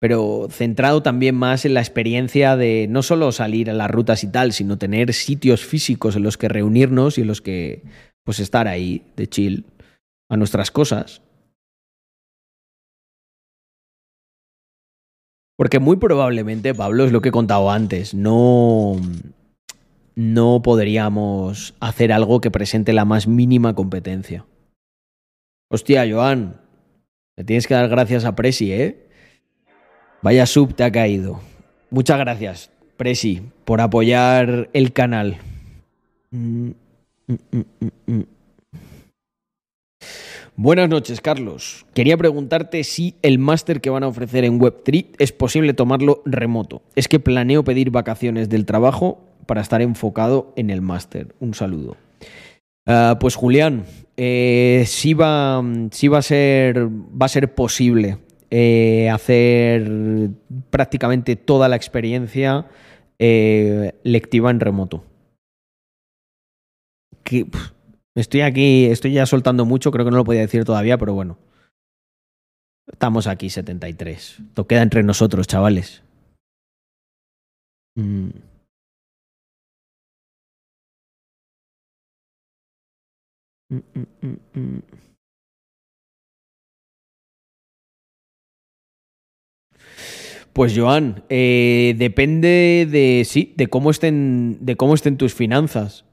[0.01, 4.31] pero centrado también más en la experiencia de no solo salir a las rutas y
[4.31, 7.83] tal, sino tener sitios físicos en los que reunirnos y en los que
[8.23, 9.65] pues estar ahí de chill
[10.29, 11.21] a nuestras cosas.
[15.57, 18.95] Porque muy probablemente, Pablo, es lo que he contado antes, no,
[20.19, 24.45] no podríamos hacer algo que presente la más mínima competencia.
[25.69, 26.59] Hostia, Joan,
[27.37, 29.07] le tienes que dar gracias a Presi, ¿eh?
[30.21, 31.39] Vaya sub te ha caído.
[31.89, 35.37] Muchas gracias, Presi, por apoyar el canal.
[40.57, 41.85] Buenas noches, Carlos.
[41.93, 46.81] Quería preguntarte si el máster que van a ofrecer en Web3 es posible tomarlo remoto.
[46.95, 51.33] Es que planeo pedir vacaciones del trabajo para estar enfocado en el máster.
[51.39, 51.97] Un saludo.
[52.85, 53.83] Ah, pues Julián,
[54.15, 58.19] eh, sí, va, va, a ser, va a ser posible
[58.51, 59.89] eh, hacer
[60.69, 62.67] prácticamente toda la experiencia
[63.17, 65.03] eh, lectiva en remoto.
[68.13, 71.39] estoy aquí, estoy ya soltando mucho, creo que no lo podía decir todavía, pero bueno.
[72.85, 74.41] Estamos aquí 73.
[74.49, 76.03] Esto queda entre nosotros, chavales.
[77.95, 78.48] Mm.
[83.69, 83.81] Mm,
[84.21, 84.81] mm, mm.
[90.53, 96.05] Pues Joan, eh, depende de sí, de cómo estén, de cómo estén tus finanzas.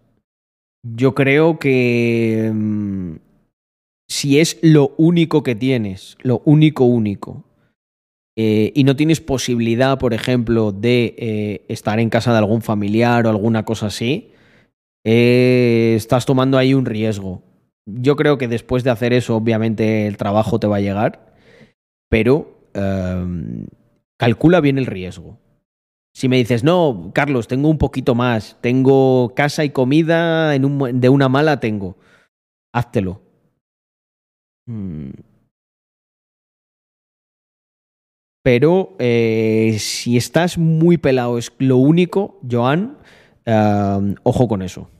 [0.84, 2.52] Yo creo que
[4.08, 7.44] si es lo único que tienes, lo único único,
[8.36, 13.26] eh, y no tienes posibilidad, por ejemplo, de eh, estar en casa de algún familiar
[13.26, 14.30] o alguna cosa así,
[15.08, 17.40] eh, estás tomando ahí un riesgo.
[17.86, 21.32] Yo creo que después de hacer eso, obviamente el trabajo te va a llegar,
[22.10, 23.66] pero em,
[24.18, 25.38] calcula bien el riesgo.
[26.12, 31.28] Si me dices, no, Carlos, tengo un poquito más, tengo casa y comida, de una
[31.28, 31.96] mala tengo,
[32.74, 33.22] háztelo.
[34.66, 35.10] Mm.
[38.42, 42.98] Pero eh, si estás muy pelado, es lo único, Joan,
[43.44, 44.90] eh, ojo con eso.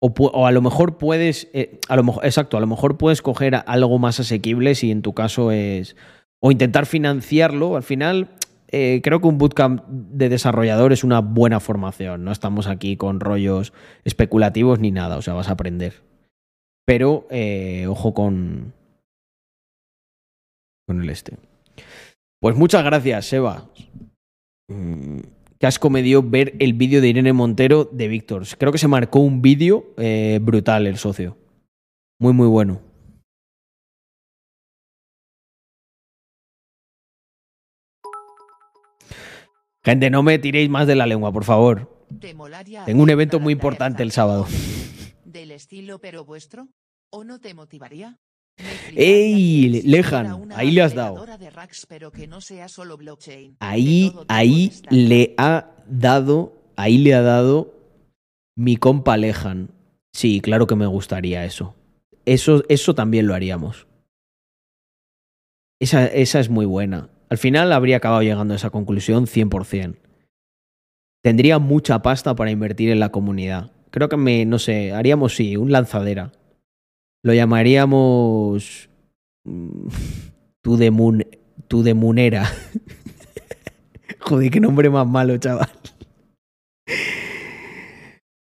[0.00, 3.56] O, a lo mejor puedes, eh, a lo mejor, exacto, a lo mejor puedes coger
[3.66, 5.96] algo más asequible si en tu caso es,
[6.40, 7.76] o intentar financiarlo.
[7.76, 8.28] Al final,
[8.68, 12.24] eh, creo que un bootcamp de desarrollador es una buena formación.
[12.24, 13.72] No estamos aquí con rollos
[14.04, 16.02] especulativos ni nada, o sea, vas a aprender.
[16.86, 18.72] Pero eh, ojo con,
[20.86, 21.36] con el este.
[22.40, 23.68] Pues muchas gracias, Seba.
[24.68, 25.18] Mm,
[25.58, 28.44] Qué asco me dio ver el vídeo de Irene Montero de Víctor.
[28.58, 31.36] Creo que se marcó un vídeo eh, brutal el socio.
[32.20, 32.80] Muy, muy bueno.
[39.84, 42.06] Gente, no me tiréis más de la lengua, por favor.
[42.20, 44.46] ¿Te molaría Tengo un evento muy importante el sábado.
[45.24, 46.68] Del estilo pero vuestro?
[47.10, 48.18] ¿O no te motivaría?
[48.94, 50.50] ¡Ey, Lejan!
[50.54, 51.24] Ahí le has dado.
[53.60, 57.74] Ahí, ahí le ha dado, ahí le ha dado
[58.56, 59.70] mi compa Lejan.
[60.12, 61.74] Sí, claro que me gustaría eso.
[62.24, 63.86] Eso, eso también lo haríamos.
[65.80, 67.08] Esa, esa es muy buena.
[67.30, 69.96] Al final habría acabado llegando a esa conclusión 100%.
[71.22, 73.70] Tendría mucha pasta para invertir en la comunidad.
[73.90, 76.32] Creo que me, no sé, haríamos sí, un lanzadera.
[77.28, 78.88] Lo llamaríamos...
[79.44, 79.88] mm,
[80.62, 82.50] Tu de, tu de Munera.
[84.20, 85.68] Joder, qué nombre más malo, chaval.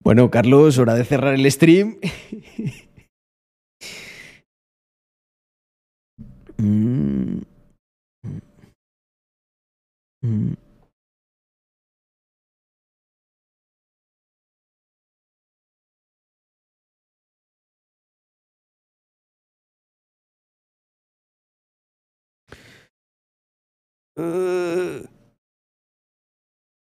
[0.01, 1.97] Bueno, Carlos, hora de cerrar el stream.
[6.57, 7.41] Mm.
[10.21, 10.68] Mm.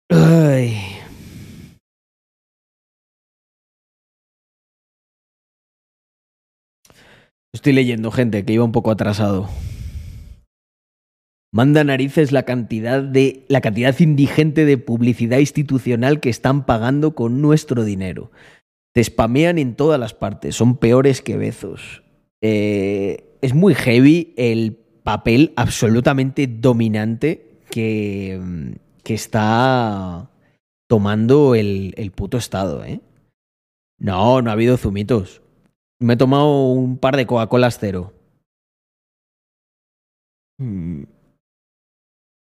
[0.10, 0.74] Ay.
[7.54, 9.49] Estoy leyendo, gente, que iba un poco atrasado.
[11.52, 17.41] Manda narices la cantidad de la cantidad indigente de publicidad institucional que están pagando con
[17.41, 18.32] nuestro dinero.
[18.94, 22.04] Te spamean en todas las partes, son peores que bezos.
[22.41, 28.72] Eh, es muy heavy el papel absolutamente dominante que, mm,
[29.06, 30.30] que está
[30.90, 33.00] tomando el, el puto Estado, ¿eh?
[33.98, 35.42] No, no ha habido zumitos.
[36.02, 38.14] Me he tomado un par de Coca-Colas cero.
[40.60, 41.04] Hmm.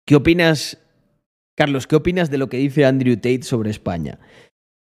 [0.07, 0.82] ¿Qué opinas,
[1.59, 1.86] Carlos?
[1.86, 4.19] ¿Qué opinas de lo que dice Andrew Tate sobre España?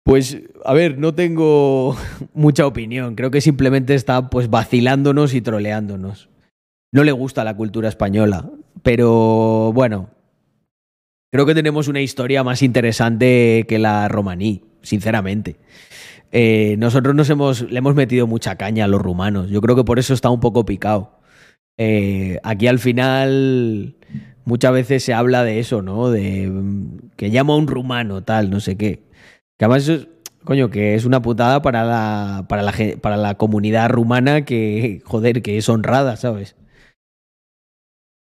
[0.05, 1.97] Pues, a ver, no tengo
[2.35, 3.15] mucha opinión.
[3.15, 6.31] Creo que simplemente está pues vacilándonos y troleándonos.
[6.93, 8.51] No le gusta la cultura española,
[8.83, 10.11] pero bueno,
[11.33, 15.57] creo que tenemos una historia más interesante que la romaní, sinceramente.
[16.33, 19.51] Eh, nosotros nos hemos, le hemos metido mucha caña a los rumanos.
[19.51, 21.21] Yo creo que por eso está un poco picado.
[21.79, 23.97] Eh, aquí al final
[24.45, 26.11] muchas veces se habla de eso, ¿no?
[26.11, 29.05] De mm, que llamo a un rumano, tal, no sé qué.
[29.59, 30.09] Que además eso es,
[30.45, 35.43] coño, que es una putada para la, para la, para la comunidad rumana que, joder,
[35.43, 36.57] que es honrada, ¿sabes?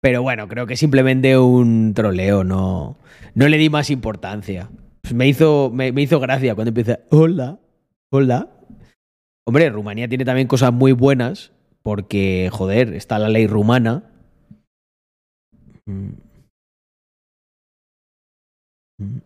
[0.03, 2.99] Pero bueno, creo que simplemente un troleo, no,
[3.37, 4.69] no le di más importancia.
[5.15, 7.61] Me hizo, me, hizo gracia cuando empieza, hola,
[8.11, 8.51] hola.
[9.47, 11.53] Hombre, Rumanía tiene también cosas muy buenas,
[11.85, 14.11] porque, joder, está la ley rumana.
[15.87, 16.15] Mm.
[18.99, 19.21] Mm.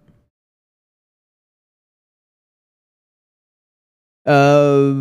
[4.26, 4.92] Ah,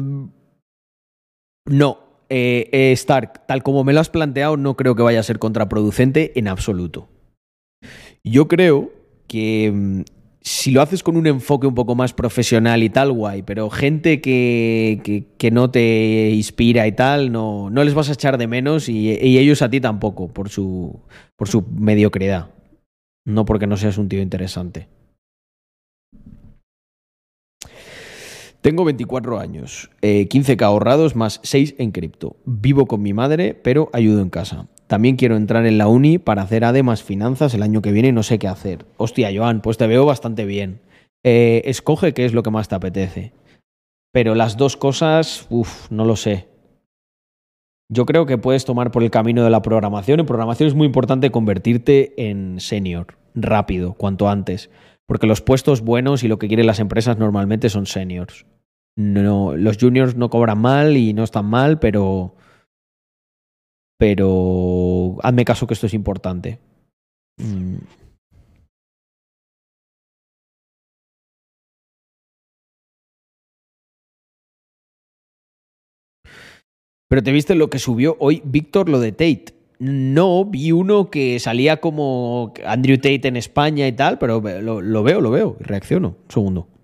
[1.65, 2.04] no,
[2.37, 5.39] eh, eh, Stark, tal como me lo has planteado, no creo que vaya a ser
[5.39, 7.07] contraproducente en absoluto.
[8.23, 8.91] Yo creo
[9.27, 10.01] que mm,
[10.41, 14.21] si lo haces con un enfoque un poco más profesional y tal, guay, pero gente
[14.21, 18.89] que, que- no te inspira y tal, no, no les vas a echar de menos
[18.89, 20.99] y, y ellos a ti tampoco, por su,
[21.37, 22.49] por su mediocridad.
[23.25, 24.87] No porque no seas un tío interesante.
[28.65, 32.37] Tengo 24 años, eh, 15k ahorrados más 6 en cripto.
[32.45, 34.69] Vivo con mi madre, pero ayudo en casa.
[34.87, 38.07] También quiero entrar en la uni para hacer ADE más finanzas el año que viene
[38.07, 38.87] y no sé qué hacer.
[38.97, 40.81] Hostia, Joan, pues te veo bastante bien.
[41.23, 43.33] Eh, escoge qué es lo que más te apetece.
[44.11, 46.47] Pero las dos cosas, uff, no lo sé.
[47.87, 50.21] Yo creo que puedes tomar por el camino de la programación.
[50.21, 54.71] En programación es muy importante convertirte en senior, rápido, cuanto antes.
[55.05, 58.43] Porque los puestos buenos y lo que quieren las empresas normalmente son seniors.
[58.97, 62.35] No, los juniors no cobran mal y no están mal, pero.
[63.97, 65.17] Pero.
[65.21, 66.59] Hazme caso que esto es importante.
[67.37, 67.77] Mm.
[77.09, 79.45] Pero te viste lo que subió hoy Víctor, lo de Tate.
[79.79, 85.03] No, vi uno que salía como Andrew Tate en España y tal, pero lo, lo
[85.03, 86.09] veo, lo veo reacciono.
[86.09, 86.74] Un segundo.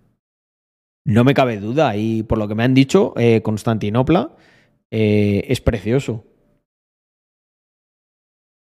[1.05, 4.35] No me cabe duda, y por lo que me han dicho, eh, Constantinopla
[4.91, 6.25] eh, es precioso.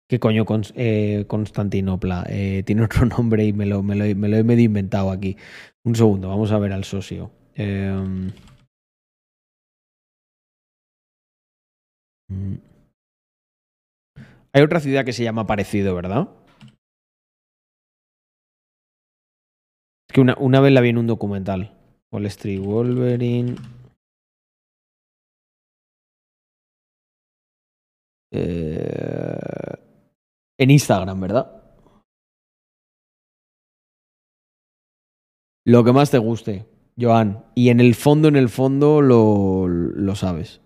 [0.09, 0.45] ¿Qué coño
[0.75, 2.25] eh, Constantinopla?
[2.29, 5.37] Eh, tiene otro nombre y me lo, me lo he medio inventado aquí.
[5.83, 7.31] Un segundo, vamos a ver al socio.
[7.55, 8.31] Em,
[12.29, 12.55] mm.
[14.53, 16.29] Hay otra ciudad que se llama parecido, ¿verdad?
[20.09, 21.76] Es que una, una vez la vi en un documental.
[22.11, 23.55] Wall Street Wolverine.
[28.31, 29.73] Eh,
[30.59, 31.63] en Instagram, ¿verdad?
[35.65, 36.65] Lo que más te guste,
[36.99, 37.45] Joan.
[37.55, 40.61] Y en el fondo, en el fondo, lo, lo sabes.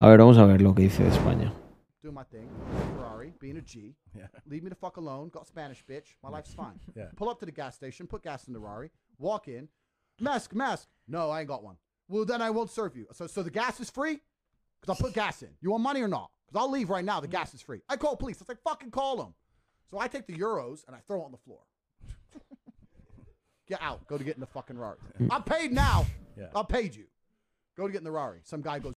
[0.00, 1.54] A ver, vamos a ver lo que dice de España.
[2.02, 2.48] doing my thing,
[2.96, 3.94] Ferrari, being a G.
[4.14, 4.26] Yeah.
[4.46, 5.28] Leave me the fuck alone.
[5.28, 6.14] Got a Spanish bitch.
[6.22, 6.78] My life's fine.
[6.96, 7.06] Yeah.
[7.16, 9.68] Pull up to the gas station, put gas in the Rari, walk in,
[10.20, 10.88] mask, mask.
[11.08, 11.76] No, I ain't got one.
[12.08, 13.06] Well, then I won't serve you.
[13.12, 14.20] So, so the gas is free?
[14.80, 15.50] Because I'll put gas in.
[15.60, 16.30] You want money or not?
[16.46, 17.20] Because I'll leave right now.
[17.20, 17.80] The gas is free.
[17.88, 18.40] I call police.
[18.40, 19.34] I like, fucking call them.
[19.90, 21.60] So I take the euros and I throw it on the floor.
[23.68, 24.06] get out.
[24.06, 24.98] Go to get in the fucking Rari.
[25.30, 26.06] I'm paid now.
[26.36, 26.46] Yeah.
[26.54, 27.04] I paid you.
[27.76, 28.40] Go to get in the Rari.
[28.44, 28.94] Some guy goes,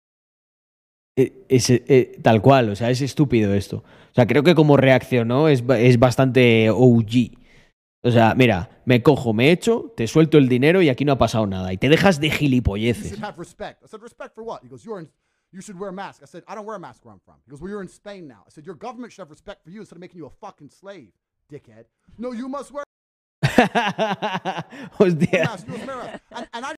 [1.16, 3.78] Eh, es, eh, tal cual, o sea, es estúpido esto.
[3.78, 7.38] O sea, creo que como reaccionó es, es bastante OG.
[8.02, 11.18] O sea, mira, me cojo, me echo, te suelto el dinero y aquí no ha
[11.18, 11.72] pasado nada.
[11.72, 13.18] Y te dejas de gilipolleces.
[13.18, 13.82] have respect.
[13.84, 14.62] I said, respect for what?
[14.62, 15.08] He goes, you're in,
[15.52, 16.22] you should wear a mask.
[16.22, 17.34] I said, I don't wear a mask where I'm from.
[17.44, 18.42] He goes, well, you're in Spain now.
[18.46, 20.70] I said, your government should have respect for you instead of making you a fucking
[20.70, 21.12] slave,
[21.52, 21.84] dickhead.
[22.16, 22.84] No, you must wear
[23.42, 25.44] a Hostia.
[25.44, 25.66] mask.
[25.66, 26.22] You must wear a mask.
[26.32, 26.74] And, and I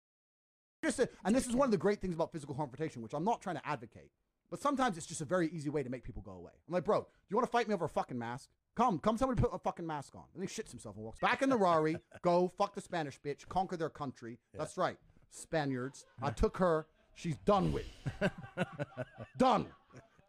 [0.85, 3.25] just said, and this is one of the great things about physical confrontation, which I'm
[3.25, 4.11] not trying to advocate,
[4.53, 6.53] but sometimes it's just a very easy way to make people go away.
[6.69, 8.51] I'm like, bro, do you want to fight me over a fucking mask?
[8.77, 10.25] Come, come, somebody put a fucking mask on.
[10.35, 11.97] And he shits himself and walks back in the Rari.
[12.23, 13.49] Go fuck the Spanish bitch.
[13.49, 14.39] Conquer their country.
[14.53, 14.99] That's right,
[15.31, 16.05] Spaniards.
[16.23, 16.87] I took her.
[17.15, 17.87] She's done with.
[19.39, 19.69] done.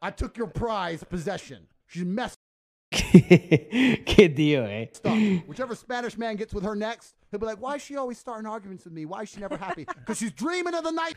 [0.02, 1.68] I took your prize possession.
[1.88, 2.40] She's messed
[4.06, 5.42] Qué tío, eh.
[5.48, 8.46] Whichever Spanish man gets with her next, he'll be like, "Why is she always starting
[8.46, 9.06] arguments with me?
[9.06, 9.86] Why is she never happy?
[9.86, 11.16] Because she's dreaming of the night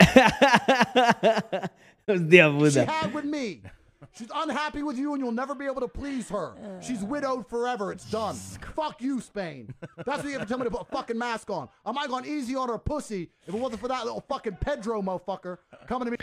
[2.74, 3.62] she had with me.
[4.12, 6.52] She's unhappy with you, and you'll never be able to please her.
[6.80, 7.90] She's widowed forever.
[7.90, 8.34] It's done.
[8.76, 9.72] Fuck you, Spain.
[10.04, 11.68] That's what you have to tell me to put a fucking mask on.
[11.86, 14.58] I might have gone easy on her pussy if it wasn't for that little fucking
[14.60, 16.16] Pedro motherfucker coming to me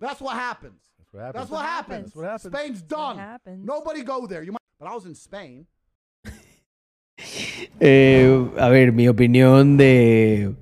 [0.00, 0.80] That's what happens.
[1.12, 1.34] That's what happens.
[1.34, 2.04] That's what happens.
[2.04, 2.52] That's what happens.
[2.52, 3.18] Spain's done.
[3.18, 3.64] happens.
[3.64, 4.42] Nobody go there.
[4.42, 5.66] You might, but I was in Spain.
[7.80, 10.54] Eh, a ver, mi opinión de.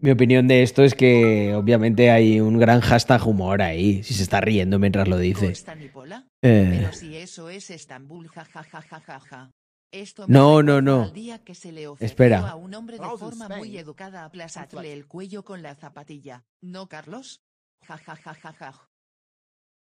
[0.00, 4.22] Mi opinión de esto es que obviamente hay un gran hashtag humor ahí, si se
[4.24, 5.46] está riendo mientras lo dice.
[5.46, 6.26] Constantinopola.
[6.42, 9.50] Eh, Pero si eso es Estambul, jajajajaja.
[9.92, 11.02] Esto No, me no, no.
[11.04, 12.48] al día que se le ofreció Espera.
[12.50, 16.42] a un hombre de forma muy educada aplazarle el cuello con la zapatilla.
[16.62, 17.40] ¿No, Carlos?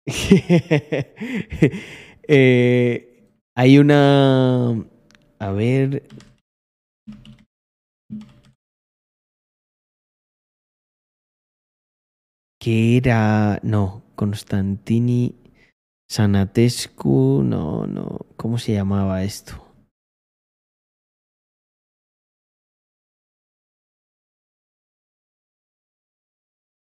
[2.33, 4.87] Eh, hay una.
[5.41, 6.05] A ver.
[12.61, 13.59] ¿Qué era?
[13.65, 15.35] No, Constantini
[16.09, 17.43] Sanatescu.
[17.45, 18.27] No, no.
[18.37, 19.70] ¿Cómo se llamaba esto?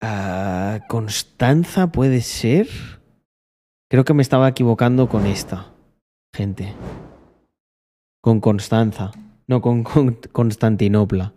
[0.06, 2.68] Ah, Constanza puede ser.
[3.90, 5.72] Creo que me estaba equivocando con esta
[6.36, 6.74] gente.
[8.22, 9.12] Con Constanza.
[9.48, 11.34] No, con, con Constantinopla.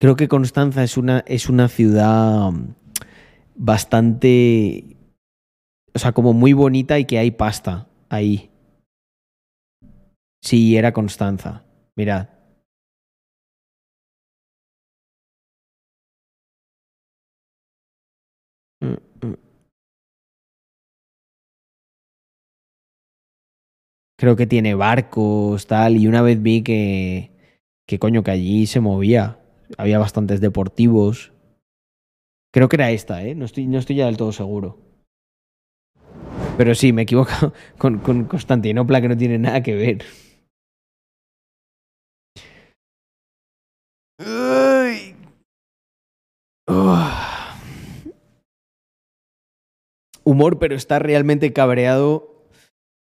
[0.00, 2.74] Creo que Constanza es una, es una ciudad mm,
[3.54, 4.96] bastante.
[5.94, 8.50] O sea, como muy bonita y que hay pasta ahí.
[10.42, 11.64] Sí, era Constanza.
[11.96, 12.33] Mirad.
[24.16, 27.32] Creo que tiene barcos, tal, y una vez vi que,
[27.86, 29.40] que coño, que allí se movía.
[29.76, 31.32] Había bastantes deportivos.
[32.52, 33.34] Creo que era esta, ¿eh?
[33.34, 34.78] No estoy, no estoy ya del todo seguro.
[36.56, 40.04] Pero sí, me he equivocado con, con Constantinopla, que no tiene nada que ver.
[44.18, 45.16] Ay.
[46.68, 47.34] Uf.
[50.24, 52.48] Humor, pero está realmente cabreado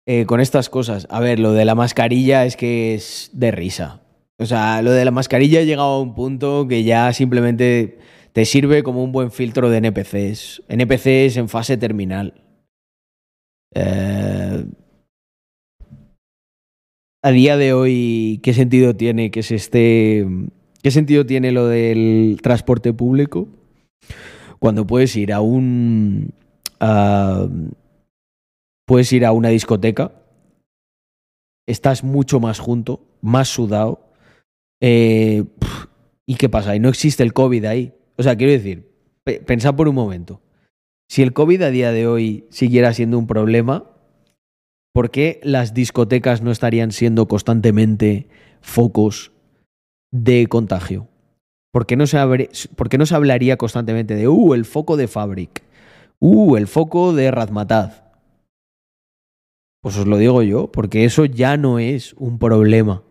[0.07, 1.07] eh, con estas cosas.
[1.09, 4.01] A ver, lo de la mascarilla es que es de risa.
[4.37, 7.99] O sea, lo de la mascarilla ha llegado a un punto que ya simplemente
[8.31, 10.63] te sirve como un buen filtro de NPCs.
[10.69, 12.33] NPCs en fase terminal.
[13.75, 14.65] Eh,
[17.21, 20.25] a día de hoy, ¿qué sentido tiene que se esté.
[20.81, 23.49] ¿Qué sentido tiene lo del transporte público?
[24.59, 26.33] Cuando puedes ir a un.
[28.85, 30.13] Puedes ir a una discoteca.
[31.67, 34.09] Estás mucho más junto, más sudado.
[34.81, 35.43] Eh,
[36.25, 36.75] ¿Y qué pasa?
[36.75, 37.93] Y no existe el COVID ahí.
[38.17, 38.91] O sea, quiero decir,
[39.23, 40.41] pe- pensad por un momento.
[41.09, 43.91] Si el COVID a día de hoy siguiera siendo un problema,
[44.93, 48.27] ¿por qué las discotecas no estarían siendo constantemente
[48.61, 49.31] focos
[50.11, 51.07] de contagio?
[51.71, 52.17] ¿Por qué no se,
[52.75, 55.63] por qué no se hablaría constantemente de, uh, el foco de Fabric?
[56.21, 58.03] Uh, el foco de Razmataz?
[59.81, 63.03] Pues os lo digo yo, porque eso ya no es un problema.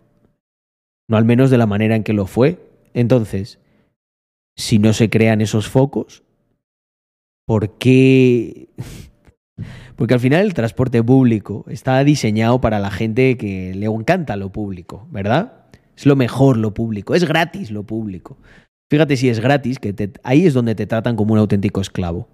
[1.09, 2.59] No al menos de la manera en que lo fue.
[2.93, 3.59] Entonces,
[4.56, 6.22] si no se crean esos focos,
[7.47, 8.68] ¿por qué?
[9.97, 14.52] Porque al final el transporte público está diseñado para la gente que le encanta lo
[14.52, 15.64] público, ¿verdad?
[15.97, 18.36] Es lo mejor lo público, es gratis lo público.
[18.90, 22.28] Fíjate si es gratis, que te- ahí es donde te tratan como un auténtico esclavo.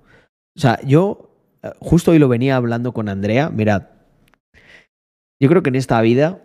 [0.57, 1.31] O sea, yo
[1.63, 3.89] eh, justo hoy lo venía hablando con Andrea, mirad,
[5.43, 6.43] yo creo que en esta vida,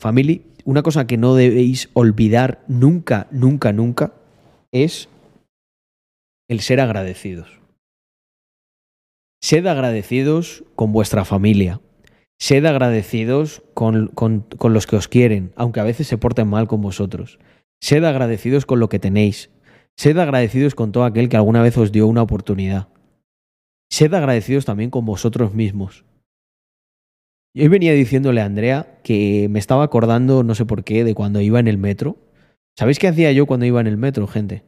[0.00, 4.12] family, una cosa que no debéis olvidar nunca, nunca, nunca,
[4.72, 5.08] es
[6.50, 7.58] el ser agradecidos.
[9.42, 11.80] Sed agradecidos con vuestra familia.
[12.40, 16.68] Sed agradecidos con, con- con los que os quieren, aunque a veces se porten mal
[16.68, 17.38] con vosotros.
[17.82, 19.50] Sed agradecidos con lo que tenéis.
[19.96, 22.88] Sed agradecidos con todo aquel que alguna vez os dio una oportunidad.
[23.90, 26.04] Sed agradecidos también con vosotros mismos.
[27.54, 31.14] Y hoy venía diciéndole a Andrea que me estaba acordando, no sé por qué, de
[31.14, 32.18] cuando iba en el metro.
[32.78, 34.62] ¿Sabéis qué hacía yo cuando iba en el metro, gente?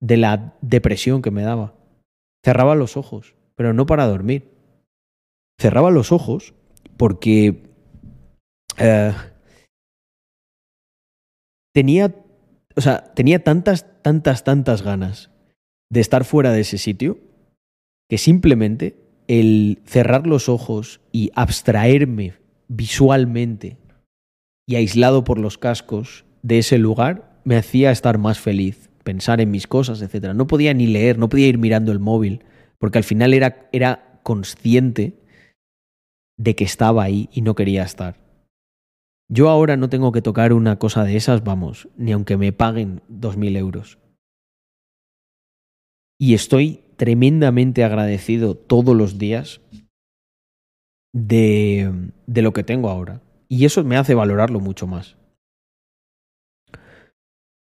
[0.00, 1.74] De la depresión que me daba.
[2.44, 4.54] Cerraba los ojos, pero no para dormir.
[5.60, 6.54] Cerraba los ojos
[6.96, 7.64] porque
[8.76, 9.12] eh,
[11.74, 12.14] tenía,
[12.76, 15.30] o sea, tenía tantas, tantas, tantas ganas
[15.90, 17.18] de estar fuera de ese sitio
[18.08, 22.34] que simplemente el cerrar los ojos y abstraerme
[22.68, 23.76] visualmente
[24.66, 29.50] y aislado por los cascos de ese lugar me hacía estar más feliz, pensar en
[29.50, 30.34] mis cosas, etc.
[30.34, 32.44] No podía ni leer, no podía ir mirando el móvil,
[32.78, 35.14] porque al final era, era consciente
[36.38, 38.16] de que estaba ahí y no quería estar.
[39.30, 43.02] Yo ahora no tengo que tocar una cosa de esas, vamos, ni aunque me paguen
[43.08, 43.98] dos mil euros.
[46.18, 49.62] Y estoy tremendamente agradecido todos los días
[51.14, 53.22] de, de lo que tengo ahora.
[53.48, 55.16] Y eso me hace valorarlo mucho más.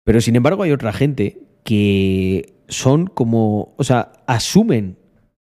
[0.03, 4.97] Pero sin embargo hay otra gente que son como, o sea, asumen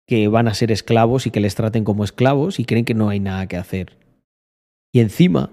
[0.09, 3.09] que van a ser esclavos y que les traten como esclavos y creen que no
[3.09, 3.99] hay nada que hacer.
[4.93, 5.51] Y encima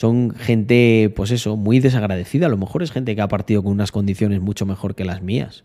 [0.00, 2.46] son gente, pues eso, muy desagradecida.
[2.46, 5.20] A lo mejor es gente que ha partido con unas condiciones mucho mejor que las
[5.20, 5.64] mías.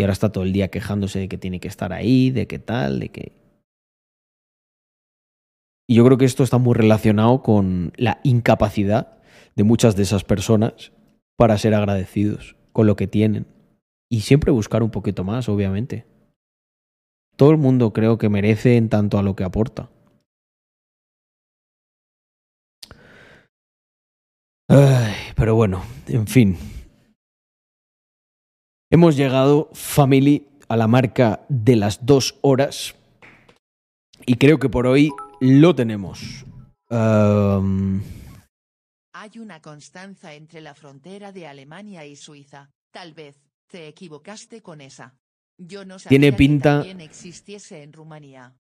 [0.00, 2.58] Y ahora está todo el día quejándose de que tiene que estar ahí, de que
[2.58, 3.32] tal, de que...
[5.86, 9.18] Y yo creo que esto está muy relacionado con la incapacidad
[9.56, 10.92] de muchas de esas personas
[11.36, 13.46] para ser agradecidos con lo que tienen.
[14.10, 16.06] Y siempre buscar un poquito más, obviamente.
[17.36, 19.90] Todo el mundo creo que merece en tanto a lo que aporta.
[24.66, 26.79] Ay, pero bueno, en fin.
[28.90, 32.94] Hemos llegado, family, a la marca de las dos horas.
[34.26, 35.10] Y creo que por hoy
[35.40, 36.44] lo tenemos.
[36.90, 38.02] Um,
[39.14, 42.70] Hay una constanza entre la frontera de Alemania y Suiza.
[42.92, 43.36] Tal vez,
[43.68, 45.14] te equivocaste con esa.
[45.56, 48.56] Yo no sabía Tiene que pinta- también existiese en Rumanía.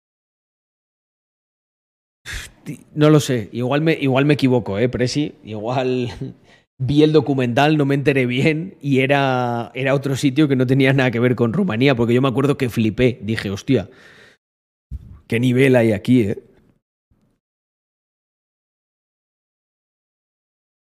[2.94, 5.34] no lo sé, igual me, igual me equivoco, ¿eh, Presi?
[5.44, 6.36] Igual
[6.80, 10.94] vi el documental, no me enteré bien y era, era otro sitio que no tenía
[10.94, 13.20] nada que ver con Rumanía, porque yo me acuerdo que flipé.
[13.22, 13.90] Dije, hostia,
[15.28, 16.38] qué nivel hay aquí, ¿eh?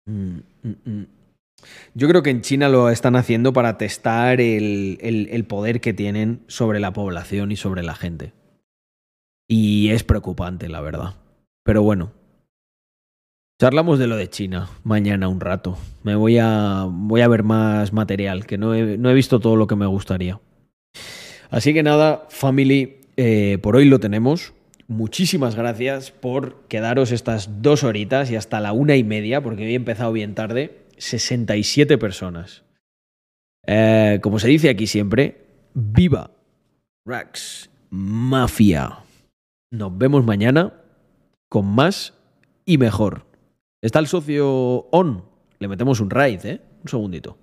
[0.05, 1.05] Mm, mm, mm.
[1.95, 5.93] Yo creo que en China lo están haciendo para testar el, el- el poder que
[5.93, 8.33] tienen sobre la población y sobre la gente.
[9.47, 11.15] Y es preocupante, la verdad.
[11.63, 12.11] Pero bueno.
[13.63, 15.77] Charlamos de lo de China mañana un rato.
[16.03, 19.55] Me voy a, voy a ver más material, que no he, no he visto todo
[19.55, 20.41] lo que me gustaría.
[21.49, 24.51] Así que nada, family, eh, por hoy lo tenemos.
[24.89, 29.71] Muchísimas gracias por quedaros estas dos horitas y hasta la una y media, porque hoy
[29.71, 30.79] he empezado bien tarde.
[30.97, 32.63] 67 personas.
[33.65, 36.31] Eh, como se dice aquí siempre, viva
[37.05, 38.97] Rax Mafia.
[39.71, 40.73] Nos vemos mañana
[41.47, 42.13] con más
[42.65, 43.31] y mejor.
[43.83, 45.25] Está el socio on.
[45.59, 46.61] Le metemos un raid, ¿eh?
[46.83, 47.37] Un segundito.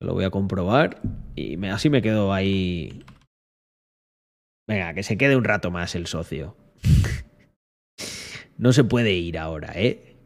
[0.00, 1.00] Lo voy a comprobar
[1.34, 3.04] y me- así me quedo ahí.
[4.66, 6.56] Venga, que se quede un rato más el socio.
[8.58, 10.16] no se puede ir ahora, ¿eh?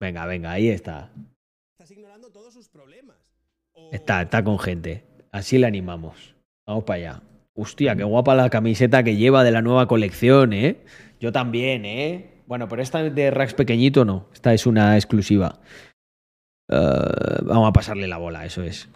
[0.00, 1.12] Venga, venga, ahí está.
[1.76, 3.16] Estás ignorando todos sus problemas.
[3.74, 5.04] O- Está, está con gente.
[5.32, 6.34] Así le animamos.
[6.66, 7.22] Vamos para allá.
[7.54, 10.84] Hostia, qué guapa la camiseta que lleva de la nueva colección, ¿eh?
[11.18, 12.29] Yo también, ¿eh?
[12.50, 14.26] Bueno, pero esta de Rax pequeñito no.
[14.32, 15.60] Esta es una exclusiva.
[16.68, 18.88] Eh, vamos a pasarle la bola, eso es.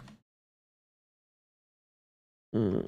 [2.51, 2.79] Mm.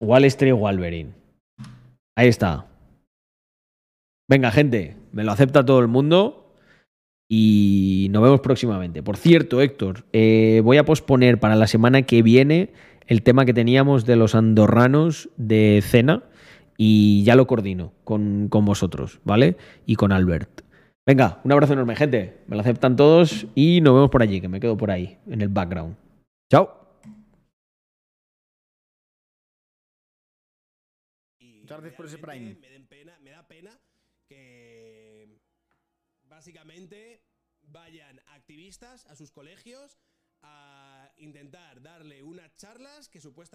[0.00, 1.12] Wall Street Wolverine.
[2.16, 2.66] Ahí está.
[4.30, 6.56] Venga, gente, me lo acepta todo el mundo
[7.30, 9.02] y nos vemos próximamente.
[9.02, 12.72] Por cierto, Héctor, eh, voy a posponer para la semana que viene
[13.12, 16.22] el tema que teníamos de los andorranos de cena
[16.78, 19.58] y ya lo coordino con, con vosotros, ¿vale?
[19.84, 20.62] Y con Albert.
[21.06, 22.38] Venga, un abrazo enorme, gente.
[22.46, 25.42] Me lo aceptan todos y nos vemos por allí, que me quedo por ahí, en
[25.42, 25.94] el background.
[26.50, 26.78] Chao.
[31.64, 32.56] gracias por ese Prime.
[32.60, 33.78] Me, den pena, me da pena
[34.26, 35.38] que
[36.24, 37.22] básicamente
[37.60, 39.98] vayan activistas a sus colegios
[40.42, 43.52] a intentar darle unas charlas que supuestamente